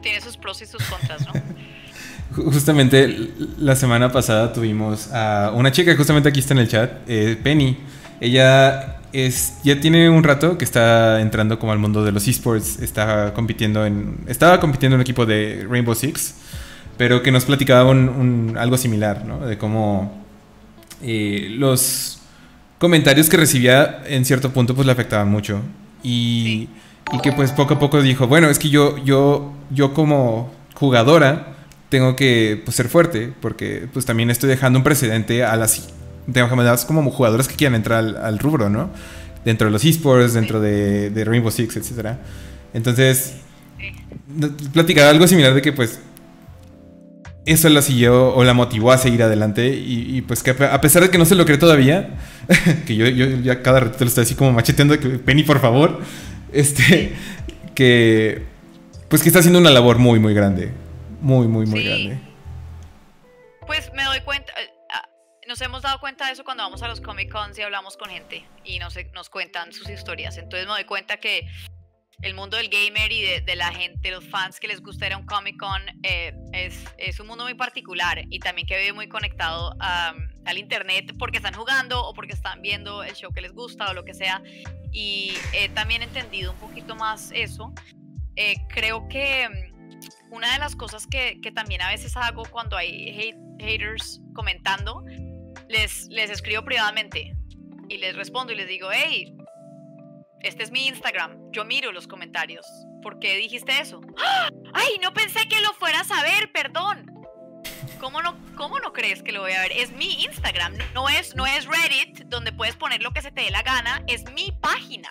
tiene 0.03 0.21
sus 0.21 0.37
pros 0.37 0.61
y 0.61 0.67
sus 0.67 0.83
contras, 0.89 1.25
¿no? 1.25 1.33
Ju- 2.35 2.53
Justamente 2.53 3.31
la 3.59 3.75
semana 3.77 4.11
pasada 4.13 4.53
tuvimos 4.53 5.09
a 5.13 5.53
una 5.55 5.73
chica 5.73 5.95
justamente 5.97 6.29
aquí 6.29 6.41
está 6.41 6.55
en 6.55 6.61
el 6.61 6.69
chat, 6.69 6.91
eh, 7.09 7.39
Penny. 7.43 7.77
Ella 8.21 8.97
es, 9.13 9.55
ya 9.65 9.81
tiene 9.81 10.11
un 10.11 10.23
rato 10.23 10.59
que 10.59 10.65
está 10.65 11.21
entrando 11.21 11.59
como 11.59 11.73
al 11.73 11.79
mundo 11.79 12.05
de 12.05 12.13
los 12.13 12.27
esports, 12.29 12.81
está 12.81 13.33
compitiendo 13.35 13.87
en, 13.87 14.19
estaba 14.27 14.61
compitiendo 14.61 14.95
en 14.97 14.99
un 14.99 15.03
equipo 15.03 15.25
de 15.25 15.67
Rainbow 15.69 15.95
Six, 15.95 16.35
pero 16.99 17.23
que 17.23 17.31
nos 17.31 17.45
platicaba 17.45 17.89
un, 17.91 18.09
un- 18.09 18.59
algo 18.59 18.77
similar, 18.77 19.25
¿no? 19.25 19.47
De 19.47 19.57
cómo 19.57 20.25
eh, 21.03 21.49
los 21.57 22.21
comentarios 22.79 23.29
que 23.29 23.37
recibía 23.37 24.03
en 24.07 24.25
cierto 24.25 24.51
punto 24.51 24.75
pues 24.75 24.85
le 24.87 24.93
afectaban 24.93 25.29
mucho 25.31 25.61
y, 26.03 26.69
y 27.13 27.21
que 27.23 27.33
pues 27.33 27.53
poco 27.53 27.75
a 27.75 27.79
poco 27.79 28.03
dijo, 28.03 28.27
bueno, 28.27 28.49
es 28.51 28.59
que 28.59 28.69
yo, 28.69 28.97
yo, 29.05 29.53
yo 29.71 29.95
como 29.95 30.53
jugadora 30.75 31.55
tengo 31.89 32.17
que 32.17 32.61
pues, 32.65 32.77
ser 32.77 32.89
fuerte 32.89 33.33
porque 33.41 33.89
pues 33.93 34.05
también 34.05 34.31
estoy 34.31 34.49
dejando 34.49 34.79
un 34.79 34.85
precedente 34.85 35.45
a 35.45 35.57
las 35.57 35.89
demás 36.27 36.85
como 36.85 37.11
jugadoras 37.11 37.49
que 37.49 37.57
quieran 37.57 37.75
entrar 37.75 38.05
al, 38.23 38.39
rubro, 38.39 38.69
¿no? 38.69 38.91
Dentro 39.45 39.67
de 39.67 39.73
los 39.73 39.85
esports, 39.85 40.35
dentro 40.35 40.61
de, 40.61 41.25
Rainbow 41.25 41.51
Six, 41.51 41.77
etcétera. 41.77 42.19
Entonces, 42.75 43.37
platicaba 44.73 45.11
algo 45.11 45.27
similar 45.27 45.55
de 45.55 45.63
que 45.63 45.73
pues 45.73 46.01
eso 47.47 47.69
la 47.71 47.81
siguió 47.81 48.35
o 48.35 48.45
la 48.45 48.53
motivó 48.53 48.93
a 48.93 48.99
seguir 48.99 49.23
adelante 49.23 49.75
y, 49.75 50.21
pues 50.23 50.43
que 50.43 50.51
a 50.51 50.57
pe- 50.57 50.67
a 50.67 50.81
pesar 50.83 51.03
de 51.03 51.09
que 51.09 51.17
no 51.17 51.25
se 51.25 51.35
lo 51.35 51.47
cree 51.47 51.57
todavía, 51.57 52.19
que 52.87 52.95
yo, 52.95 53.07
yo 53.09 53.27
ya 53.41 53.63
cada 53.63 53.81
ratito 53.81 54.05
lo 54.05 54.09
estoy 54.09 54.25
así 54.25 54.35
como 54.35 54.53
macheteando 54.53 54.99
que 55.01 55.09
Penny 55.09 55.45
por 55.45 55.61
favor, 55.61 56.01
este, 56.53 57.13
que 57.75 58.43
pues 59.09 59.23
que 59.23 59.31
está 59.31 59.39
haciendo 59.39 59.59
una 59.59 59.71
labor 59.71 59.99
muy 59.99 60.21
muy 60.21 60.35
grande, 60.35 60.73
muy 61.21 61.47
muy 61.49 61.67
muy 61.67 61.81
Sí. 61.81 61.87
grande. 61.87 62.19
Pues 63.67 63.93
me 63.93 64.05
doy 64.05 64.21
cuenta, 64.21 64.53
eh, 64.61 64.71
ah, 64.93 65.09
nos 65.47 65.61
hemos 65.61 65.83
dado 65.83 66.01
cuenta 66.01 66.27
de 66.27 66.33
eso 66.33 66.45
cuando 66.45 66.63
vamos 66.63 66.83
a 66.83 66.89
los 66.89 67.01
Comic 67.01 67.31
Cons 67.31 67.59
y 67.59 67.63
hablamos 67.63 67.97
con 67.97 68.09
gente 68.11 68.45
y 68.65 68.79
nos, 68.79 68.95
nos 69.13 69.29
cuentan 69.29 69.73
sus 69.73 69.89
historias. 69.91 70.39
Entonces 70.39 70.67
me 70.67 70.73
doy 70.73 70.85
cuenta 70.85 71.19
que 71.19 71.47
el 72.23 72.35
mundo 72.35 72.57
del 72.57 72.69
gamer 72.69 73.13
y 73.13 73.23
de, 73.23 73.41
de 73.43 73.55
la 73.57 73.71
gente, 73.73 74.11
los 74.11 74.25
fans 74.29 74.59
que 74.59 74.67
les 74.69 74.81
gusta 74.81 75.07
ir 75.07 75.13
a 75.13 75.19
un 75.19 75.27
Comic 75.27 75.57
Con, 75.59 75.81
eh, 76.03 76.35
es, 76.53 76.83
es 76.97 77.21
un 77.21 77.27
mundo 77.29 77.45
muy 77.45 77.55
particular 77.55 78.23
y 78.29 78.41
también 78.41 78.67
que 78.67 78.77
vive 78.79 78.93
muy 78.93 79.09
conectado 79.09 79.77
a- 79.81 80.15
al 80.47 80.59
internet 80.59 81.13
porque 81.19 81.37
están 81.37 81.55
jugando 81.55 82.05
o 82.05 82.15
porque 82.15 82.33
están 82.33 82.63
viendo 82.63 83.03
el 83.05 83.15
show 83.15 83.33
que 83.33 83.41
les 83.43 83.53
gusta 83.53 83.91
o 83.91 83.93
lo 83.95 84.05
que 84.05 84.15
sea. 84.15 84.43
Y 84.93 85.35
he 85.53 85.69
también 85.69 86.03
entendido 86.03 86.53
un 86.53 86.59
poquito 86.59 86.97
más 86.97 87.31
eso. 87.33 87.73
Eh, 88.35 88.55
creo 88.69 89.07
que 89.09 89.49
mm, 89.49 89.78
una 90.31 90.53
de 90.53 90.59
las 90.59 90.77
cosas 90.77 91.07
que, 91.07 91.41
también 91.55 91.83
a 91.83 91.89
veces 91.89 92.17
hago 92.17 92.45
cuando 92.51 92.77
hay 92.77 93.09
hate- 93.11 93.57
haters 93.61 94.21
comentando, 94.35 95.05
les, 95.69 96.07
les 96.09 96.31
escribo 96.31 96.63
privadamente 96.65 97.35
y 97.89 97.99
les 97.99 98.15
respondo 98.17 98.53
y 98.53 98.57
les 98.57 98.69
digo, 98.69 98.89
hey, 98.93 99.35
este 100.41 100.63
es 100.63 100.71
mi 100.71 100.87
Instagram, 100.87 101.51
yo 101.51 101.65
miro 101.65 101.93
los 101.93 102.07
comentarios. 102.07 102.67
¿Por 103.03 103.19
qué 103.19 103.37
dijiste 103.37 103.81
eso? 103.81 104.01
¡Ay, 104.75 104.99
no 105.03 105.13
pensé 105.13 105.49
que 105.49 105.61
lo 105.61 105.73
fueras 105.75 106.11
a 106.11 106.23
ver, 106.23 106.53
perdón! 106.53 107.07
¿Cómo 108.01 108.23
no, 108.23 108.37
¿Cómo 108.55 108.79
no 108.79 108.93
crees 108.93 109.23
que 109.23 109.33
lo 109.33 109.41
voy 109.41 109.53
a 109.53 109.63
ver? 109.63 109.73
Es 109.73 109.91
mi 109.91 110.23
Instagram, 110.23 110.75
no 110.95 111.09
es, 111.09 111.35
no 111.35 111.47
es 111.47 111.67
Reddit, 111.67 112.27
donde 112.27 112.53
puedes 112.53 112.77
poner 112.77 113.03
lo 113.03 113.13
que 113.13 113.23
se 113.23 113.33
te 113.33 113.43
dé 113.43 113.51
la 113.51 113.63
gana, 113.63 114.05
es 114.07 114.31
mi 114.33 114.53
página. 114.61 115.11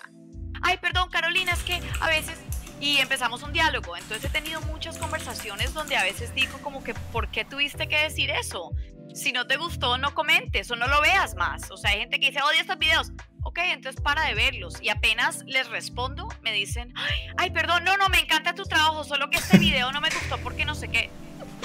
Ay, 0.62 0.78
perdón, 0.78 1.10
Carolina, 1.10 1.52
es 1.52 1.62
que 1.62 1.80
a 2.00 2.08
veces... 2.08 2.38
Y 2.80 2.98
empezamos 2.98 3.42
un 3.42 3.52
diálogo, 3.52 3.96
entonces 3.96 4.24
he 4.24 4.28
tenido 4.28 4.60
muchas 4.62 4.98
conversaciones 4.98 5.74
donde 5.74 5.96
a 5.96 6.04
veces 6.04 6.32
digo 6.34 6.58
como 6.58 6.84
que, 6.84 6.94
¿por 6.94 7.28
qué 7.28 7.44
tuviste 7.44 7.88
que 7.88 7.98
decir 7.98 8.30
eso? 8.30 8.70
Si 9.12 9.32
no 9.32 9.46
te 9.46 9.56
gustó, 9.56 9.98
no 9.98 10.14
comentes 10.14 10.70
o 10.70 10.76
no 10.76 10.86
lo 10.86 11.00
veas 11.00 11.34
más. 11.34 11.70
O 11.72 11.76
sea, 11.76 11.90
hay 11.90 12.00
gente 12.00 12.20
que 12.20 12.26
dice, 12.26 12.40
odio 12.42 12.60
estos 12.60 12.78
videos. 12.78 13.10
Ok, 13.42 13.58
entonces 13.64 14.00
para 14.00 14.26
de 14.26 14.34
verlos. 14.34 14.80
Y 14.80 14.90
apenas 14.90 15.42
les 15.46 15.68
respondo, 15.68 16.28
me 16.42 16.52
dicen, 16.52 16.92
ay, 16.94 17.18
ay, 17.36 17.50
perdón, 17.50 17.82
no, 17.84 17.96
no, 17.96 18.08
me 18.10 18.20
encanta 18.20 18.54
tu 18.54 18.62
trabajo, 18.64 19.02
solo 19.02 19.28
que 19.30 19.38
este 19.38 19.58
video 19.58 19.90
no 19.90 20.00
me 20.00 20.10
gustó 20.10 20.38
porque 20.38 20.64
no 20.64 20.74
sé 20.74 20.88
qué. 20.88 21.10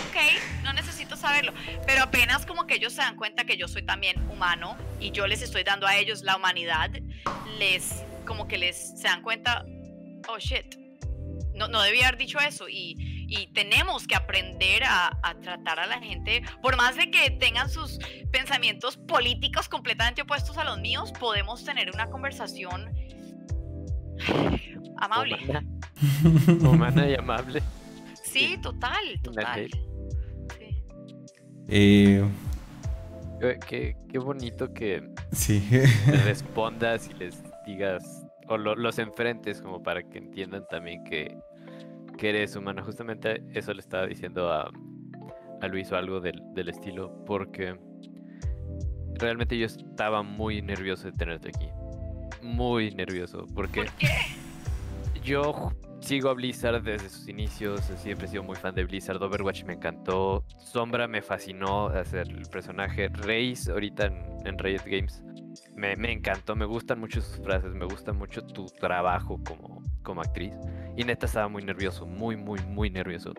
Ok, 0.09 0.63
no 0.63 0.73
necesito 0.73 1.15
saberlo. 1.15 1.53
Pero 1.85 2.03
apenas 2.03 2.45
como 2.47 2.65
que 2.65 2.75
ellos 2.75 2.93
se 2.93 3.01
dan 3.01 3.17
cuenta 3.17 3.43
que 3.43 3.57
yo 3.57 3.67
soy 3.67 3.83
también 3.83 4.27
humano 4.31 4.77
y 4.99 5.11
yo 5.11 5.27
les 5.27 5.43
estoy 5.43 5.63
dando 5.63 5.85
a 5.85 5.95
ellos 5.95 6.23
la 6.23 6.37
humanidad, 6.37 6.89
les, 7.59 8.03
como 8.25 8.47
que 8.47 8.57
les 8.57 8.99
se 8.99 9.07
dan 9.07 9.21
cuenta, 9.21 9.65
oh 10.27 10.39
shit, 10.39 10.82
no, 11.55 11.67
no 11.67 11.81
debía 11.81 12.07
haber 12.07 12.17
dicho 12.19 12.39
eso. 12.39 12.67
Y, 12.69 12.95
y 13.29 13.47
tenemos 13.53 14.05
que 14.07 14.15
aprender 14.15 14.83
a, 14.83 15.07
a 15.23 15.35
tratar 15.41 15.79
a 15.79 15.87
la 15.87 15.99
gente, 15.99 16.43
por 16.61 16.75
más 16.77 16.95
de 16.95 17.09
que 17.11 17.31
tengan 17.31 17.69
sus 17.69 17.99
pensamientos 18.31 18.97
políticos 18.97 19.67
completamente 19.69 20.21
opuestos 20.23 20.57
a 20.57 20.63
los 20.63 20.79
míos, 20.79 21.11
podemos 21.19 21.63
tener 21.63 21.89
una 21.93 22.09
conversación 22.09 22.91
amable. 24.97 25.37
Humana, 25.43 25.63
humana 26.69 27.09
y 27.09 27.15
amable. 27.15 27.63
Sí, 28.23 28.57
total, 28.61 29.19
total. 29.21 29.69
Sí. 29.69 30.81
Eh, 31.69 32.23
Qué, 33.67 33.97
qué- 34.09 34.19
bonito 34.19 34.73
que 34.73 35.03
sí. 35.33 35.59
respondas 36.23 37.09
y 37.09 37.13
les 37.15 37.43
digas, 37.65 38.22
o 38.47 38.57
lo- 38.57 38.75
los 38.75 38.99
enfrentes 38.99 39.61
como 39.61 39.81
para 39.81 40.03
que 40.03 40.17
entiendan 40.17 40.65
también 40.69 41.03
que, 41.03 41.37
que 42.17 42.29
eres 42.29 42.55
humano. 42.55 42.83
Justamente 42.83 43.43
eso 43.53 43.73
le 43.73 43.79
estaba 43.79 44.05
diciendo 44.07 44.51
a, 44.51 44.71
a 45.61 45.67
Luis 45.67 45.91
o 45.91 45.95
algo 45.97 46.19
del, 46.19 46.41
del 46.53 46.69
estilo, 46.69 47.11
porque 47.25 47.77
realmente 49.15 49.57
yo 49.57 49.65
estaba 49.65 50.23
muy 50.23 50.61
nervioso 50.61 51.05
de 51.05 51.13
tenerte 51.13 51.49
aquí. 51.49 51.67
Muy 52.41 52.91
nervioso, 52.91 53.45
porque 53.55 53.83
¿Por 53.83 53.91
qué? 53.93 54.07
yo 55.23 55.71
sigo 56.01 56.29
a 56.29 56.33
Blizzard 56.33 56.83
desde 56.83 57.07
sus 57.09 57.29
inicios, 57.29 57.79
siempre 57.97 58.25
he 58.27 58.29
sido 58.29 58.43
muy 58.43 58.57
fan 58.57 58.75
de 58.75 58.83
Blizzard, 58.83 59.23
Overwatch 59.23 59.63
me 59.63 59.73
encantó, 59.73 60.43
Sombra 60.57 61.07
me 61.07 61.21
fascinó 61.21 61.87
hacer 61.87 62.27
el 62.29 62.45
personaje, 62.49 63.07
Reis 63.07 63.69
ahorita 63.69 64.07
en, 64.07 64.25
en 64.45 64.57
Riot 64.59 64.81
Games 64.85 65.23
me, 65.75 65.95
me 65.95 66.11
encantó, 66.11 66.55
me 66.55 66.65
gustan 66.65 66.99
mucho 66.99 67.21
sus 67.21 67.43
frases, 67.43 67.71
me 67.73 67.85
gusta 67.85 68.13
mucho 68.13 68.45
tu 68.45 68.65
trabajo 68.65 69.39
como, 69.43 69.83
como 70.03 70.21
actriz 70.21 70.53
y 70.95 71.03
neta 71.03 71.25
estaba 71.25 71.47
muy 71.47 71.63
nervioso, 71.63 72.05
muy, 72.05 72.35
muy, 72.35 72.59
muy 72.61 72.89
nervioso. 72.89 73.33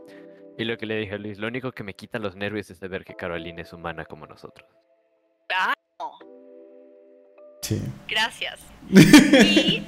Y 0.56 0.64
lo 0.64 0.76
que 0.76 0.86
le 0.86 0.96
dije 0.96 1.14
a 1.14 1.18
Luis, 1.18 1.38
lo 1.38 1.48
único 1.48 1.72
que 1.72 1.82
me 1.82 1.94
quitan 1.94 2.22
los 2.22 2.36
nervios 2.36 2.70
es 2.70 2.80
de 2.80 2.88
ver 2.88 3.04
que 3.04 3.14
Carolina 3.14 3.62
es 3.62 3.72
humana 3.72 4.04
como 4.04 4.26
nosotros. 4.26 4.68
Ah, 5.54 5.74
no, 5.98 6.18
sí. 7.62 7.82
gracias. 8.08 8.60
Y 9.44 9.84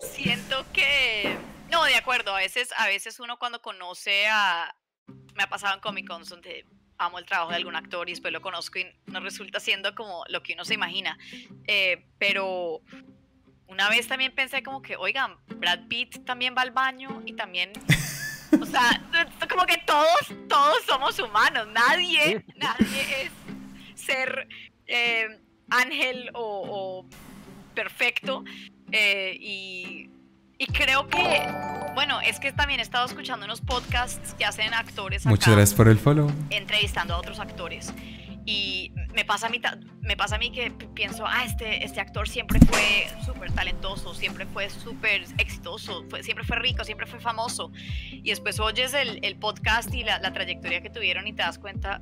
siento 0.00 0.64
que 0.72 1.36
no, 1.70 1.84
de 1.84 1.96
acuerdo, 1.96 2.34
a 2.34 2.38
veces 2.38 2.70
a 2.78 2.86
veces 2.86 3.20
uno 3.20 3.38
cuando 3.38 3.60
conoce 3.60 4.26
a 4.28 4.74
me 5.34 5.42
ha 5.42 5.48
pasado 5.48 5.74
en 5.74 5.80
Comic 5.80 6.06
Cons 6.06 6.28
donde 6.28 6.64
amo 6.98 7.18
el 7.18 7.24
trabajo 7.24 7.50
de 7.50 7.56
algún 7.56 7.76
actor 7.76 8.08
y 8.08 8.12
después 8.12 8.32
lo 8.32 8.40
conozco 8.42 8.78
y 8.78 8.86
no 9.06 9.20
resulta 9.20 9.60
siendo 9.60 9.94
como 9.94 10.24
lo 10.28 10.42
que 10.42 10.54
uno 10.54 10.64
se 10.64 10.74
imagina. 10.74 11.16
Eh, 11.66 12.04
pero 12.18 12.82
una 13.68 13.88
vez 13.88 14.08
también 14.08 14.34
pensé 14.34 14.62
como 14.62 14.82
que, 14.82 14.96
oigan, 14.96 15.36
Brad 15.56 15.86
Pitt 15.88 16.24
también 16.24 16.54
va 16.56 16.62
al 16.62 16.72
baño 16.72 17.22
y 17.24 17.34
también, 17.34 17.72
o 18.60 18.66
sea, 18.66 19.02
como 19.50 19.64
que 19.66 19.78
todos, 19.86 20.32
todos 20.48 20.82
somos 20.86 21.18
humanos, 21.18 21.68
nadie, 21.68 22.44
nadie 22.56 23.22
es 23.22 24.00
ser 24.00 24.48
eh, 24.86 25.38
ángel 25.70 26.30
o, 26.34 27.04
o 27.04 27.74
perfecto. 27.74 28.44
eh, 28.90 29.36
y, 29.38 30.10
y 30.58 30.66
creo 30.66 31.06
que, 31.08 31.46
bueno, 31.94 32.20
es 32.20 32.40
que 32.40 32.52
también 32.52 32.80
he 32.80 32.82
estado 32.82 33.06
escuchando 33.06 33.44
unos 33.46 33.60
podcasts 33.60 34.34
que 34.34 34.44
hacen 34.44 34.74
actores 34.74 35.22
acá 35.22 35.30
Muchas 35.30 35.54
gracias 35.54 35.76
por 35.76 35.88
el 35.88 35.98
follow. 35.98 36.30
entrevistando 36.50 37.14
a 37.14 37.18
otros 37.18 37.38
actores. 37.38 37.92
Y 38.44 38.92
me 39.12 39.26
pasa 39.26 39.46
a 39.48 39.50
mí, 39.50 39.60
me 40.00 40.16
pasa 40.16 40.36
a 40.36 40.38
mí 40.38 40.50
que 40.50 40.70
pi- 40.70 40.86
pienso, 40.94 41.26
ah, 41.26 41.44
este, 41.44 41.84
este 41.84 42.00
actor 42.00 42.26
siempre 42.26 42.58
fue 42.60 43.06
súper 43.26 43.52
talentoso, 43.52 44.14
siempre 44.14 44.46
fue 44.46 44.70
súper 44.70 45.24
exitoso, 45.36 46.04
fue- 46.08 46.22
siempre 46.22 46.44
fue 46.46 46.56
rico, 46.56 46.82
siempre 46.82 47.06
fue 47.06 47.20
famoso. 47.20 47.70
Y 48.10 48.22
después 48.30 48.58
oyes 48.58 48.94
el, 48.94 49.18
el 49.22 49.36
podcast 49.36 49.92
y 49.94 50.02
la, 50.02 50.18
la 50.20 50.32
trayectoria 50.32 50.80
que 50.82 50.88
tuvieron 50.88 51.26
y 51.28 51.34
te 51.34 51.42
das 51.42 51.58
cuenta, 51.58 52.00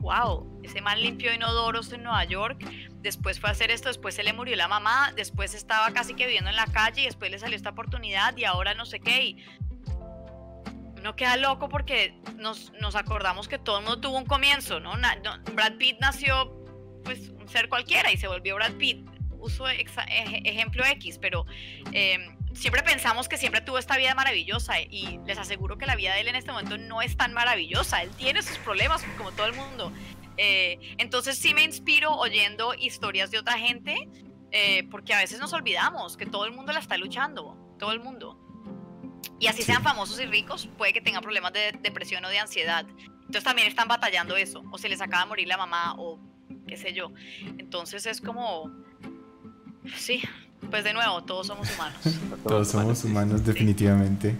wow, 0.00 0.60
ese 0.62 0.80
man 0.80 1.00
limpió 1.00 1.32
inodoros 1.32 1.92
en 1.92 2.02
Nueva 2.02 2.24
York, 2.24 2.64
después 3.00 3.40
fue 3.40 3.48
a 3.48 3.52
hacer 3.52 3.70
esto, 3.70 3.88
después 3.88 4.14
se 4.14 4.22
le 4.22 4.32
murió 4.32 4.56
la 4.56 4.68
mamá, 4.68 5.12
después 5.16 5.54
estaba 5.54 5.92
casi 5.92 6.14
que 6.14 6.26
viviendo 6.26 6.50
en 6.50 6.56
la 6.56 6.66
calle 6.66 7.02
y 7.02 7.04
después 7.06 7.30
le 7.30 7.38
salió 7.38 7.56
esta 7.56 7.70
oportunidad 7.70 8.36
y 8.36 8.44
ahora 8.44 8.74
no 8.74 8.84
sé 8.84 9.00
qué. 9.00 9.24
Y 9.24 9.44
no 11.02 11.14
queda 11.14 11.36
loco 11.36 11.68
porque 11.68 12.20
nos, 12.36 12.72
nos, 12.80 12.96
acordamos 12.96 13.46
que 13.46 13.58
todo 13.58 13.78
el 13.78 13.84
mundo 13.84 14.00
tuvo 14.00 14.18
un 14.18 14.26
comienzo, 14.26 14.80
¿no? 14.80 14.94
Brad 15.54 15.74
Pitt 15.78 15.98
nació, 16.00 16.52
pues, 17.04 17.28
un 17.28 17.48
ser 17.48 17.68
cualquiera 17.68 18.10
y 18.10 18.16
se 18.16 18.26
volvió 18.26 18.56
Brad 18.56 18.72
Pitt. 18.72 19.08
Uso 19.38 19.68
ejemplo 19.68 20.84
X, 20.84 21.18
pero 21.20 21.46
em, 21.92 22.36
siempre 22.56 22.82
pensamos 22.82 23.28
que 23.28 23.36
siempre 23.36 23.60
tuvo 23.60 23.78
esta 23.78 23.96
vida 23.96 24.14
maravillosa 24.14 24.80
y 24.80 25.20
les 25.26 25.38
aseguro 25.38 25.78
que 25.78 25.86
la 25.86 25.96
vida 25.96 26.14
de 26.14 26.22
él 26.22 26.28
en 26.28 26.36
este 26.36 26.50
momento 26.50 26.78
no 26.78 27.02
es 27.02 27.16
tan 27.16 27.32
maravillosa. 27.32 28.02
Él 28.02 28.10
tiene 28.16 28.42
sus 28.42 28.58
problemas 28.58 29.04
como 29.16 29.30
todo 29.32 29.46
el 29.46 29.54
mundo. 29.54 29.92
Eh, 30.36 30.78
entonces 30.98 31.38
sí 31.38 31.54
me 31.54 31.62
inspiro 31.62 32.14
oyendo 32.14 32.74
historias 32.74 33.30
de 33.30 33.38
otra 33.38 33.58
gente 33.58 34.08
eh, 34.52 34.86
porque 34.90 35.14
a 35.14 35.18
veces 35.18 35.38
nos 35.38 35.52
olvidamos 35.52 36.16
que 36.16 36.26
todo 36.26 36.44
el 36.46 36.52
mundo 36.52 36.72
la 36.72 36.80
está 36.80 36.96
luchando, 36.96 37.56
todo 37.78 37.92
el 37.92 38.00
mundo. 38.00 38.40
Y 39.38 39.48
así 39.48 39.62
sean 39.62 39.82
famosos 39.82 40.18
y 40.20 40.26
ricos, 40.26 40.68
puede 40.78 40.92
que 40.92 41.00
tengan 41.00 41.22
problemas 41.22 41.52
de 41.52 41.72
depresión 41.82 42.24
o 42.24 42.28
de 42.28 42.38
ansiedad. 42.38 42.86
Entonces 42.98 43.44
también 43.44 43.68
están 43.68 43.88
batallando 43.88 44.36
eso, 44.36 44.64
o 44.70 44.78
se 44.78 44.88
les 44.88 45.00
acaba 45.00 45.24
de 45.24 45.28
morir 45.28 45.48
la 45.48 45.58
mamá, 45.58 45.94
o 45.98 46.18
qué 46.66 46.76
sé 46.76 46.92
yo. 46.92 47.12
Entonces 47.58 48.06
es 48.06 48.20
como, 48.20 48.70
sí, 49.96 50.22
pues 50.70 50.84
de 50.84 50.92
nuevo, 50.92 51.22
todos 51.24 51.46
somos 51.46 51.68
humanos. 51.74 51.98
todos 52.46 52.68
somos 52.68 53.04
humanos, 53.04 53.44
definitivamente. 53.44 54.34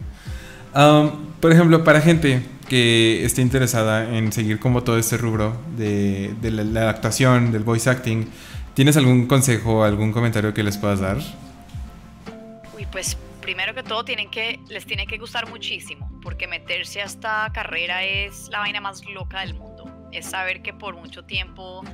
Um, 0.74 1.26
por 1.40 1.52
ejemplo, 1.52 1.84
para 1.84 2.00
gente 2.00 2.42
que 2.68 3.24
esté 3.24 3.40
interesada 3.42 4.16
en 4.16 4.32
seguir 4.32 4.58
como 4.58 4.82
todo 4.82 4.98
este 4.98 5.16
rubro 5.16 5.56
de, 5.76 6.34
la, 6.42 6.90
actuación, 6.90 7.52
del 7.52 7.62
voice 7.62 7.88
acting, 7.88 8.26
¿tienes 8.74 8.96
algún 8.96 9.26
consejo, 9.26 9.84
algún 9.84 10.12
comentario 10.12 10.52
que 10.52 10.62
les 10.62 10.76
puedas 10.76 11.00
dar? 11.00 11.18
Uy, 12.76 12.86
pues 12.90 13.16
primero 13.40 13.74
que 13.74 13.82
todo 13.82 14.04
tienen 14.04 14.30
que, 14.30 14.60
les 14.68 14.84
tiene 14.84 15.06
que 15.06 15.18
gustar 15.18 15.48
muchísimo, 15.48 16.10
porque 16.22 16.46
meterse 16.46 17.00
a 17.00 17.04
esta 17.04 17.50
carrera 17.54 18.04
es 18.04 18.48
la 18.50 18.58
vaina 18.58 18.80
más 18.80 19.04
loca 19.06 19.40
del 19.40 19.54
mundo. 19.54 19.84
Es 20.12 20.26
saber 20.26 20.62
que 20.62 20.72
por 20.72 20.96
mucho 20.96 21.24
tiempo 21.24 21.84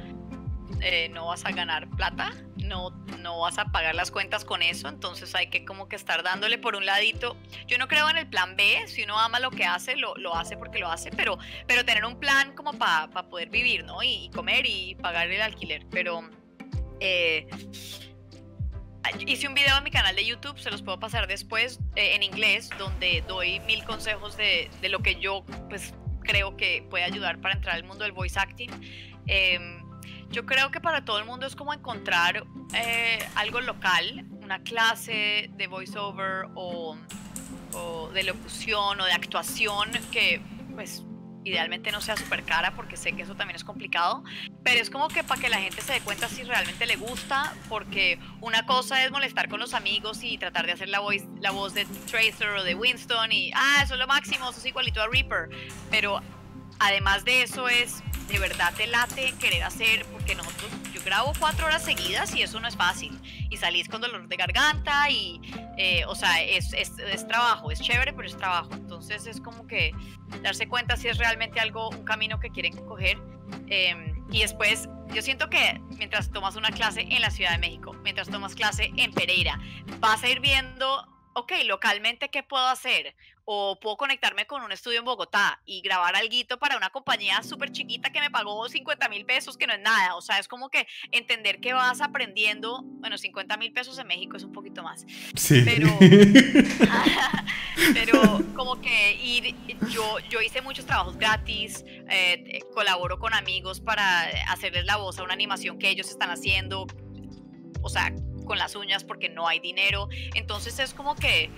eh, 0.81 1.09
no 1.13 1.27
vas 1.27 1.45
a 1.45 1.53
ganar 1.53 1.89
plata, 1.91 2.33
no, 2.73 2.91
no 3.19 3.41
vas 3.41 3.59
a 3.59 3.67
pagar 3.67 3.95
las 3.95 4.11
cuentas 4.11 4.45
con 4.45 4.63
eso, 4.63 4.89
entonces 4.89 5.35
hay 5.35 5.49
que 5.51 5.65
como 5.65 5.89
que 5.89 5.97
estar 5.97 6.23
dándole 6.23 6.59
por 6.59 6.75
un 6.75 6.87
ladito. 6.87 7.37
Yo 7.67 7.77
no 7.77 7.87
creo 7.87 8.09
en 8.09 8.17
el 8.17 8.27
plan 8.27 8.57
B, 8.57 8.89
si 8.89 9.03
uno 9.03 9.19
ama 9.19 9.39
lo 9.41 9.51
que 9.51 9.65
hace, 9.65 9.97
lo, 9.97 10.15
lo 10.17 10.35
hace 10.35 10.57
porque 10.57 10.79
lo 10.79 10.91
hace, 10.91 11.11
pero, 11.11 11.39
pero 11.67 11.85
tener 11.85 12.05
un 12.05 12.19
plan 12.19 12.55
como 12.55 12.73
para 12.73 13.09
poder 13.29 13.51
vivir, 13.51 13.85
¿no? 13.85 14.03
Y, 14.03 14.31
comer 14.35 14.65
y 14.67 14.95
pagar 14.97 15.31
el 15.31 15.43
alquiler, 15.43 15.87
pero... 15.91 16.29
Eh, 17.01 17.47
hice 19.27 19.49
un 19.49 19.55
video 19.55 19.77
en 19.77 19.85
mi 19.85 19.91
canal 19.91 20.15
de 20.15 20.25
YouTube, 20.25 20.59
se 20.59 20.71
los 20.71 20.81
puedo 20.81 20.99
pasar 20.99 21.27
después 21.27 21.81
eh, 21.97 22.15
en 22.15 22.23
inglés, 22.23 22.71
donde 22.79 23.23
doy 23.27 23.59
mil 23.61 23.85
consejos 23.85 24.37
de, 24.37 24.71
de, 24.81 24.89
lo 24.89 25.01
que 25.01 25.17
yo 25.17 25.45
pues 25.69 25.93
creo 26.23 26.57
que 26.57 26.87
puede 26.89 27.05
ayudar 27.05 27.41
para 27.41 27.55
entrar 27.55 27.75
al 27.75 27.85
mundo 27.85 28.05
del 28.05 28.13
voice 28.13 28.39
acting. 28.39 28.71
Eh, 29.27 29.82
yo 30.33 30.47
creo 30.47 30.71
que 30.71 30.81
para 30.81 31.05
todo 31.05 31.19
el 31.19 31.27
mundo 31.27 31.47
es 31.47 31.55
como 31.55 31.75
encontrar 31.75 32.45
eh, 32.75 33.19
algo 33.35 33.61
local, 33.61 34.25
una 34.43 34.63
clase 34.63 35.51
de 35.53 35.67
voiceover 35.67 36.47
o, 36.55 36.97
de 38.13 38.23
locución 38.25 39.01
o 39.01 39.05
de 39.05 39.13
actuación 39.13 39.91
que 40.11 40.43
pues 40.75 41.05
idealmente 41.45 41.91
no 41.91 42.01
sea 42.01 42.17
súper 42.17 42.45
cara 42.45 42.75
porque 42.77 42.97
sé 42.97 43.13
que 43.13 43.23
eso 43.23 43.35
también 43.35 43.57
es 43.57 43.65
complicado, 43.65 44.23
pero 44.63 44.81
es 44.81 44.91
como 44.91 45.09
que 45.09 45.25
para 45.25 45.41
que 45.41 45.49
la 45.49 45.59
gente 45.59 45.81
se 45.81 45.95
dé 45.95 46.01
cuenta 46.01 46.29
si 46.29 46.43
realmente 46.43 46.87
le 46.87 46.97
gusta, 46.97 47.55
porque 47.69 48.19
una 48.41 48.65
cosa 48.67 49.03
es 49.05 49.11
molestar 49.11 49.49
con 49.49 49.59
los 49.59 49.75
amigos 49.75 50.23
y 50.23 50.39
tratar 50.39 50.67
de 50.67 50.73
hacer 50.73 50.89
la 50.89 51.01
voz, 51.01 51.23
la 51.41 51.51
voz 51.51 51.75
de 51.75 51.85
Tracer 52.11 52.49
o 52.51 52.63
de 52.63 52.75
Winston 52.75 53.33
y, 53.33 53.51
ah, 53.55 53.81
eso 53.83 53.95
es 53.95 54.01
lo 54.01 54.07
máximo, 54.07 54.51
eso 54.51 54.59
es 54.59 54.67
igualito 54.67 55.03
a 55.03 55.09
Reaper, 55.09 55.49
pero 55.91 56.21
además 56.83 57.25
de 57.25 57.43
eso 57.43 57.69
es 57.69 58.03
de 58.29 58.39
verdad 58.39 58.73
te 58.75 58.87
late 58.87 59.35
querer 59.39 59.63
hacer, 59.63 60.07
porque 60.07 60.35
nosotros, 60.35 60.71
yo 60.95 61.03
grabo 61.05 61.33
cuatro 61.39 61.67
horas 61.67 61.85
seguidas 61.85 62.35
y 62.35 62.43
eso 62.43 62.61
no 62.61 62.69
es 62.69 62.77
fácil. 62.77 63.19
Y 63.51 63.59
salís 63.59 63.89
con 63.89 64.01
dolor 64.01 64.27
de 64.27 64.37
garganta 64.37 65.11
y, 65.11 65.41
eh, 65.77 66.05
o 66.07 66.15
sea, 66.15 66.43
es, 66.43 66.73
es, 66.73 66.99
es, 66.99 67.27
trabajo, 67.29 67.71
es 67.71 67.81
chévere, 67.81 68.15
pero 68.15 68.27
es 68.27 68.37
trabajo. 68.37 68.71
Entonces 68.73 69.27
es 69.27 69.41
como 69.41 69.67
que 69.67 69.93
darse 70.43 70.67
cuenta 70.67 70.97
si 70.97 71.09
es 71.09 71.19
realmente 71.19 71.61
algo, 71.61 71.91
un 71.91 72.05
camino 72.05 72.41
que 72.41 72.51
quieren 72.51 72.75
coger. 72.87 73.19
Em, 73.67 74.25
y 74.31 74.41
después, 74.41 74.89
yo 75.13 75.21
siento 75.21 75.51
que 75.51 75.79
mientras 75.99 76.31
tomas 76.31 76.57
una 76.57 76.71
clase 76.71 77.03
en 77.03 77.21
la 77.21 77.31
Ciudad 77.31 77.53
de 77.53 77.59
México, 77.59 77.93
mientras 78.03 78.31
tomas 78.31 78.55
clase 78.55 78.93
en 78.97 79.13
Pereira, 79.13 79.61
vas 80.01 80.23
a 80.23 80.29
ir 80.29 80.41
viendo 80.41 81.07
ok, 81.35 81.53
localmente, 81.65 82.29
¿qué 82.29 82.43
puedo 82.43 82.67
hacer? 82.67 83.15
O 83.45 83.79
puedo 83.81 83.97
conectarme 83.97 84.47
con 84.47 84.63
un 84.63 84.73
estudio 84.73 85.01
en 85.01 85.05
Bogotá 85.05 85.61
y 85.65 85.81
grabar 85.81 86.15
algo 86.17 86.33
para 86.59 86.77
una 86.77 86.91
compañía 86.91 87.43
súper 87.43 87.73
chiquita 87.73 88.11
que 88.11 88.21
me 88.21 88.31
pagó 88.31 88.69
50 88.69 89.09
mil 89.09 89.27
pesos, 89.27 89.57
que 89.57 89.67
no 89.67 89.75
es 89.75 89.81
nada. 89.81 90.17
O 90.17 90.21
sea, 90.21 90.39
es 90.39 90.49
como 90.49 90.71
que 90.71 90.87
entender 91.11 91.61
que 91.61 91.73
vas 91.73 92.01
aprendiendo. 92.01 92.83
Bueno, 92.83 93.19
50 93.19 93.57
mil 93.57 93.73
pesos 93.73 93.99
en 93.99 94.07
México 94.07 94.37
es 94.37 94.45
un 94.45 94.53
poquito 94.53 94.83
más. 94.83 95.05
Sí. 95.35 95.63
Pero, 95.65 95.89
pero 97.95 98.41
como 98.55 98.81
que 98.81 99.15
ir, 99.15 99.55
yo, 99.91 100.19
yo 100.31 100.41
hice 100.41 100.63
muchos 100.63 100.87
trabajos 100.87 101.17
gratis, 101.17 101.85
eh, 102.09 102.61
colaboro 102.73 103.19
con 103.19 103.35
amigos 103.35 103.81
para 103.81 104.23
hacerles 104.49 104.85
la 104.87 104.97
voz 104.97 105.19
a 105.19 105.23
una 105.23 105.35
animación 105.35 105.79
que 105.79 105.91
ellos 105.91 106.09
están 106.09 106.31
haciendo. 106.31 106.87
O 107.83 107.89
sea, 107.89 108.13
con 108.45 108.59
las 108.59 108.75
uñas 108.75 109.05
porque 109.05 109.29
no 109.29 109.49
hay 109.49 109.61
dinero. 109.61 110.09
Entonces 110.35 110.79
es 110.79 110.95
como 110.95 111.15
que 111.15 111.51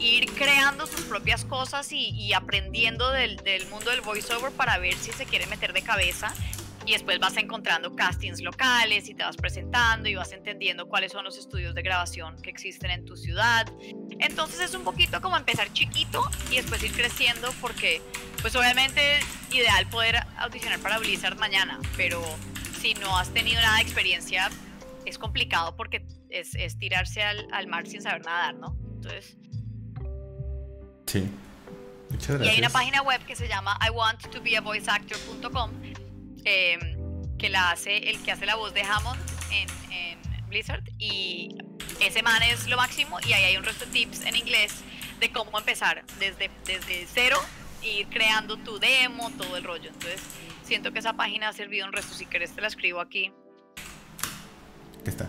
ir 0.00 0.26
creando 0.32 0.86
sus 0.86 1.02
propias 1.02 1.44
cosas 1.44 1.90
y, 1.92 2.32
aprendiendo 2.32 3.10
del, 3.10 3.38
mundo 3.70 3.90
del 3.90 4.00
voiceover 4.00 4.52
para 4.52 4.78
ver 4.78 4.94
si 4.94 5.12
se 5.12 5.26
quiere 5.26 5.46
meter 5.46 5.72
de 5.72 5.82
cabeza. 5.82 6.32
Y 6.86 6.92
después 6.92 7.18
vas 7.18 7.38
encontrando 7.38 7.96
castings 7.96 8.42
locales 8.42 9.08
y 9.08 9.14
te 9.14 9.22
vas 9.22 9.38
presentando 9.38 10.06
y 10.06 10.16
vas 10.16 10.32
entendiendo 10.32 10.86
cuáles 10.86 11.12
son 11.12 11.24
los 11.24 11.38
estudios 11.38 11.74
de 11.74 11.80
grabación 11.80 12.36
que 12.42 12.50
existen 12.50 12.90
en 12.90 13.06
tu 13.06 13.16
ciudad. 13.16 13.66
Entonces 14.20 14.60
es 14.60 14.74
un 14.74 14.84
poquito 14.84 15.22
como 15.22 15.36
empezar 15.38 15.72
chiquito 15.72 16.22
y 16.50 16.56
después 16.56 16.82
ir 16.82 16.92
creciendo 16.92 17.48
porque 17.62 18.02
pues 18.42 18.54
obviamente 18.54 19.00
ideal 19.50 19.88
poder 19.88 20.16
audicionar 20.36 20.78
para 20.80 20.98
Blizzard 20.98 21.38
mañana, 21.38 21.80
pero 21.96 22.22
si 22.78 22.92
no 22.92 23.16
has 23.16 23.32
tenido 23.32 23.62
nada 23.62 23.76
de 23.76 23.82
experiencia 23.82 24.50
es 25.06 25.18
complicado 25.18 25.76
porque 25.76 26.04
es, 26.28 26.78
tirarse 26.78 27.22
al, 27.22 27.66
mar 27.66 27.86
sin 27.86 28.02
saber 28.02 28.24
nadar, 28.24 28.54
¿no? 28.56 28.76
Entonces... 28.96 29.38
Sí. 31.06 31.28
Muchas 32.10 32.28
gracias. 32.28 32.46
Y 32.46 32.50
hay 32.50 32.58
una 32.58 32.70
página 32.70 33.02
web 33.02 33.24
que 33.24 33.36
se 33.36 33.48
llama 33.48 33.78
I 33.84 33.90
want 33.90 34.20
to 34.28 34.40
be 34.40 34.56
a 34.56 34.60
voiceactor.com 34.60 35.70
em, 36.44 37.36
que 37.38 37.48
la 37.48 37.70
hace 37.70 38.10
el 38.10 38.22
que 38.22 38.32
hace 38.32 38.46
la 38.46 38.56
voz 38.56 38.72
de 38.74 38.82
Hammond 38.82 39.20
en, 39.50 39.68
Blizzard 40.48 40.84
y 40.98 41.56
ese 42.00 42.22
man 42.22 42.40
es 42.44 42.68
lo 42.68 42.76
máximo 42.76 43.18
y 43.26 43.32
ahí 43.32 43.42
hay 43.44 43.56
un 43.56 43.64
resto 43.64 43.86
de 43.86 43.90
tips 43.90 44.24
en 44.24 44.36
inglés 44.36 44.72
de 45.18 45.32
cómo 45.32 45.58
empezar 45.58 46.04
desde, 46.20 46.48
desde 46.64 47.08
cero 47.12 47.38
ir 47.82 48.06
creando 48.08 48.56
tu 48.58 48.78
demo, 48.78 49.30
todo 49.30 49.56
el 49.56 49.64
rollo. 49.64 49.90
Entonces, 49.90 50.20
siento 50.62 50.92
que 50.92 51.00
esa 51.00 51.14
página 51.14 51.48
ha 51.48 51.52
servido 51.52 51.86
un 51.86 51.92
resto. 51.92 52.14
Si 52.14 52.26
querés, 52.26 52.52
te 52.52 52.60
la 52.60 52.68
escribo 52.68 53.00
aquí. 53.00 53.32
¿Qué 55.02 55.10
está? 55.10 55.28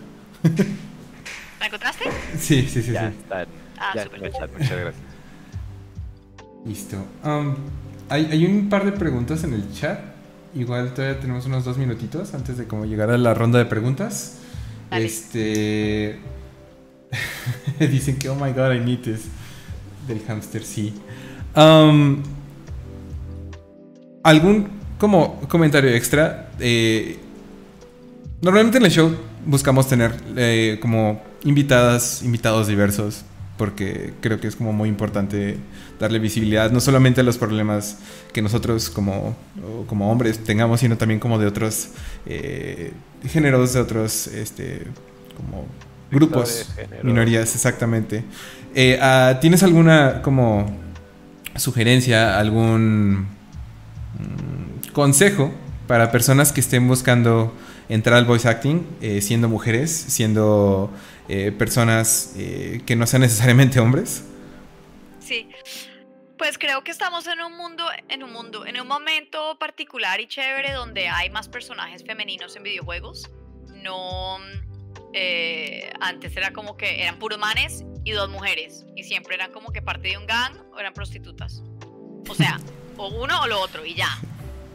¿La 1.60 1.66
encontraste? 1.66 2.04
Sí, 2.38 2.68
sí, 2.68 2.82
sí. 2.82 2.92
Ya 2.92 3.10
sí. 3.10 3.16
está. 3.18 3.46
Ah, 3.78 3.92
ya 3.94 4.04
súper. 4.04 4.20
muchas 4.20 4.50
gracias. 4.50 5.15
Listo. 6.66 6.96
Um, 7.24 7.54
hay, 8.08 8.26
hay, 8.26 8.44
un 8.44 8.68
par 8.68 8.84
de 8.84 8.92
preguntas 8.92 9.44
en 9.44 9.54
el 9.54 9.72
chat. 9.72 10.00
Igual 10.54 10.94
todavía 10.94 11.20
tenemos 11.20 11.46
unos 11.46 11.64
dos 11.64 11.76
minutitos 11.78 12.34
antes 12.34 12.56
de 12.56 12.66
como 12.66 12.86
llegar 12.86 13.10
a 13.10 13.18
la 13.18 13.34
ronda 13.34 13.58
de 13.58 13.66
preguntas. 13.66 14.38
Este. 14.90 16.18
Dicen 17.78 18.18
que, 18.18 18.28
oh 18.28 18.34
my 18.34 18.52
god, 18.52 18.72
I 18.72 18.80
need 18.80 19.00
this. 19.00 19.26
Del 20.08 20.20
hamster, 20.26 20.62
sí. 20.62 20.94
Um, 21.54 22.22
¿Algún 24.22 24.68
como 24.98 25.40
comentario 25.48 25.90
extra? 25.90 26.50
Eh, 26.58 27.18
normalmente 28.42 28.78
en 28.78 28.84
el 28.84 28.90
show 28.90 29.14
buscamos 29.44 29.88
tener 29.88 30.12
eh, 30.36 30.78
como 30.82 31.22
invitadas, 31.44 32.22
invitados 32.22 32.66
diversos, 32.66 33.24
porque 33.56 34.14
creo 34.20 34.40
que 34.40 34.48
es 34.48 34.56
como 34.56 34.72
muy 34.72 34.88
importante 34.88 35.58
darle 35.98 36.18
visibilidad 36.18 36.70
no 36.70 36.80
solamente 36.80 37.20
a 37.20 37.24
los 37.24 37.38
problemas 37.38 37.98
que 38.32 38.42
nosotros 38.42 38.90
como, 38.90 39.36
como 39.86 40.10
hombres 40.10 40.38
tengamos, 40.44 40.80
sino 40.80 40.96
también 40.96 41.20
como 41.20 41.38
de 41.38 41.46
otros 41.46 41.88
eh, 42.26 42.92
géneros, 43.24 43.72
de 43.72 43.80
otros 43.80 44.26
este, 44.28 44.82
como 45.36 45.66
grupos, 46.10 46.68
minorías, 47.02 47.54
exactamente. 47.54 48.24
Eh, 48.74 48.98
ah, 49.00 49.38
¿Tienes 49.40 49.62
alguna 49.62 50.22
como 50.22 50.66
sugerencia, 51.56 52.38
algún 52.38 53.26
mm, 54.18 54.92
consejo 54.92 55.52
para 55.86 56.10
personas 56.10 56.52
que 56.52 56.60
estén 56.60 56.86
buscando 56.86 57.52
entrar 57.88 58.16
al 58.16 58.24
voice 58.24 58.48
acting 58.48 58.82
eh, 59.00 59.20
siendo 59.20 59.48
mujeres, 59.48 59.90
siendo 59.90 60.90
eh, 61.28 61.52
personas 61.56 62.32
eh, 62.36 62.82
que 62.86 62.96
no 62.96 63.06
sean 63.06 63.22
necesariamente 63.22 63.80
hombres? 63.80 64.24
Sí. 65.20 65.48
Pues 66.38 66.58
creo 66.58 66.84
que 66.84 66.90
estamos 66.90 67.26
en 67.26 67.40
un 67.40 67.56
mundo, 67.56 67.86
en 68.08 68.22
un 68.22 68.30
mundo, 68.30 68.66
en 68.66 68.78
un 68.78 68.86
momento 68.86 69.58
particular 69.58 70.20
y 70.20 70.26
chévere 70.26 70.72
donde 70.72 71.08
hay 71.08 71.30
más 71.30 71.48
personajes 71.48 72.04
femeninos 72.04 72.54
en 72.56 72.62
videojuegos. 72.62 73.30
No, 73.68 74.38
eh, 75.14 75.90
antes 76.00 76.36
era 76.36 76.52
como 76.52 76.76
que 76.76 77.02
eran 77.02 77.18
puros 77.18 77.38
manes 77.38 77.84
y 78.04 78.12
dos 78.12 78.28
mujeres 78.28 78.84
y 78.94 79.04
siempre 79.04 79.34
eran 79.34 79.50
como 79.50 79.72
que 79.72 79.80
parte 79.80 80.08
de 80.08 80.18
un 80.18 80.26
gang 80.26 80.54
o 80.74 80.78
eran 80.78 80.92
prostitutas. 80.92 81.62
O 82.28 82.34
sea, 82.34 82.60
o 82.98 83.08
uno 83.08 83.40
o 83.40 83.46
lo 83.46 83.58
otro 83.60 83.86
y 83.86 83.94
ya. 83.94 84.10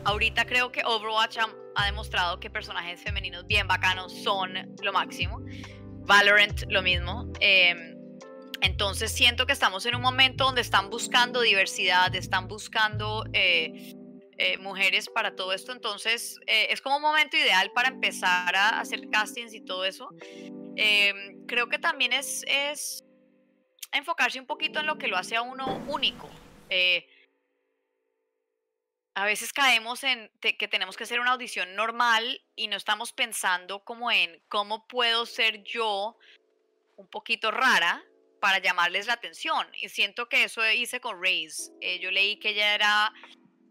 Ahorita 0.03 0.45
creo 0.45 0.71
que 0.71 0.81
Overwatch 0.83 1.37
ha, 1.75 1.85
demostrado 1.85 2.39
que 2.39 2.49
personajes 2.49 3.03
femeninos 3.03 3.45
bien 3.45 3.67
bacanos 3.67 4.13
son 4.23 4.53
lo 4.81 4.93
máximo. 4.93 5.41
Valorant 6.05 6.63
lo 6.69 6.81
mismo. 6.81 7.31
Eh, 7.39 7.90
entonces 8.61 9.11
siento 9.11 9.47
que 9.47 9.53
estamos 9.53 9.85
en 9.87 9.95
un 9.95 10.01
momento 10.01 10.45
donde 10.45 10.61
están 10.61 10.91
buscando 10.91 11.41
diversidad, 11.41 12.13
están 12.15 12.47
buscando 12.47 13.25
eh, 13.33 13.95
eh, 14.37 14.57
mujeres 14.59 15.09
para 15.09 15.35
todo 15.35 15.51
esto. 15.51 15.71
Entonces 15.71 16.39
eh, 16.45 16.67
es 16.69 16.79
como 16.79 16.97
un 16.97 17.01
momento 17.01 17.37
ideal 17.37 17.71
para 17.71 17.87
empezar 17.87 18.55
a 18.55 18.79
hacer 18.79 19.09
castings 19.09 19.53
y 19.55 19.61
todo 19.61 19.83
eso. 19.83 20.09
Creo 21.47 21.67
que 21.69 21.79
también 21.79 22.13
es, 22.13 22.43
es 22.47 23.03
enfocarse 23.91 24.39
un 24.39 24.45
poquito 24.45 24.79
en 24.79 24.85
lo 24.85 24.97
que 24.97 25.07
lo 25.07 25.17
hace 25.17 25.35
a 25.35 25.41
uno 25.41 25.83
único. 25.87 26.29
a 29.15 29.25
veces 29.25 29.51
caemos 29.51 30.03
en 30.03 30.31
que 30.39 30.67
tenemos 30.67 30.95
que 30.95 31.03
hacer 31.03 31.19
una 31.19 31.31
audición 31.31 31.75
normal 31.75 32.43
y 32.55 32.67
no 32.67 32.77
estamos 32.77 33.11
pensando 33.11 33.83
como 33.83 34.11
en 34.11 34.41
cómo 34.47 34.87
puedo 34.87 35.25
ser 35.25 35.63
yo 35.63 36.15
un 36.95 37.07
poquito 37.07 37.49
rara 37.51 38.03
para 38.41 38.57
llamarles 38.59 39.07
la 39.07 39.13
atención. 39.13 39.65
Y 39.81 39.87
siento 39.87 40.27
que 40.27 40.43
eso 40.43 40.69
hice 40.69 40.99
con 40.99 41.23
Raze. 41.23 41.71
Eh, 41.79 41.99
yo 42.01 42.11
leí 42.11 42.37
que 42.37 42.49
ella 42.49 42.75
era 42.75 43.13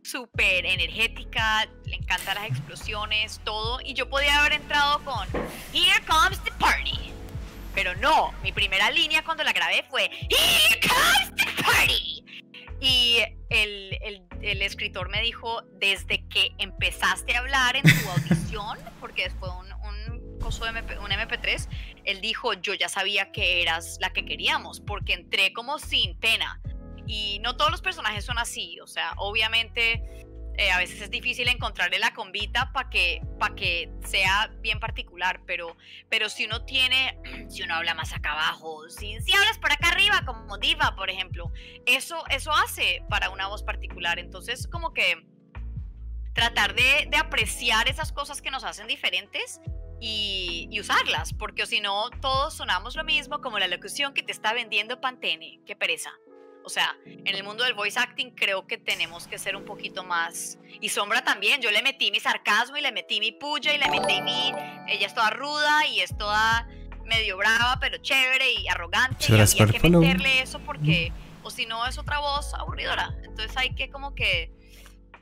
súper 0.02 0.64
energética, 0.64 1.68
le 1.84 1.96
encantan 1.96 2.36
las 2.36 2.46
explosiones, 2.46 3.40
todo. 3.44 3.80
Y 3.84 3.92
yo 3.92 4.08
podía 4.08 4.40
haber 4.40 4.54
entrado 4.54 5.04
con 5.04 5.28
Here 5.74 6.00
comes 6.06 6.42
the 6.44 6.52
party. 6.52 7.12
Pero 7.74 7.94
no, 7.96 8.32
mi 8.42 8.52
primera 8.52 8.90
línea 8.90 9.22
cuando 9.24 9.44
la 9.44 9.52
grabé 9.52 9.84
fue 9.90 10.04
Here 10.04 10.80
comes 10.80 11.34
the 11.36 11.62
party. 11.62 12.24
Y 12.80 13.18
el, 13.50 14.26
el, 14.40 14.62
escritor 14.62 15.10
me 15.10 15.20
dijo, 15.20 15.62
desde 15.74 16.26
que 16.28 16.52
empezaste 16.58 17.36
a 17.36 17.40
hablar 17.40 17.76
en 17.76 17.82
tu 17.82 18.08
audición, 18.08 18.78
porque 19.00 19.24
después 19.24 19.52
un, 19.52 20.19
coso 20.40 20.64
de 20.64 20.70
MP, 20.70 20.98
un 20.98 21.10
MP3, 21.10 21.68
él 22.04 22.20
dijo, 22.20 22.54
yo 22.54 22.74
ya 22.74 22.88
sabía 22.88 23.30
que 23.30 23.62
eras 23.62 23.98
la 24.00 24.12
que 24.12 24.24
queríamos, 24.24 24.80
porque 24.80 25.14
entré 25.14 25.52
como 25.52 25.78
sin 25.78 26.18
pena. 26.18 26.60
Y 27.06 27.38
no 27.40 27.56
todos 27.56 27.70
los 27.70 27.82
personajes 27.82 28.24
son 28.24 28.38
así, 28.38 28.80
o 28.80 28.86
sea, 28.86 29.12
obviamente 29.16 30.26
eh, 30.60 30.70
a 30.70 30.78
veces 30.78 31.00
es 31.00 31.10
difícil 31.10 31.48
encontrarle 31.48 31.98
la 31.98 32.12
convita 32.12 32.70
para 32.72 32.90
que, 32.90 33.22
pa 33.38 33.54
que 33.54 33.90
sea 34.04 34.50
bien 34.60 34.78
particular, 34.78 35.40
pero, 35.46 35.76
pero 36.10 36.28
si 36.28 36.44
uno 36.44 36.66
tiene, 36.66 37.18
si 37.48 37.62
uno 37.62 37.76
habla 37.76 37.94
más 37.94 38.12
acá 38.12 38.32
abajo, 38.32 38.88
si, 38.90 39.18
si 39.22 39.32
hablas 39.32 39.58
por 39.58 39.72
acá 39.72 39.88
arriba, 39.88 40.22
como 40.26 40.58
diva, 40.58 40.94
por 40.96 41.08
ejemplo, 41.08 41.50
eso, 41.86 42.24
eso 42.28 42.52
hace 42.52 43.02
para 43.08 43.30
una 43.30 43.46
voz 43.46 43.62
particular. 43.62 44.18
Entonces, 44.18 44.68
como 44.68 44.92
que 44.92 45.26
tratar 46.34 46.74
de, 46.74 47.08
de 47.10 47.16
apreciar 47.16 47.88
esas 47.88 48.12
cosas 48.12 48.42
que 48.42 48.50
nos 48.50 48.62
hacen 48.62 48.86
diferentes 48.86 49.60
y, 50.00 50.80
usarlas, 50.80 51.34
porque 51.34 51.66
si 51.66 51.80
no, 51.80 52.10
todos 52.22 52.54
sonamos 52.54 52.96
lo 52.96 53.04
mismo 53.04 53.40
como 53.40 53.58
la 53.58 53.68
locución 53.68 54.14
que 54.14 54.22
te 54.22 54.32
está 54.32 54.54
vendiendo 54.54 55.00
Pantene. 55.00 55.60
Qué 55.66 55.76
pereza. 55.76 56.10
O 56.64 56.68
sea, 56.68 56.96
en 57.04 57.26
el 57.26 57.42
mundo 57.42 57.64
del 57.64 57.74
voice 57.74 57.98
acting 57.98 58.30
creo 58.30 58.66
que 58.66 58.78
tenemos 58.78 59.26
que 59.26 59.38
ser 59.38 59.56
un 59.56 59.64
poquito 59.64 60.04
más. 60.04 60.58
Y 60.80 60.90
Sombra 60.90 61.24
también, 61.24 61.60
yo 61.60 61.70
le 61.70 61.82
metí 61.82 62.10
mi 62.10 62.20
sarcasmo 62.20 62.76
y 62.76 62.80
le 62.80 62.92
metí 62.92 63.20
mi 63.20 63.32
puya 63.32 63.74
y 63.74 63.78
le 63.78 63.88
metí 63.88 64.20
mi. 64.22 64.52
Ella 64.88 65.06
es 65.06 65.14
toda 65.14 65.30
ruda 65.30 65.86
y 65.86 66.00
es 66.00 66.16
toda 66.16 66.68
medio 67.04 67.36
brava, 67.36 67.78
pero 67.80 67.98
chévere 67.98 68.52
y 68.52 68.68
arrogante. 68.68 69.24
y 69.28 69.40
había 69.40 69.66
que 69.66 69.90
meterle 69.90 70.42
eso 70.42 70.60
porque, 70.60 71.12
o 71.42 71.50
si 71.50 71.66
no, 71.66 71.86
es 71.86 71.98
otra 71.98 72.20
voz 72.20 72.54
aburridora. 72.54 73.14
Entonces 73.24 73.56
hay 73.56 73.74
que 73.74 73.90
como 73.90 74.14
que 74.14 74.52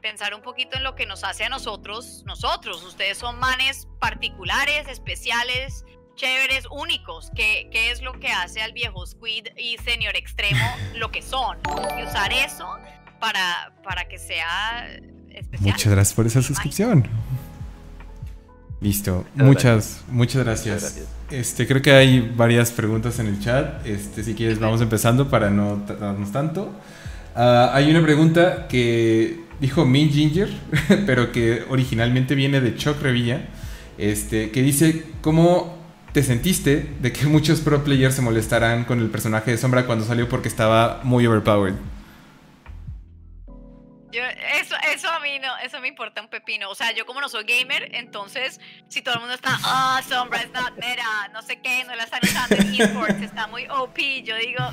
pensar 0.01 0.35
un 0.35 0.43
poquito 0.43 0.77
en 0.77 0.85
lo 0.85 0.95
que 0.95 1.07
nos 1.07 1.25
hace 1.25 1.45
a 1.45 1.49
nosotros, 1.49 2.23
nosotros, 2.27 2.83
ustedes 2.85 3.19
son 3.19 3.39
manes 3.39 3.89
particulares, 4.01 4.89
especiales, 4.89 5.85
chéveres, 6.15 6.65
únicos, 6.71 7.31
¿Qué, 7.35 7.69
qué 7.71 7.91
es 7.91 8.03
lo 8.03 8.13
que 8.19 8.29
hace 8.29 8.61
al 8.61 8.73
viejo 8.73 9.07
Squid 9.07 9.49
y 9.57 9.79
Señor 9.79 10.17
Extremo 10.17 10.65
lo 10.97 11.11
que 11.11 11.23
son, 11.23 11.59
y 11.99 12.03
usar 12.05 12.33
eso 12.33 12.69
para, 13.21 13.73
para 13.85 14.09
que 14.09 14.19
sea 14.19 14.89
especial. 15.31 15.73
Muchas 15.73 15.93
gracias 15.93 16.15
por 16.15 16.27
esa 16.27 16.43
suscripción. 16.43 17.09
Listo, 18.81 19.27
muchas, 19.35 20.03
muchas 20.09 20.45
gracias. 20.45 21.09
Este, 21.31 21.67
creo 21.67 21.83
que 21.83 21.91
hay 21.91 22.21
varias 22.21 22.71
preguntas 22.71 23.19
en 23.19 23.27
el 23.27 23.41
chat. 23.41 23.85
Este, 23.85 24.23
si 24.23 24.35
quieres, 24.35 24.61
vamos 24.61 24.81
empezando 24.81 25.29
para 25.29 25.51
no 25.51 25.83
tardarnos 25.85 26.31
tanto. 26.31 26.73
Uh, 27.35 27.71
hay 27.73 27.91
una 27.91 28.03
pregunta 28.03 28.69
que 28.69 29.48
dijo 29.61 29.85
Mi 29.85 30.09
Ginger, 30.09 30.49
pero 31.07 31.33
que 31.33 31.65
originalmente 31.69 32.35
viene 32.35 32.61
de 32.61 32.77
Chuck 32.77 33.01
Revilla, 33.01 33.49
este, 33.97 34.51
que 34.51 34.63
dice, 34.63 35.05
¿cómo 35.21 35.77
te 36.13 36.23
sentiste 36.23 36.87
de 37.01 37.13
que 37.13 37.27
muchos 37.27 37.61
pro 37.61 37.85
players 37.85 38.15
se 38.15 38.23
molestarán 38.23 38.85
con 38.85 39.01
el 39.01 39.11
personaje 39.11 39.51
de 39.51 39.59
Sombra 39.59 39.87
cuando 39.87 40.05
salió 40.05 40.29
porque 40.29 40.49
estaba 40.49 41.01
muy 41.05 41.27
overpowered? 41.27 41.75
eso, 44.11 44.75
eso 44.93 45.09
a 45.09 45.21
mí 45.21 45.39
no, 45.39 45.57
eso 45.59 45.81
me 45.81 45.89
importa 45.89 46.21
un 46.21 46.29
pepino. 46.29 46.71
O 46.71 46.75
sea, 46.75 46.93
yo 46.93 47.07
como 47.07 47.21
no 47.21 47.29
soy 47.29 47.45
gamer, 47.45 47.95
entonces 47.95 48.61
si 48.89 49.03
todo 49.03 49.15
el 49.15 49.21
mundo 49.21 49.35
está, 49.35 49.59
ah, 49.63 50.01
Sombra 50.09 50.41
es 50.41 50.51
not 50.53 50.77
meta, 50.77 51.29
no 51.33 51.43
sé 51.43 51.61
qué, 51.61 51.85
no 51.85 51.95
la 51.95 52.05
están 52.05 52.21
usando 52.23 52.57
en 52.57 52.75
esports, 52.75 53.23
está 53.23 53.47
muy 53.47 53.67
OP, 53.69 53.99
yo 54.25 54.37
digo, 54.37 54.65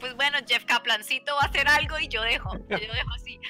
pues 0.00 0.14
bueno, 0.14 0.38
Jeff 0.46 0.64
Kaplancito 0.64 1.34
va 1.34 1.42
a 1.42 1.46
hacer 1.46 1.68
algo 1.68 1.98
y 1.98 2.08
yo 2.08 2.22
dejo, 2.22 2.56
yo 2.68 2.78
dejo 2.78 3.10
así. 3.14 3.40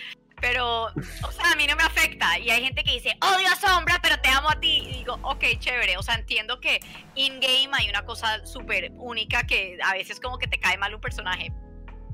Pero, 0.40 0.84
o 0.84 1.32
sea, 1.32 1.52
a 1.52 1.56
mí 1.56 1.66
no 1.66 1.76
me 1.76 1.82
afecta. 1.82 2.38
Y 2.38 2.50
hay 2.50 2.62
gente 2.62 2.84
que 2.84 2.92
dice, 2.92 3.16
odio 3.20 3.48
a 3.48 3.56
Sombra, 3.56 3.98
pero 4.02 4.18
te 4.20 4.28
amo 4.28 4.50
a 4.50 4.60
ti. 4.60 4.82
Y 4.86 4.92
digo, 4.98 5.18
ok, 5.22 5.44
chévere. 5.58 5.96
O 5.96 6.02
sea, 6.02 6.14
entiendo 6.14 6.60
que 6.60 6.80
in-game 7.14 7.70
hay 7.72 7.88
una 7.88 8.04
cosa 8.04 8.44
súper 8.46 8.92
única 8.96 9.44
que 9.44 9.78
a 9.82 9.94
veces 9.94 10.20
como 10.20 10.38
que 10.38 10.46
te 10.46 10.58
cae 10.58 10.76
mal 10.76 10.94
un 10.94 11.00
personaje. 11.00 11.52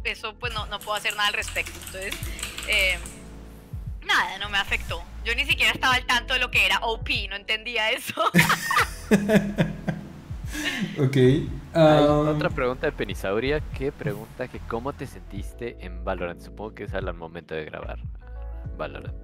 Eso 0.04 0.34
pues 0.38 0.52
no, 0.52 0.66
no 0.66 0.78
puedo 0.78 0.96
hacer 0.96 1.14
nada 1.16 1.28
al 1.28 1.34
respecto. 1.34 1.72
Entonces, 1.86 2.14
eh, 2.68 2.98
nada, 4.04 4.38
no 4.38 4.48
me 4.50 4.58
afectó. 4.58 5.02
Yo 5.24 5.34
ni 5.34 5.44
siquiera 5.44 5.72
estaba 5.72 5.94
al 5.94 6.06
tanto 6.06 6.34
de 6.34 6.40
lo 6.40 6.50
que 6.50 6.66
era 6.66 6.78
OP, 6.78 7.08
no 7.28 7.36
entendía 7.36 7.90
eso. 7.90 8.30
ok. 10.98 11.16
Um, 11.74 12.28
otra 12.28 12.50
pregunta 12.50 12.86
de 12.86 12.92
Penisauria 12.92 13.60
¿Qué 13.76 13.92
pregunta 13.92 14.46
que 14.46 14.58
cómo 14.60 14.92
te 14.92 15.06
sentiste 15.06 15.76
en 15.80 16.04
Valorant. 16.04 16.40
Supongo 16.40 16.74
que 16.74 16.84
es 16.84 16.94
al 16.94 17.12
momento 17.14 17.54
de 17.54 17.64
grabar 17.64 17.98
Valorant. 18.76 19.14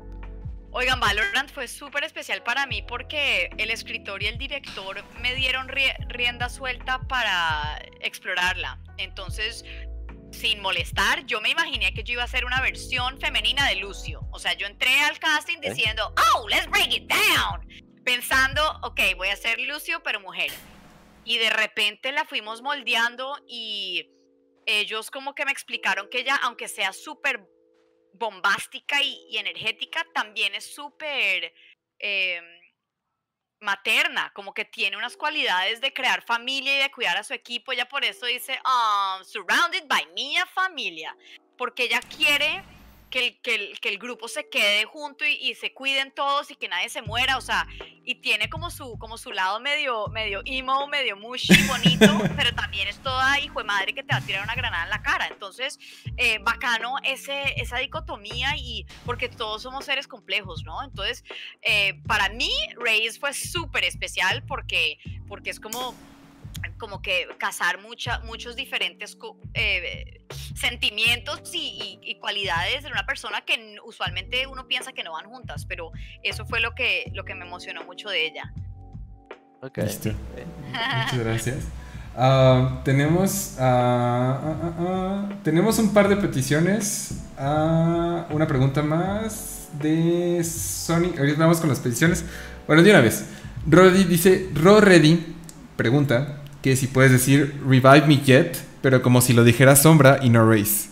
Oigan, 0.70 1.00
Valorant 1.00 1.50
fue 1.50 1.66
súper 1.66 2.04
especial 2.04 2.42
para 2.42 2.66
mí 2.66 2.82
porque 2.82 3.50
el 3.56 3.70
escritor 3.70 4.22
y 4.22 4.26
el 4.26 4.38
director 4.38 5.02
me 5.20 5.34
dieron 5.34 5.66
rienda 6.08 6.48
suelta 6.48 7.00
para 7.08 7.80
explorarla. 8.00 8.78
Entonces, 8.98 9.64
sin 10.30 10.60
molestar, 10.60 11.24
yo 11.26 11.40
me 11.40 11.50
imaginé 11.50 11.92
que 11.94 12.04
yo 12.04 12.14
iba 12.14 12.22
a 12.22 12.26
hacer 12.26 12.44
una 12.44 12.60
versión 12.60 13.18
femenina 13.18 13.66
de 13.66 13.76
Lucio. 13.76 14.20
O 14.30 14.38
sea, 14.38 14.52
yo 14.54 14.66
entré 14.66 15.00
al 15.00 15.18
casting 15.18 15.58
diciendo, 15.60 16.14
oh, 16.34 16.48
let's 16.48 16.68
break 16.70 16.92
it 16.92 17.10
down. 17.10 17.66
Pensando, 18.04 18.62
ok, 18.82 19.00
voy 19.16 19.28
a 19.28 19.36
ser 19.36 19.58
Lucio, 19.60 20.02
pero 20.02 20.20
mujer 20.20 20.50
y 21.28 21.36
de 21.36 21.50
repente 21.50 22.10
la 22.10 22.24
fuimos 22.24 22.62
moldeando 22.62 23.38
y 23.46 24.08
ellos 24.64 25.10
como 25.10 25.34
que 25.34 25.44
me 25.44 25.52
explicaron 25.52 26.08
que 26.08 26.20
ella, 26.20 26.36
aunque 26.42 26.68
sea 26.68 26.94
súper 26.94 27.46
bombástica 28.14 29.02
y, 29.02 29.36
energética, 29.36 30.06
también 30.14 30.54
es 30.54 30.74
súper 30.74 31.52
em, 31.98 32.44
materna, 33.60 34.32
como 34.34 34.54
que 34.54 34.64
tiene 34.64 34.96
unas 34.96 35.18
cualidades 35.18 35.82
de 35.82 35.92
crear 35.92 36.24
familia 36.24 36.78
y 36.78 36.82
de 36.84 36.90
cuidar 36.90 37.18
a 37.18 37.22
su 37.22 37.34
equipo. 37.34 37.72
Ella 37.72 37.86
por 37.86 38.06
eso 38.06 38.24
dice, 38.24 38.58
um, 38.64 39.22
surrounded 39.22 39.84
by 39.86 40.06
mi 40.14 40.34
familia, 40.54 41.14
porque 41.58 41.82
ella 41.82 42.00
quiere 42.16 42.64
que 43.10 43.26
el, 43.26 43.40
que 43.40 43.54
el, 43.54 43.80
que 43.80 43.88
el 43.88 43.98
grupo 43.98 44.28
se 44.28 44.48
quede 44.48 44.84
junto 44.84 45.24
y, 45.24 45.54
se 45.54 45.72
cuiden 45.72 46.12
todos 46.12 46.50
y 46.50 46.54
que 46.54 46.68
nadie 46.68 46.88
se 46.88 47.02
muera, 47.02 47.36
o 47.36 47.40
sea, 47.40 47.66
y 48.04 48.16
tiene 48.16 48.48
como 48.48 48.70
su, 48.70 48.98
como 48.98 49.18
su 49.18 49.32
lado 49.32 49.60
medio, 49.60 50.08
medio 50.08 50.42
emo, 50.44 50.86
medio 50.86 51.16
mushy, 51.16 51.54
bonito, 51.66 52.06
pero 52.36 52.54
también 52.54 52.88
es 52.88 53.02
toda 53.02 53.40
hijo 53.40 53.60
de 53.60 53.64
madre 53.64 53.94
que 53.94 54.02
te 54.02 54.12
va 54.12 54.18
a 54.18 54.24
tirar 54.24 54.44
una 54.44 54.54
granada 54.54 54.84
en 54.84 54.90
la 54.90 55.02
cara. 55.02 55.28
Entonces, 55.28 55.78
eh, 56.16 56.38
bacano 56.42 56.96
ese, 57.02 57.60
esa 57.60 57.78
dicotomía 57.78 58.56
y 58.56 58.86
porque 59.04 59.28
todos 59.28 59.62
somos 59.62 59.84
seres 59.84 60.06
complejos, 60.06 60.64
¿no? 60.64 60.82
Entonces, 60.82 61.24
eh, 61.62 62.00
para 62.06 62.28
mí, 62.28 62.52
Reyes 62.76 63.18
fue 63.18 63.32
súper 63.34 63.84
especial 63.84 64.44
porque, 64.46 64.98
porque 65.28 65.50
es 65.50 65.60
como 65.60 65.94
como 66.78 67.02
que 67.02 67.26
cazar 67.38 67.80
mucha, 67.80 68.20
muchos 68.20 68.56
diferentes 68.56 69.18
eh, 69.54 70.24
sentimientos 70.54 71.50
y, 71.52 72.16
cualidades 72.20 72.82
de 72.82 72.90
una 72.90 73.06
persona 73.06 73.42
que 73.42 73.76
usualmente 73.84 74.46
uno 74.46 74.66
piensa 74.66 74.92
que 74.92 75.04
no 75.04 75.12
van 75.12 75.26
juntas, 75.26 75.64
pero 75.66 75.92
eso 76.22 76.44
fue 76.46 76.60
lo 76.60 76.74
que, 76.74 77.10
lo 77.14 77.24
que 77.24 77.34
me 77.34 77.44
emocionó 77.44 77.84
mucho 77.84 78.08
de 78.08 78.26
ella. 78.26 78.52
Ok. 79.62 79.78
Muchas 79.82 81.18
gracias. 81.18 81.68
Ah, 82.16 82.80
tenemos, 82.84 83.56
ah, 83.60 84.40
ah, 84.78 85.28
tenemos 85.44 85.78
un 85.78 85.94
par 85.94 86.08
de 86.08 86.16
peticiones. 86.16 87.24
una 87.38 88.46
pregunta 88.48 88.82
más 88.82 89.68
de 89.74 90.42
Sonic. 90.42 91.18
Ahorita 91.18 91.38
vamos 91.38 91.60
con 91.60 91.68
las 91.68 91.78
peticiones. 91.78 92.24
Bueno, 92.66 92.82
de 92.82 92.90
una 92.90 93.00
vez. 93.00 93.24
Roddy 93.66 94.04
dice, 94.04 94.50
Ro 94.54 94.80
Reddy 94.80 95.36
pregunta 95.76 96.37
que 96.62 96.76
si 96.76 96.86
puedes 96.86 97.12
decir 97.12 97.60
Revive 97.66 98.06
Me 98.06 98.18
Yet, 98.18 98.58
pero 98.82 99.02
como 99.02 99.20
si 99.20 99.32
lo 99.32 99.44
dijera 99.44 99.76
Sombra 99.76 100.18
y 100.22 100.30
no 100.30 100.48
Race. 100.48 100.90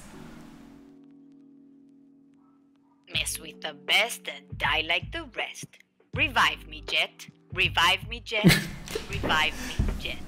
Mess 3.12 3.40
with 3.40 3.60
the 3.60 3.72
best 3.86 4.28
and 4.28 4.46
die 4.58 4.82
like 4.86 5.10
the 5.10 5.24
rest. 5.34 5.66
Revive 6.14 6.66
me 6.68 6.82
Jet. 6.86 7.30
Revive 7.52 8.08
me 8.08 8.20
Jet. 8.20 8.44
Revive 9.10 9.54
me 9.66 9.74
Jet. 10.00 10.18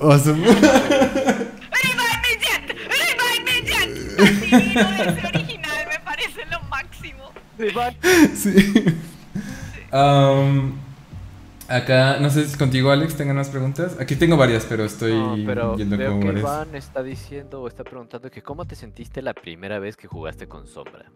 Awesome. 0.00 0.42
Revive 0.42 0.58
me 2.22 2.36
Jet. 2.40 2.74
Revive 2.88 3.44
me 3.44 3.60
Jet. 3.62 3.88
ese 4.18 5.26
original 5.26 5.86
me 5.88 5.98
parece 6.04 6.44
lo 6.50 6.60
máximo. 6.68 7.32
Sí. 8.34 8.84
Um, 9.92 10.83
Acá, 11.68 12.18
no 12.20 12.28
sé 12.28 12.46
si 12.46 12.58
contigo, 12.58 12.90
Alex, 12.90 13.16
tengan 13.16 13.36
más 13.36 13.48
preguntas. 13.48 13.96
Aquí 13.98 14.16
tengo 14.16 14.36
varias, 14.36 14.66
pero 14.66 14.84
estoy 14.84 15.12
no, 15.12 15.36
pero 15.46 15.76
viendo 15.76 15.96
veo 15.96 16.20
que 16.20 16.38
Iván 16.38 16.74
está 16.74 17.02
diciendo 17.02 17.62
o 17.62 17.68
está 17.68 17.84
preguntando 17.84 18.30
que 18.30 18.42
cómo 18.42 18.66
te 18.66 18.76
sentiste 18.76 19.22
la 19.22 19.32
primera 19.32 19.78
vez 19.78 19.96
que 19.96 20.06
jugaste 20.06 20.46
con 20.46 20.66
Sombra. 20.66 21.10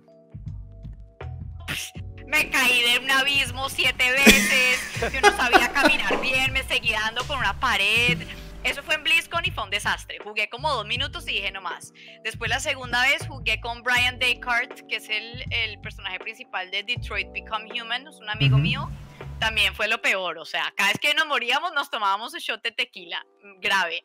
Me 2.27 2.51
caí 2.51 2.83
de 2.83 3.05
un 3.05 3.11
abismo 3.11 3.69
siete 3.69 4.11
veces, 4.11 5.13
yo 5.13 5.21
no 5.21 5.37
sabía 5.37 5.71
caminar 5.71 6.21
bien, 6.21 6.53
me 6.53 6.63
seguía 6.65 7.01
dando 7.01 7.25
con 7.25 7.39
una 7.39 7.59
pared. 7.61 8.19
Eso 8.65 8.83
fue 8.83 8.97
en 8.97 9.05
BlizzCon 9.05 9.45
y 9.45 9.51
fue 9.51 9.65
un 9.65 9.71
desastre. 9.71 10.19
Jugué 10.19 10.49
como 10.49 10.71
dos 10.71 10.87
minutos 10.87 11.29
y 11.29 11.33
dije 11.33 11.53
no 11.53 11.61
más. 11.61 11.93
Después 12.25 12.51
la 12.51 12.61
segunda 12.61 13.03
vez 13.03 13.27
jugué 13.27 13.61
con 13.61 13.83
Brian 13.83 14.19
Descartes, 14.19 14.85
que 14.89 14.97
es 14.97 15.09
el, 15.09 15.45
el 15.51 15.81
personaje 15.81 16.19
principal 16.19 16.71
de 16.71 16.83
Detroit 16.83 17.29
Become 17.33 17.69
Human, 17.73 18.07
es 18.07 18.17
un 18.17 18.29
amigo 18.29 18.59
mío 18.59 18.91
también 19.39 19.75
fue 19.75 19.89
lo 19.89 20.01
peor. 20.01 20.39
O 20.39 20.45
sea, 20.45 20.73
cada 20.77 20.91
vez 20.91 20.99
que 20.99 21.15
nos 21.15 21.27
moríamos 21.27 21.73
nos 21.73 21.91
tomábamos 21.91 22.35
un 22.35 22.41
shot 22.41 22.63
de 22.63 22.73
tequila 22.73 23.25
mm, 23.43 23.61
grave. 23.61 24.03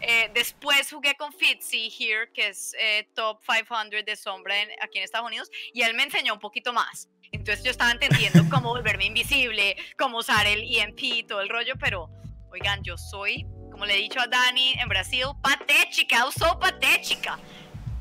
Eh, 0.00 0.30
después 0.34 0.90
jugué 0.90 1.14
con 1.14 1.32
Fitzy 1.32 1.88
Here, 1.88 2.30
que 2.32 2.48
es 2.48 2.74
eh, 2.78 3.08
top 3.14 3.40
500 3.40 4.04
de 4.04 4.16
sombra 4.16 4.54
aquí 4.82 4.98
en 4.98 5.04
Estados 5.04 5.26
Unidos, 5.26 5.50
y 5.72 5.82
él 5.82 5.94
me 5.94 6.02
enseñó 6.02 6.34
un 6.34 6.40
poquito 6.40 6.72
más. 6.72 7.08
Entonces 7.32 7.64
yo 7.64 7.70
estaba 7.70 7.90
entendiendo 7.90 8.42
cómo 8.50 8.70
volverme 8.70 9.06
invisible, 9.06 9.76
cómo 9.98 10.18
usar 10.18 10.46
el 10.46 10.62
EMP, 10.62 11.26
todo 11.26 11.40
el 11.40 11.48
rollo, 11.48 11.74
pero 11.80 12.10
oigan, 12.50 12.82
yo 12.82 12.96
soy, 12.98 13.46
como 13.76 13.84
le 13.84 13.94
he 13.94 13.98
dicho 13.98 14.18
a 14.18 14.26
Dani 14.26 14.72
en 14.80 14.88
Brasil, 14.88 15.26
patética, 15.42 16.26
uso 16.26 16.58
patética, 16.58 17.38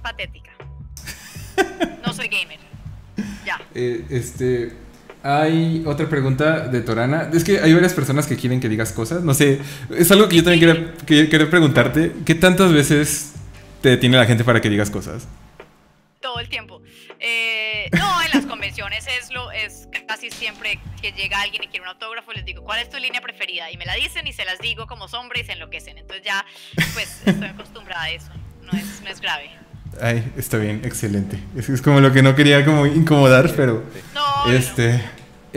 patética. 0.01 0.51
No 2.01 2.13
soy 2.13 2.30
gamer. 2.30 2.59
Ya. 3.45 3.59
Eh, 3.76 4.05
este, 4.09 4.71
hay 5.21 5.84
otra 5.86 6.07
pregunta 6.07 6.69
de 6.69 6.80
Torana. 6.80 7.30
Es 7.34 7.43
que 7.43 7.59
hay 7.59 7.73
varias 7.73 7.93
personas 7.93 8.26
que 8.26 8.38
quieren 8.38 8.61
que 8.61 8.69
digas 8.69 8.93
cosas. 8.93 9.21
No 9.21 9.34
sé, 9.34 9.59
es 9.89 10.09
algo 10.11 10.30
que 10.30 10.38
yo 10.38 10.45
también 10.45 10.93
quería, 11.05 11.49
preguntarte. 11.49 12.13
¿Qué 12.26 12.36
tantas 12.36 12.71
veces 12.71 13.34
te 13.82 13.89
detiene 13.89 14.15
la 14.15 14.26
gente 14.26 14.45
para 14.45 14.61
que 14.61 14.69
digas 14.69 14.89
cosas? 14.89 15.28
Todo 16.21 16.39
el 16.39 16.47
tiempo. 16.47 16.82
Eh, 17.19 17.89
no, 17.91 18.14
casi 20.06 20.30
siempre 20.30 20.80
que 21.01 21.12
llega 21.12 21.41
alguien 21.41 21.64
y 21.64 21.68
quiere 21.68 21.84
un 21.84 21.89
autógrafo, 21.89 22.34
les 22.34 22.45
digo, 22.45 22.64
¿cuál 22.64 22.80
es 22.80 22.89
tu 22.89 22.97
línea 22.97 23.22
preferida? 23.22 23.72
Y 23.72 23.78
me 23.78 23.86
la 23.86 23.95
dicen 23.95 24.28
y 24.28 24.34
se 24.34 24.45
las 24.45 24.60
digo 24.60 24.88
como 24.88 25.08
sombra 25.08 25.39
y 25.39 25.43
se 25.43 25.53
enloquecen. 25.53 25.97
Entonces 25.97 26.26
ya, 26.26 26.45
pues, 26.93 27.22
estoy 27.26 27.47
acostumbrada 27.47 28.03
a 28.03 28.10
eso. 28.12 28.32
No 28.62 28.72
es, 28.78 29.01
no 29.01 29.10
es 29.10 29.22
grave. 29.22 29.51
Ay, 30.01 30.32
está 30.36 30.58
bien, 30.58 30.82
excelente. 30.84 31.39
Es, 31.56 31.82
como 31.82 32.01
lo 32.01 32.12
que 32.12 32.22
no 32.22 32.36
quería 32.36 32.66
como 32.66 32.86
incomodar, 32.86 33.51
pero... 33.56 33.84
No, 34.14 34.51
este... 34.51 35.01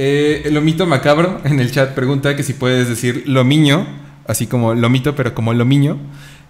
Eh, 0.01 0.49
Lomito 0.53 0.87
Macabro 0.87 1.41
en 1.45 1.59
el 1.59 1.73
chat 1.73 1.93
pregunta 1.93 2.37
que 2.37 2.45
si 2.45 2.53
puedes 2.53 2.89
decir 2.89 3.25
Lomiño, 3.27 3.85
así 4.29 4.47
como 4.47 4.73
Lomito, 4.73 5.17
pero 5.17 5.35
como 5.35 5.53
Lomiño, 5.53 5.99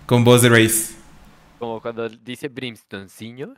con 0.04 0.22
voz 0.22 0.42
de 0.42 0.50
Race. 0.50 0.94
Como 1.58 1.80
cuando 1.80 2.10
dice 2.10 2.48
Brimstonciño. 2.48 3.54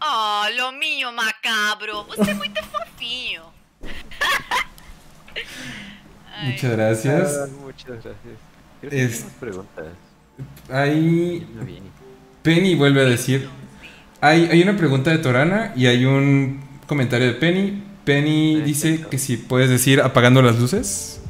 Oh, 0.00 0.44
Lomiño 0.58 1.12
Macabro, 1.12 2.00
usted 2.08 2.30
es 2.30 2.36
muy 2.36 2.50
fofinho. 2.50 3.52
Muchas 6.42 6.72
gracias. 6.72 7.38
Ah, 7.38 7.46
muchas 7.62 7.86
gracias. 7.86 8.14
Es... 8.82 9.26
preguntas. 9.38 9.86
Ahí... 10.68 11.46
Penny 12.42 12.74
vuelve 12.74 13.02
a 13.02 13.04
decir. 13.04 13.48
Hay, 14.20 14.46
hay 14.46 14.60
una 14.62 14.76
pregunta 14.76 15.10
de 15.10 15.18
Torana 15.18 15.72
y 15.76 15.86
hay 15.86 16.04
un 16.04 16.60
comentario 16.86 17.28
de 17.28 17.34
Penny. 17.34 17.84
Penny 18.04 18.60
dice 18.60 19.06
que 19.08 19.18
si 19.18 19.36
puedes 19.36 19.70
decir 19.70 20.00
apagando 20.00 20.42
las 20.42 20.58
luces. 20.58 21.20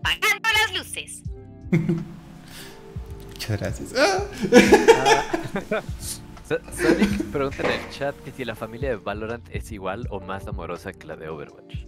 Apagando 0.00 0.48
las 0.52 0.78
luces. 0.78 1.22
Muchas 3.32 3.60
gracias. 3.60 3.92
Ah. 3.96 4.22
Sonic 6.48 7.24
pregunta 7.30 7.62
en 7.62 7.80
el 7.80 7.90
chat 7.90 8.16
que 8.24 8.32
si 8.32 8.44
la 8.44 8.54
familia 8.54 8.88
de 8.90 8.96
Valorant 8.96 9.46
es 9.50 9.70
igual 9.70 10.06
o 10.10 10.20
más 10.20 10.46
amorosa 10.46 10.92
que 10.92 11.06
la 11.06 11.16
de 11.16 11.28
Overwatch. 11.28 11.84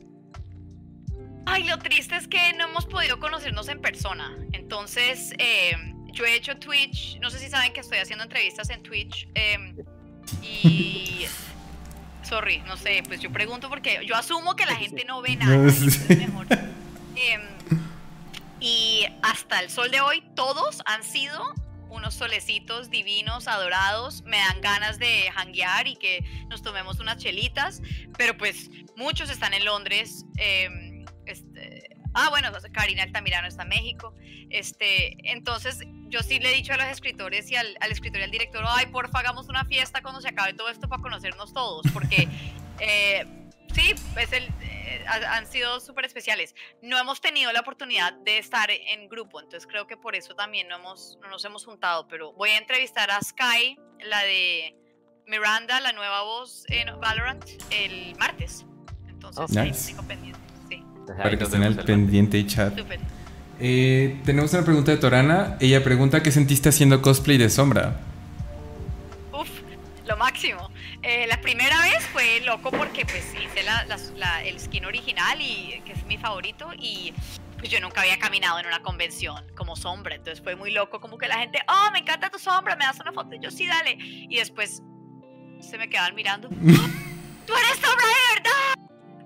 Ay, 1.46 1.64
lo 1.64 1.78
triste 1.78 2.16
es 2.16 2.28
que 2.28 2.52
no 2.52 2.68
hemos 2.68 2.84
podido 2.84 3.18
conocernos 3.18 3.68
en 3.68 3.80
persona. 3.80 4.36
Entonces, 4.52 5.32
eh, 5.38 5.72
yo 6.12 6.24
he 6.26 6.34
hecho 6.34 6.58
Twitch, 6.58 7.18
no 7.20 7.30
sé 7.30 7.38
si 7.38 7.48
saben 7.48 7.72
que 7.72 7.80
estoy 7.80 7.98
haciendo 7.98 8.24
entrevistas 8.24 8.68
en 8.70 8.82
Twitch 8.82 9.28
em, 9.34 9.76
y... 10.42 11.26
Sorry, 12.22 12.58
no 12.66 12.76
sé, 12.76 13.02
pues 13.08 13.18
yo 13.20 13.32
pregunto 13.32 13.68
porque 13.68 14.04
yo 14.06 14.14
asumo 14.14 14.54
que 14.54 14.64
la 14.64 14.76
gente 14.76 15.04
no 15.04 15.20
ve 15.20 15.34
nada. 15.36 15.56
mejor. 15.56 16.46
Em, 17.16 17.40
y 18.60 19.04
hasta 19.22 19.58
el 19.60 19.70
sol 19.70 19.90
de 19.90 20.00
hoy 20.00 20.22
todos 20.36 20.82
han 20.84 21.02
sido 21.02 21.42
unos 21.90 22.14
solecitos 22.14 22.90
divinos, 22.90 23.48
adorados, 23.48 24.22
me 24.22 24.38
dan 24.38 24.60
ganas 24.60 24.98
de 24.98 25.30
hanguear 25.34 25.86
y 25.86 25.96
que 25.96 26.24
nos 26.48 26.62
tomemos 26.62 27.00
unas 27.00 27.18
chelitas, 27.18 27.82
pero 28.16 28.36
pues 28.36 28.70
muchos 28.96 29.30
están 29.30 29.54
en 29.54 29.64
Londres. 29.64 30.24
Eh, 30.38 31.04
este, 31.26 31.90
Ah, 32.12 32.28
bueno, 32.30 32.50
Karina 32.72 33.04
Altamirano 33.04 33.46
está 33.46 33.62
en 33.62 33.68
México. 33.68 34.14
Este, 34.50 35.16
entonces, 35.30 35.80
yo 36.08 36.22
sí 36.22 36.40
le 36.40 36.50
he 36.50 36.54
dicho 36.54 36.72
a 36.72 36.76
los 36.76 36.86
escritores 36.86 37.50
y 37.50 37.56
al, 37.56 37.76
escritor 37.88 38.20
y 38.20 38.24
al 38.24 38.30
director, 38.30 38.64
ay, 38.66 38.86
porfa, 38.86 39.20
hagamos 39.20 39.48
una 39.48 39.64
fiesta 39.64 40.02
cuando 40.02 40.20
se 40.20 40.28
acabe 40.28 40.52
todo 40.54 40.68
esto 40.68 40.88
para 40.88 41.00
conocernos 41.02 41.52
todos, 41.52 41.86
porque 41.92 42.28
eh, 42.80 43.24
sí, 43.74 43.94
es 44.18 44.32
el, 44.32 44.44
eh, 44.60 45.04
han 45.06 45.46
sido 45.46 45.80
súper 45.80 46.04
especiales. 46.04 46.54
No 46.82 46.98
hemos 46.98 47.20
tenido 47.20 47.52
la 47.52 47.60
oportunidad 47.60 48.12
de 48.12 48.38
estar 48.38 48.70
en 48.70 49.08
grupo, 49.08 49.40
entonces 49.40 49.66
creo 49.66 49.86
que 49.86 49.96
por 49.96 50.14
eso 50.14 50.34
también 50.34 50.68
no, 50.68 50.76
hemos, 50.76 51.18
no 51.22 51.28
nos 51.28 51.44
hemos 51.44 51.64
juntado, 51.64 52.06
pero 52.08 52.32
voy 52.32 52.50
a 52.50 52.58
entrevistar 52.58 53.10
a 53.10 53.20
Sky, 53.20 53.78
la 54.04 54.22
de 54.22 54.76
Miranda, 55.26 55.80
la 55.80 55.92
nueva 55.92 56.22
voz 56.22 56.64
en 56.68 56.88
Valorant, 57.00 57.44
el 57.70 58.16
martes. 58.16 58.64
Entonces, 59.08 59.44
oh, 59.44 59.86
tengo 59.86 60.08
pendiente 60.08 60.50
para 61.16 61.36
que 61.36 61.44
estén 61.44 61.62
al 61.62 61.76
pendiente 61.76 62.46
chat. 62.46 62.78
Eh, 63.58 64.20
tenemos 64.24 64.52
una 64.52 64.64
pregunta 64.64 64.90
de 64.90 64.96
Torana. 64.96 65.56
Ella 65.60 65.84
pregunta 65.84 66.22
qué 66.22 66.30
sentiste 66.30 66.70
haciendo 66.70 67.02
cosplay 67.02 67.36
de 67.36 67.50
sombra. 67.50 68.00
Eh, 71.02 71.26
la 71.26 71.40
primera 71.40 71.80
vez 71.80 72.06
fue 72.08 72.40
loco 72.40 72.70
porque 72.70 73.06
pues 73.06 73.34
hice 73.34 73.64
el 74.44 74.60
skin 74.60 74.84
original 74.84 75.40
y 75.40 75.80
que 75.86 75.92
es 75.92 76.04
mi 76.04 76.18
favorito 76.18 76.70
y 76.76 77.14
pues 77.58 77.70
yo 77.70 77.80
nunca 77.80 78.02
había 78.02 78.18
caminado 78.18 78.58
en 78.58 78.66
una 78.66 78.82
convención 78.82 79.46
como 79.56 79.76
sombra, 79.76 80.14
entonces 80.14 80.42
fue 80.42 80.56
muy 80.56 80.70
loco 80.70 81.00
como 81.00 81.18
que 81.18 81.28
la 81.28 81.38
gente, 81.38 81.60
oh, 81.68 81.90
me 81.92 82.00
encanta 82.00 82.30
tu 82.30 82.38
sombra, 82.38 82.76
me 82.76 82.84
das 82.84 82.98
una 83.00 83.12
foto, 83.12 83.34
y 83.34 83.40
yo 83.40 83.50
sí, 83.50 83.66
dale. 83.66 83.96
Y 83.98 84.36
después 84.36 84.82
se 85.60 85.78
me 85.78 85.88
quedaban 85.88 86.14
mirando, 86.14 86.48
¡tú 87.46 87.54
eres 87.54 87.78
sombra 87.80 88.06
de 88.06 88.34
verdad! 88.34 88.80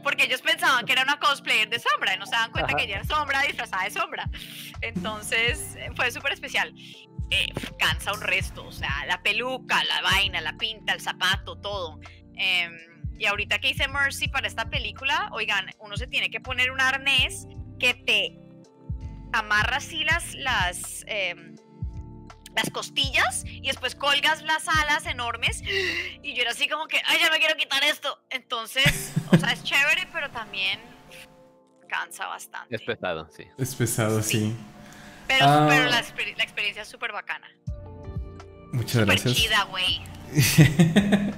porque 0.04 0.24
ellos 0.24 0.42
pensaban 0.42 0.84
que 0.84 0.92
era 0.92 1.02
una 1.02 1.18
cosplayer 1.18 1.68
de 1.68 1.80
sombra 1.80 2.14
y 2.14 2.18
no 2.18 2.26
se 2.26 2.32
dan 2.32 2.52
cuenta 2.52 2.74
que 2.74 2.84
ella 2.84 2.96
era 2.96 3.04
sombra 3.04 3.40
disfrazada 3.42 3.84
de 3.84 3.90
sombra. 3.90 4.28
Entonces 4.82 5.76
fue 5.96 6.10
súper 6.10 6.34
especial. 6.34 6.74
Eh, 7.30 7.46
cansa 7.78 8.12
un 8.12 8.20
resto, 8.20 8.66
o 8.66 8.72
sea, 8.72 9.04
la 9.06 9.22
peluca, 9.22 9.82
la 9.84 10.02
vaina, 10.02 10.40
la 10.40 10.56
pinta, 10.56 10.92
el 10.92 11.00
zapato, 11.00 11.56
todo. 11.56 12.00
Em, 12.36 12.72
y 13.18 13.26
ahorita 13.26 13.58
que 13.58 13.70
hice 13.70 13.88
Mercy 13.88 14.28
para 14.28 14.46
esta 14.46 14.68
película, 14.68 15.30
oigan, 15.32 15.70
uno 15.78 15.96
se 15.96 16.06
tiene 16.06 16.30
que 16.30 16.40
poner 16.40 16.70
un 16.70 16.80
arnés 16.80 17.46
que 17.78 17.94
te 17.94 18.38
amarras 19.32 19.86
así 19.86 20.04
las, 20.04 20.34
las, 20.34 21.04
em, 21.06 21.56
las 22.54 22.70
costillas 22.70 23.44
y 23.46 23.66
después 23.66 23.94
colgas 23.94 24.42
las 24.42 24.68
alas 24.68 25.06
enormes. 25.06 25.62
Y 26.22 26.34
yo 26.34 26.42
era 26.42 26.52
así 26.52 26.68
como 26.68 26.86
que, 26.86 27.00
ay, 27.04 27.18
ya 27.20 27.30
no 27.30 27.36
quiero 27.36 27.56
quitar 27.56 27.82
esto. 27.84 28.22
Entonces, 28.30 29.12
o 29.32 29.36
sea, 29.36 29.52
es 29.52 29.62
chévere, 29.64 30.08
pero 30.12 30.30
también 30.30 30.78
cansa 31.88 32.26
bastante. 32.26 32.74
Es 32.74 32.82
pesado, 32.82 33.28
sí. 33.30 33.44
Es 33.58 33.74
pesado, 33.74 34.22
sí. 34.22 34.54
Pero, 35.26 35.46
Ah. 35.46 35.66
pero 35.68 35.84
la, 35.90 36.00
exper- 36.02 36.36
la 36.36 36.44
experiencia 36.44 36.82
es 36.82 36.88
súper 36.88 37.12
bacana. 37.12 37.46
Muchas 38.72 39.04
gracias. 39.06 39.34
chida, 39.34 39.64
güey. 39.64 40.00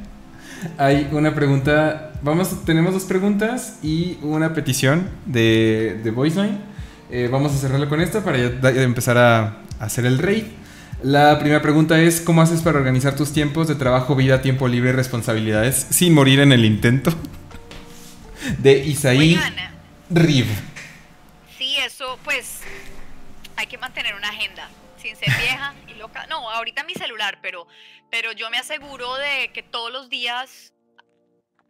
Hay 0.79 1.09
una 1.13 1.35
pregunta. 1.35 2.13
Vamos, 2.23 2.65
tenemos 2.65 2.93
dos 2.95 3.05
preguntas 3.05 3.79
y 3.83 4.19
una 4.23 4.55
petición 4.55 5.09
de, 5.27 6.01
de 6.03 6.11
Voiceline. 6.11 6.59
Eh, 7.11 7.29
vamos 7.31 7.53
a 7.55 7.59
cerrarlo 7.59 7.89
con 7.89 8.01
esta 8.01 8.25
para 8.25 8.39
ya 8.39 8.83
empezar 8.83 9.17
a, 9.19 9.39
a 9.79 9.85
hacer 9.85 10.07
el 10.07 10.19
raid. 10.19 10.45
La 11.03 11.39
primera 11.39 11.61
pregunta 11.63 12.01
es: 12.01 12.21
¿Cómo 12.21 12.43
haces 12.43 12.63
para 12.63 12.79
organizar 12.79 13.15
tus 13.15 13.33
tiempos 13.33 13.69
de 13.69 13.75
trabajo, 13.75 14.17
vida, 14.17 14.41
tiempo 14.43 14.67
libre 14.67 14.91
y 14.91 14.93
responsabilidades 14.95 15.87
sin 15.91 16.15
morir 16.15 16.41
en 16.41 16.53
el 16.53 16.65
intento? 16.65 17.13
De 18.59 18.79
Isaí 18.79 19.19
Oigan, 19.35 19.55
Riv. 20.11 20.47
sí, 21.59 21.77
eso, 21.85 22.19
pues, 22.25 22.56
hay 23.57 23.67
que 23.67 23.79
mantener 23.79 24.15
una 24.15 24.29
agenda. 24.29 24.71
Sin 24.97 25.17
ser 25.17 25.29
vieja 25.41 25.75
y 25.89 25.95
loca. 25.95 26.27
No, 26.27 26.51
ahorita 26.51 26.85
mi 26.85 26.95
celular, 26.95 27.41
pero, 27.43 27.67
pero 28.11 28.33
yo 28.33 28.51
me 28.51 28.59
aseguro 28.59 29.15
de 29.17 29.53
que 29.53 29.63
todos 29.63 29.93
los 29.93 30.09
días 30.09 30.73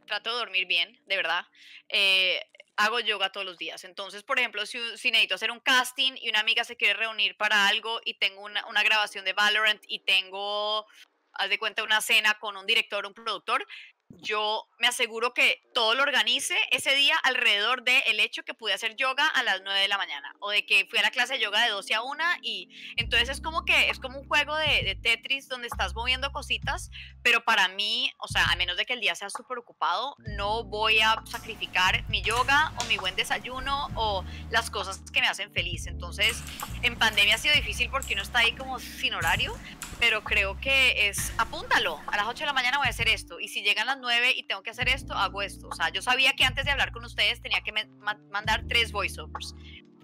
trato 0.07 0.31
de 0.31 0.37
dormir 0.37 0.67
bien, 0.67 1.01
de 1.07 1.17
verdad. 1.17 1.45
eh, 1.89 2.41
hago 2.77 3.01
yoga 3.01 3.33
todos 3.33 3.47
los 3.47 3.59
días. 3.59 3.85
Entonces, 3.85 4.23
por 4.23 4.39
ejemplo, 4.39 4.65
si, 4.67 4.79
si 4.97 5.11
necesito 5.11 5.35
hacer 5.35 5.51
un 5.51 5.61
casting 5.61 6.13
y 6.21 6.29
una 6.29 6.41
amiga 6.41 6.65
se 6.65 6.77
quiere 6.77 6.95
reunir 6.95 7.37
para 7.37 7.69
algo 7.69 8.01
y 8.05 8.15
tengo 8.15 8.43
una, 8.43 8.67
una 8.67 8.83
grabación 8.83 9.25
de 9.25 9.33
Valorant 9.33 9.83
y 9.89 10.01
tengo, 10.01 10.87
haz 11.33 11.49
de 11.49 11.59
cuenta, 11.59 11.83
una 11.83 12.01
cena 12.01 12.39
con 12.39 12.57
un 12.57 12.67
director, 12.67 13.07
un 13.07 13.15
productor, 13.15 13.67
yo 14.09 14.69
me 14.79 14.89
aseguro 14.89 15.33
que 15.35 15.63
todo 15.73 15.95
lo 15.95 16.03
organice 16.03 16.55
ese 16.71 16.95
día 16.95 17.17
alrededor 17.23 17.83
del 17.83 18.21
hecho 18.21 18.43
que 18.45 18.55
pude 18.55 18.73
hacer 18.73 18.97
yoga 18.97 19.27
a 19.27 19.43
las 19.43 19.63
9 19.63 19.81
de 19.81 19.89
la 19.89 19.99
mañana 19.99 20.35
o 20.41 20.51
de 20.51 20.67
que 20.67 20.87
fui 20.87 20.99
a 20.99 21.03
la 21.03 21.11
clase 21.11 21.35
de 21.35 21.41
yoga 21.41 21.63
de 21.63 21.71
12 21.71 21.95
a 21.95 22.03
1 22.03 22.25
y 22.43 22.69
entonces 22.97 23.29
es 23.29 23.41
como 23.41 23.65
que 23.65 23.89
es 23.89 23.99
como 23.99 24.19
un 24.19 24.27
juego 24.27 24.57
de, 24.57 24.83
de 24.83 24.95
Tetris 24.97 25.49
donde 25.49 25.67
estás 25.67 25.95
moviendo 25.95 26.33
cositas, 26.33 26.91
pero 27.23 27.45
para 27.45 27.69
mí, 27.69 28.13
o 28.19 28.29
sea, 28.29 28.45
a 28.47 28.57
menos 28.57 28.77
de 28.77 28.85
que 28.85 28.93
el 28.93 29.01
día 29.01 29.15
sea 29.15 29.31
súper 29.31 29.59
ocupado, 29.59 30.17
no 30.37 30.65
voy 30.65 31.01
a 31.01 31.23
sacrificar 31.27 32.09
mi 32.09 32.23
yoga 32.23 32.73
o 32.81 32.85
mi 32.85 32.99
buen 32.99 33.17
desayuno 33.17 33.89
o 33.95 34.25
las 34.51 34.71
cosas 34.71 35.01
que 35.13 35.21
me 35.21 35.27
hacen 35.27 35.53
feliz. 35.53 35.87
Entonces, 35.87 36.43
en 36.83 36.97
pandemia 36.99 37.37
ha 37.37 37.39
sido 37.39 37.55
difícil 37.55 37.91
porque 37.91 38.15
uno 38.15 38.23
está 38.23 38.41
ahí 38.41 38.53
como 38.53 38.79
sin 38.79 39.15
horario, 39.15 39.57
pero 39.99 40.25
creo 40.25 40.61
que 40.61 41.09
es, 41.09 41.33
apúntalo, 41.39 42.01
a 42.07 42.17
las 42.17 42.27
8 42.27 42.41
de 42.41 42.47
la 42.47 42.53
mañana 42.53 42.79
voy 42.79 42.87
a 42.87 42.91
hacer 42.91 43.09
esto, 43.09 43.41
y 43.41 43.49
si 43.49 43.63
llegan 43.63 43.87
las 43.87 43.96
9 44.01 44.33
y 44.37 44.43
tengo 44.45 44.63
que 44.63 44.71
hacer 44.71 44.89
esto, 44.89 45.15
hago 45.15 45.43
esto. 45.43 45.69
O 45.69 45.75
sea, 45.75 45.91
yo 45.91 46.03
sabía 46.03 46.33
que 46.35 46.45
antes 46.45 46.65
de 46.65 46.71
hablar 46.71 46.93
con 46.93 47.05
ustedes 47.05 47.41
tenía 47.43 47.61
que 47.63 47.73
ma- 47.73 48.19
mandar 48.31 48.65
tres 48.69 48.93
voiceovers, 48.93 49.55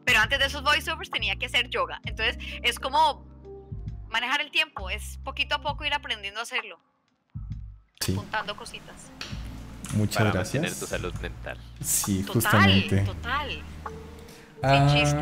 pero 0.05 0.21
antes 0.21 0.39
de 0.39 0.47
esos 0.47 0.63
voiceovers 0.63 1.11
tenía 1.11 1.37
que 1.37 1.47
hacer 1.47 1.69
yoga. 1.71 2.01
Entonces, 2.05 2.37
es 2.63 2.79
como 2.79 3.27
manejar 4.11 4.41
el 4.41 4.51
tiempo, 4.51 4.91
es 4.91 5.19
poquito 5.25 5.55
a 5.57 5.61
poco 5.61 5.85
ir 5.85 5.95
aprendiendo 5.95 6.41
a 6.41 6.43
hacerlo, 6.43 6.79
Sí, 8.01 8.13
apuntando 8.13 8.57
cositas. 8.57 9.11
muchas 9.95 10.17
Para 10.17 10.35
mantener 10.35 10.63
gracias. 10.71 10.79
tu 10.81 10.87
salud 10.87 11.15
mental. 11.21 11.59
Sí, 11.83 12.19
Total, 12.23 12.35
justamente. 12.35 13.01
total. 13.03 13.63
Ah, 14.63 14.87
chiste. 14.93 15.21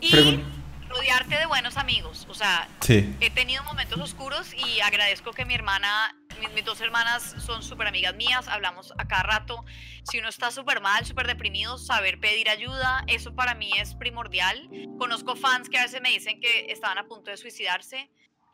Y 0.00 0.10
Pregun- 0.12 0.44
rodearte 0.92 1.38
de 1.38 1.46
buenos 1.46 1.76
amigos, 1.78 2.26
o 2.28 2.34
sea, 2.34 2.68
sí. 2.80 3.16
he 3.20 3.30
tenido 3.30 3.64
momentos 3.64 3.98
oscuros 3.98 4.52
y 4.54 4.80
agradezco 4.80 5.32
que 5.32 5.46
mi 5.46 5.54
hermana, 5.54 6.14
mis, 6.38 6.52
mis 6.52 6.64
dos 6.64 6.80
hermanas 6.82 7.34
son 7.44 7.62
súper 7.62 7.86
amigas 7.86 8.14
mías, 8.14 8.46
hablamos 8.46 8.92
a 8.98 9.08
cada 9.08 9.22
rato. 9.22 9.64
Si 10.04 10.18
uno 10.18 10.28
está 10.28 10.50
súper 10.50 10.80
mal, 10.80 11.06
súper 11.06 11.26
deprimido, 11.26 11.78
saber 11.78 12.20
pedir 12.20 12.50
ayuda, 12.50 13.04
eso 13.06 13.34
para 13.34 13.54
mí 13.54 13.70
es 13.78 13.94
primordial. 13.94 14.68
Conozco 14.98 15.34
fans 15.34 15.70
que 15.70 15.78
a 15.78 15.82
veces 15.82 16.02
me 16.02 16.10
dicen 16.10 16.40
que 16.40 16.66
estaban 16.68 16.98
a 16.98 17.04
punto 17.04 17.30
de 17.30 17.36
suicidarse 17.38 18.10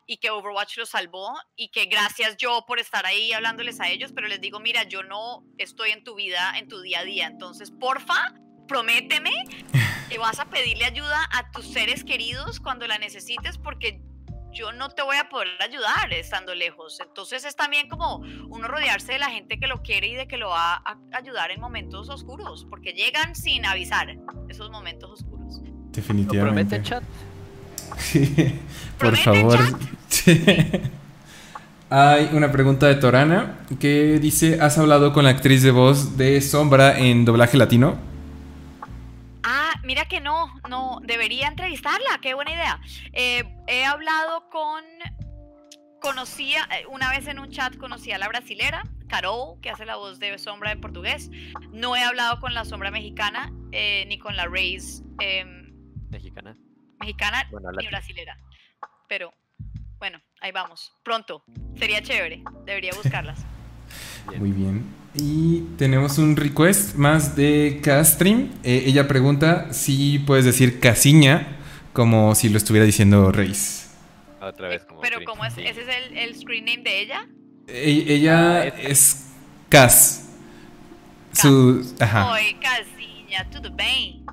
y 0.09 0.17
que 0.17 0.31
Overwatch 0.31 0.77
los 0.77 0.89
salvó 0.89 1.37
y 1.55 1.69
que 1.69 1.85
gracias 1.85 2.37
yo 2.37 2.65
por 2.65 2.79
estar 2.79 3.05
ahí 3.05 3.31
hablándoles 3.31 3.79
a 3.79 3.89
ellos, 3.89 4.11
pero 4.13 4.27
les 4.27 4.41
digo, 4.41 4.59
mira, 4.59 4.83
yo 4.83 5.03
no 5.03 5.43
estoy 5.57 5.91
en 5.91 6.03
tu 6.03 6.15
vida, 6.15 6.57
en 6.57 6.67
tu 6.67 6.81
día 6.81 7.01
a 7.01 7.03
día, 7.03 7.27
entonces 7.27 7.69
porfa, 7.69 8.33
prométeme 8.69 9.31
que 10.09 10.17
vas 10.17 10.39
a 10.39 10.45
pedirle 10.45 10.85
ayuda 10.85 11.17
a 11.31 11.51
tus 11.51 11.65
seres 11.65 12.05
queridos 12.05 12.59
cuando 12.59 12.87
la 12.87 12.97
necesites 12.97 13.57
porque 13.57 14.01
yo 14.53 14.71
no 14.71 14.89
te 14.89 15.01
voy 15.01 15.17
a 15.17 15.29
poder 15.29 15.49
ayudar 15.61 16.13
estando 16.13 16.55
lejos. 16.55 16.99
Entonces 17.01 17.45
es 17.45 17.55
también 17.55 17.89
como 17.89 18.17
uno 18.49 18.67
rodearse 18.67 19.13
de 19.13 19.19
la 19.19 19.29
gente 19.29 19.59
que 19.59 19.67
lo 19.67 19.81
quiere 19.81 20.07
y 20.07 20.15
de 20.15 20.27
que 20.27 20.37
lo 20.37 20.49
va 20.49 20.75
a 20.75 20.97
ayudar 21.11 21.51
en 21.51 21.59
momentos 21.59 22.09
oscuros, 22.09 22.65
porque 22.69 22.93
llegan 22.93 23.35
sin 23.35 23.65
avisar 23.65 24.15
esos 24.47 24.69
momentos 24.71 25.11
oscuros. 25.11 25.59
¿Lo 25.61 25.91
Definitivamente. 25.91 26.77
promete 26.77 26.89
chat? 26.89 27.03
Sí, 27.97 28.25
por 28.97 29.11
¿Promete, 29.11 29.23
favor. 29.23 29.59
Sí. 30.07 30.43
Hay 31.91 32.29
una 32.33 32.51
pregunta 32.51 32.87
de 32.87 32.95
Torana 32.95 33.59
que 33.79 34.19
dice, 34.19 34.61
¿has 34.61 34.77
hablado 34.77 35.11
con 35.11 35.23
la 35.23 35.31
actriz 35.31 35.63
de 35.63 35.71
voz 35.71 36.17
de 36.17 36.39
Sombra 36.41 36.99
en 36.99 37.25
doblaje 37.25 37.57
latino? 37.57 38.08
Mira 39.89 40.05
que 40.05 40.21
no, 40.21 40.53
no, 40.69 40.99
debería 41.01 41.47
entrevistarla, 41.47 42.19
qué 42.21 42.35
buena 42.35 42.51
idea. 42.51 42.79
Eh, 43.11 43.43
he 43.65 43.85
hablado 43.85 44.47
con, 44.51 44.83
conocía, 45.99 46.69
eh, 46.71 46.85
una 46.85 47.09
vez 47.09 47.27
en 47.27 47.39
un 47.39 47.49
chat 47.49 47.75
conocí 47.75 48.11
a 48.11 48.19
la 48.19 48.27
brasilera, 48.27 48.83
Carol, 49.07 49.59
que 49.63 49.71
hace 49.71 49.87
la 49.87 49.95
voz 49.95 50.19
de 50.19 50.37
Sombra 50.37 50.71
en 50.71 50.79
portugués. 50.79 51.31
No 51.71 51.95
he 51.95 52.03
hablado 52.03 52.39
con 52.39 52.53
la 52.53 52.65
Sombra 52.65 52.91
mexicana, 52.91 53.51
eh, 53.71 54.05
ni 54.07 54.19
con 54.19 54.35
la 54.35 54.45
Raze 54.45 55.03
em, 55.21 55.73
Mexicana. 56.11 56.55
mexicana, 56.99 57.47
Bueno, 57.49 57.71
ni 57.71 57.87
brasilera. 57.87 58.37
Pero, 59.07 59.33
bueno, 59.97 60.21
ahí 60.39 60.51
vamos, 60.51 60.93
pronto, 61.03 61.43
sería 61.73 62.03
chévere, 62.03 62.43
debería 62.63 62.91
buscarlas. 62.93 63.43
Bien. 64.27 64.39
Muy 64.39 64.51
bien. 64.51 64.83
Y 65.15 65.61
tenemos 65.77 66.17
un 66.17 66.35
request 66.35 66.95
más 66.95 67.35
de 67.35 67.79
Castream. 67.83 68.49
Eh, 68.63 68.83
ella 68.85 69.07
pregunta 69.07 69.73
si 69.73 70.19
puedes 70.19 70.45
decir 70.45 70.79
Casiña 70.79 71.57
como 71.93 72.35
si 72.35 72.49
lo 72.49 72.57
estuviera 72.57 72.85
diciendo 72.85 73.31
Reis. 73.31 73.89
Otra 74.41 74.67
vez 74.69 74.83
como 74.85 75.01
Pero 75.01 75.19
¿cómo 75.25 75.43
es? 75.45 75.53
¿Ese 75.57 75.81
es 75.81 75.87
el, 76.11 76.17
el 76.17 76.35
screen 76.39 76.65
name 76.65 76.83
de 76.83 77.01
ella? 77.01 77.27
E- 77.67 78.05
ella 78.07 78.61
Ah, 78.61 78.65
es- 78.67 78.85
es 78.91 79.25
Cas. 79.69 80.25
Su... 81.33 81.93
Ajá. 81.99 82.31
Oi, 82.31 82.55
casinha, 82.61 83.49
tudo 83.51 83.69
bem? 83.75 84.23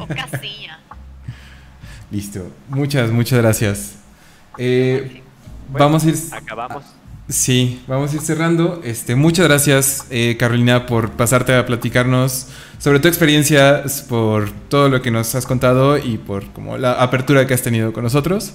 Ô, 0.00 0.06
casinha. 0.06 0.80
Listo. 2.10 2.50
Muchas, 2.68 3.10
muchas 3.10 3.38
gracias. 3.40 3.96
Eh, 4.58 5.22
Bueno, 5.68 5.86
vamos 5.86 6.04
a 6.04 6.08
ir... 6.08 6.14
Acabamos. 6.32 6.84
Sí, 7.30 7.80
vamos 7.86 8.12
a 8.12 8.16
ir 8.16 8.22
cerrando. 8.22 8.80
Este, 8.84 9.14
muchas 9.14 9.46
gracias, 9.46 10.04
eh, 10.10 10.36
Carolina, 10.36 10.86
por 10.86 11.12
pasarte 11.12 11.54
a 11.54 11.64
platicarnos 11.64 12.48
sobre 12.78 12.98
tu 12.98 13.06
experiencia, 13.06 13.84
por 14.08 14.50
todo 14.68 14.88
lo 14.88 15.00
que 15.00 15.12
nos 15.12 15.32
has 15.36 15.46
contado 15.46 15.96
y 15.96 16.18
por 16.18 16.50
como 16.52 16.76
la 16.76 16.94
apertura 16.94 17.46
que 17.46 17.54
has 17.54 17.62
tenido 17.62 17.92
con 17.92 18.02
nosotros. 18.02 18.52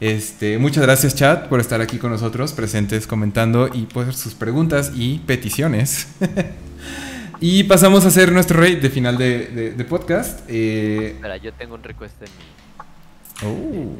Este, 0.00 0.58
muchas 0.58 0.82
gracias, 0.84 1.14
chat, 1.14 1.46
por 1.48 1.58
estar 1.58 1.80
aquí 1.80 1.96
con 1.96 2.10
nosotros, 2.10 2.52
presentes, 2.52 3.06
comentando 3.06 3.68
y 3.72 3.86
por 3.86 4.12
sus 4.14 4.34
preguntas 4.34 4.92
y 4.94 5.20
peticiones. 5.20 6.08
y 7.40 7.64
pasamos 7.64 8.04
a 8.04 8.08
hacer 8.08 8.30
nuestro 8.30 8.60
rate 8.60 8.76
de 8.76 8.90
final 8.90 9.16
de, 9.16 9.46
de- 9.46 9.70
de 9.72 9.84
podcast. 9.86 10.40
Eh, 10.48 11.12
Espera, 11.14 11.38
yo 11.38 11.50
tengo 11.54 11.76
un 11.76 11.82
request 11.82 12.14
en 12.22 12.28
mi. 12.28 13.48
oh, 13.48 13.96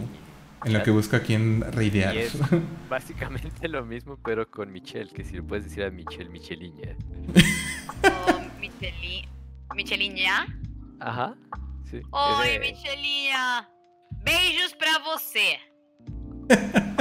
en 0.65 0.73
lo 0.73 0.83
que 0.83 0.91
busco 0.91 1.17
aquí 1.17 1.35
en 1.35 1.61
raidear. 1.73 2.15
Y 2.15 2.19
es 2.19 2.37
básicamente 2.89 3.69
lo 3.69 3.85
mismo, 3.85 4.19
pero 4.25 4.51
con 4.51 4.73
Michelle, 4.73 5.11
que 5.11 5.25
si 5.25 5.37
lo 5.37 5.45
puedes 5.45 5.65
decir 5.65 5.85
a 5.85 5.91
Michelle, 5.91 6.29
Micheliña. 6.31 6.97
Ô, 8.05 8.41
Micheli... 8.61 9.29
Michelinha? 9.75 10.47
Ajá. 11.01 11.35
Sí. 11.91 12.01
Oi, 12.11 12.47
es 12.49 12.53
de- 12.53 12.59
Michelinha! 12.61 13.69
Beijos 14.25 14.75
pra 14.75 14.99
você! 14.99 15.59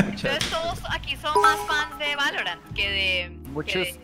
muchas- 0.06 0.16
Ustedes 0.16 0.50
todos 0.50 0.80
aquí 0.92 1.16
son 1.18 1.34
más 1.42 1.58
fans 1.68 1.98
de 2.00 2.16
Valorant 2.16 2.62
que 2.74 2.90
de, 2.90 3.42
que 3.44 3.50
Muchos- 3.50 3.74
de 3.88 4.00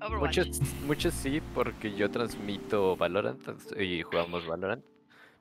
Overwatch. 0.00 0.38
Muchos, 0.38 0.60
muchos 0.86 1.14
sí, 1.14 1.40
porque 1.54 1.94
yo 1.94 2.10
transmito 2.10 2.96
Valorant 2.96 3.40
y 3.80 4.02
jugamos 4.02 4.46
Valorant 4.46 4.84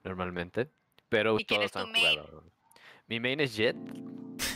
normalmente. 0.03 0.69
Pero 1.09 1.39
¿Y 1.39 1.45
quién 1.45 1.61
todos 1.61 1.75
han 1.85 1.91
main? 1.91 2.05
jugado. 2.19 2.36
Mi 3.07 3.19
main 3.19 3.39
es 3.39 3.55
Jet. 3.55 3.75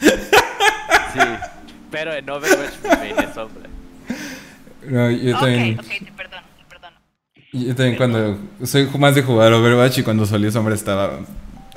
sí, 0.00 1.18
pero 1.90 2.12
en 2.12 2.28
Overwatch 2.28 2.74
mi 2.82 2.88
main 2.90 3.18
es 3.18 3.34
Sombra. 3.34 3.68
No, 4.86 5.10
yo 5.10 5.34
ok, 5.36 5.40
también. 5.40 5.78
ok, 5.78 5.86
te 5.86 6.12
perdono, 6.12 6.42
te 6.58 6.64
perdono. 6.68 6.96
Yo 7.52 7.74
también 7.74 7.96
cuando 7.96 8.38
soy 8.64 8.86
más 8.98 9.14
de 9.14 9.22
jugar 9.22 9.52
Overwatch 9.52 9.98
y 9.98 10.02
cuando 10.02 10.26
salió 10.26 10.50
Sombra 10.50 10.74
estaba 10.74 11.20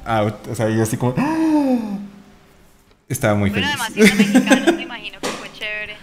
out. 0.05 0.47
O 0.49 0.55
sea, 0.55 0.69
yo 0.69 0.83
así 0.83 0.97
como... 0.97 1.15
Estaba 3.07 3.35
muy 3.35 3.51
Bueno, 3.51 3.67
feliz. 3.67 3.79
además 3.79 3.93
siendo 3.93 4.15
mexicano, 4.33 4.73
me 4.77 4.81
imagino 4.81 5.19
que 5.19 5.27
fue 5.27 5.51
chévere. 5.53 5.95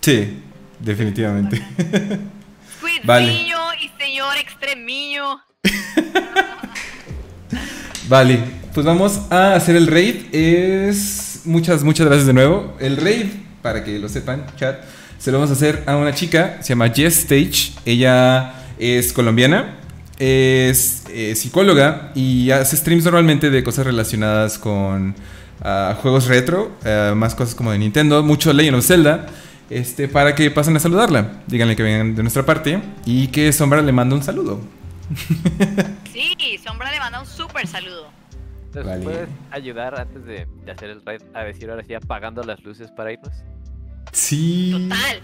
Sí, 0.00 0.42
definitivamente. 0.80 1.62
Cuidillo 2.80 3.58
y 3.80 3.88
señor 4.02 4.36
extremiño. 4.38 5.40
Vale, 8.08 8.38
pues 8.72 8.86
vamos 8.86 9.20
a 9.28 9.54
hacer 9.54 9.76
el 9.76 9.86
raid. 9.86 10.34
Es 10.34 11.42
muchas, 11.44 11.84
muchas 11.84 12.06
gracias 12.06 12.26
de 12.26 12.32
nuevo. 12.32 12.74
El 12.80 12.96
raid, 12.96 13.26
para 13.60 13.84
que 13.84 13.98
lo 13.98 14.08
sepan, 14.08 14.46
chat, 14.56 14.80
se 15.18 15.30
lo 15.30 15.38
vamos 15.38 15.50
a 15.50 15.52
hacer 15.52 15.82
a 15.86 15.94
una 15.96 16.14
chica, 16.14 16.56
se 16.62 16.70
llama 16.70 16.88
Jess 16.88 17.18
Stage. 17.18 17.72
Ella 17.84 18.54
es 18.78 19.12
colombiana, 19.12 19.76
es 20.18 21.02
eh, 21.12 21.34
psicóloga 21.36 22.12
y 22.14 22.50
hace 22.50 22.78
streams 22.78 23.04
normalmente 23.04 23.50
de 23.50 23.62
cosas 23.62 23.84
relacionadas 23.84 24.56
con 24.56 25.14
ah, 25.60 25.94
juegos 26.00 26.28
retro, 26.28 26.72
ah, 26.86 27.12
más 27.14 27.34
cosas 27.34 27.54
como 27.54 27.72
de 27.72 27.78
Nintendo, 27.78 28.22
mucho 28.22 28.54
Legend 28.54 28.78
of 28.78 28.86
Zelda. 28.86 29.26
Este, 29.68 30.08
para 30.08 30.34
que 30.34 30.50
pasen 30.50 30.74
a 30.76 30.80
saludarla. 30.80 31.42
Díganle 31.46 31.76
que 31.76 31.82
vengan 31.82 32.14
de 32.14 32.22
nuestra 32.22 32.46
parte 32.46 32.80
y 33.04 33.26
que 33.26 33.52
Sombra 33.52 33.82
le 33.82 33.92
manda 33.92 34.16
un 34.16 34.22
saludo. 34.22 34.62
Sí, 36.18 36.58
Sombra 36.58 36.90
le 36.90 36.98
manda 36.98 37.20
un 37.20 37.26
súper 37.26 37.66
saludo. 37.66 38.10
¿Nos 38.74 38.84
Vale. 38.84 39.02
puedes 39.02 39.28
ayudar 39.52 39.98
antes 39.98 40.24
de, 40.24 40.46
de 40.64 40.72
hacer 40.72 40.90
el 40.90 41.04
raid 41.04 41.22
a 41.32 41.44
decir 41.44 41.70
ahora 41.70 41.84
sí 41.84 41.94
apagando 41.94 42.42
las 42.42 42.60
luces 42.64 42.90
para 42.90 43.12
irnos? 43.12 43.32
Sí. 44.12 44.72
Total. 44.88 45.20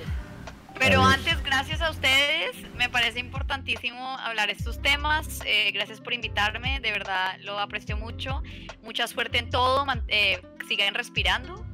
Pero 0.79 1.05
antes, 1.05 1.43
gracias 1.45 1.81
a 1.83 1.91
ustedes, 1.91 2.57
me 2.77 2.89
parece 2.89 3.19
importantísimo 3.21 4.19
hablar 4.19 4.51
estos 4.51 4.81
temas. 4.83 5.41
Eh, 5.47 5.71
gracias 5.73 6.01
por 6.01 6.13
invitarme, 6.13 6.81
de 6.81 6.91
verdad 6.93 7.37
lo 7.43 7.59
aprecio 7.59 7.97
mucho. 7.97 8.43
Mucha 8.83 9.07
suerte 9.07 9.39
en 9.39 9.51
todo, 9.51 9.85
man- 9.87 10.05
eh, 10.09 10.43
sigan 10.69 10.95
respirando. 10.95 11.65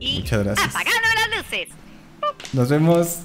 Y 0.00 0.20
Muchas 0.20 0.44
gracias. 0.44 0.68
apagando 0.68 1.08
las 1.16 1.36
luces. 1.38 1.68
Nos 2.52 2.68
vemos. 2.68 3.20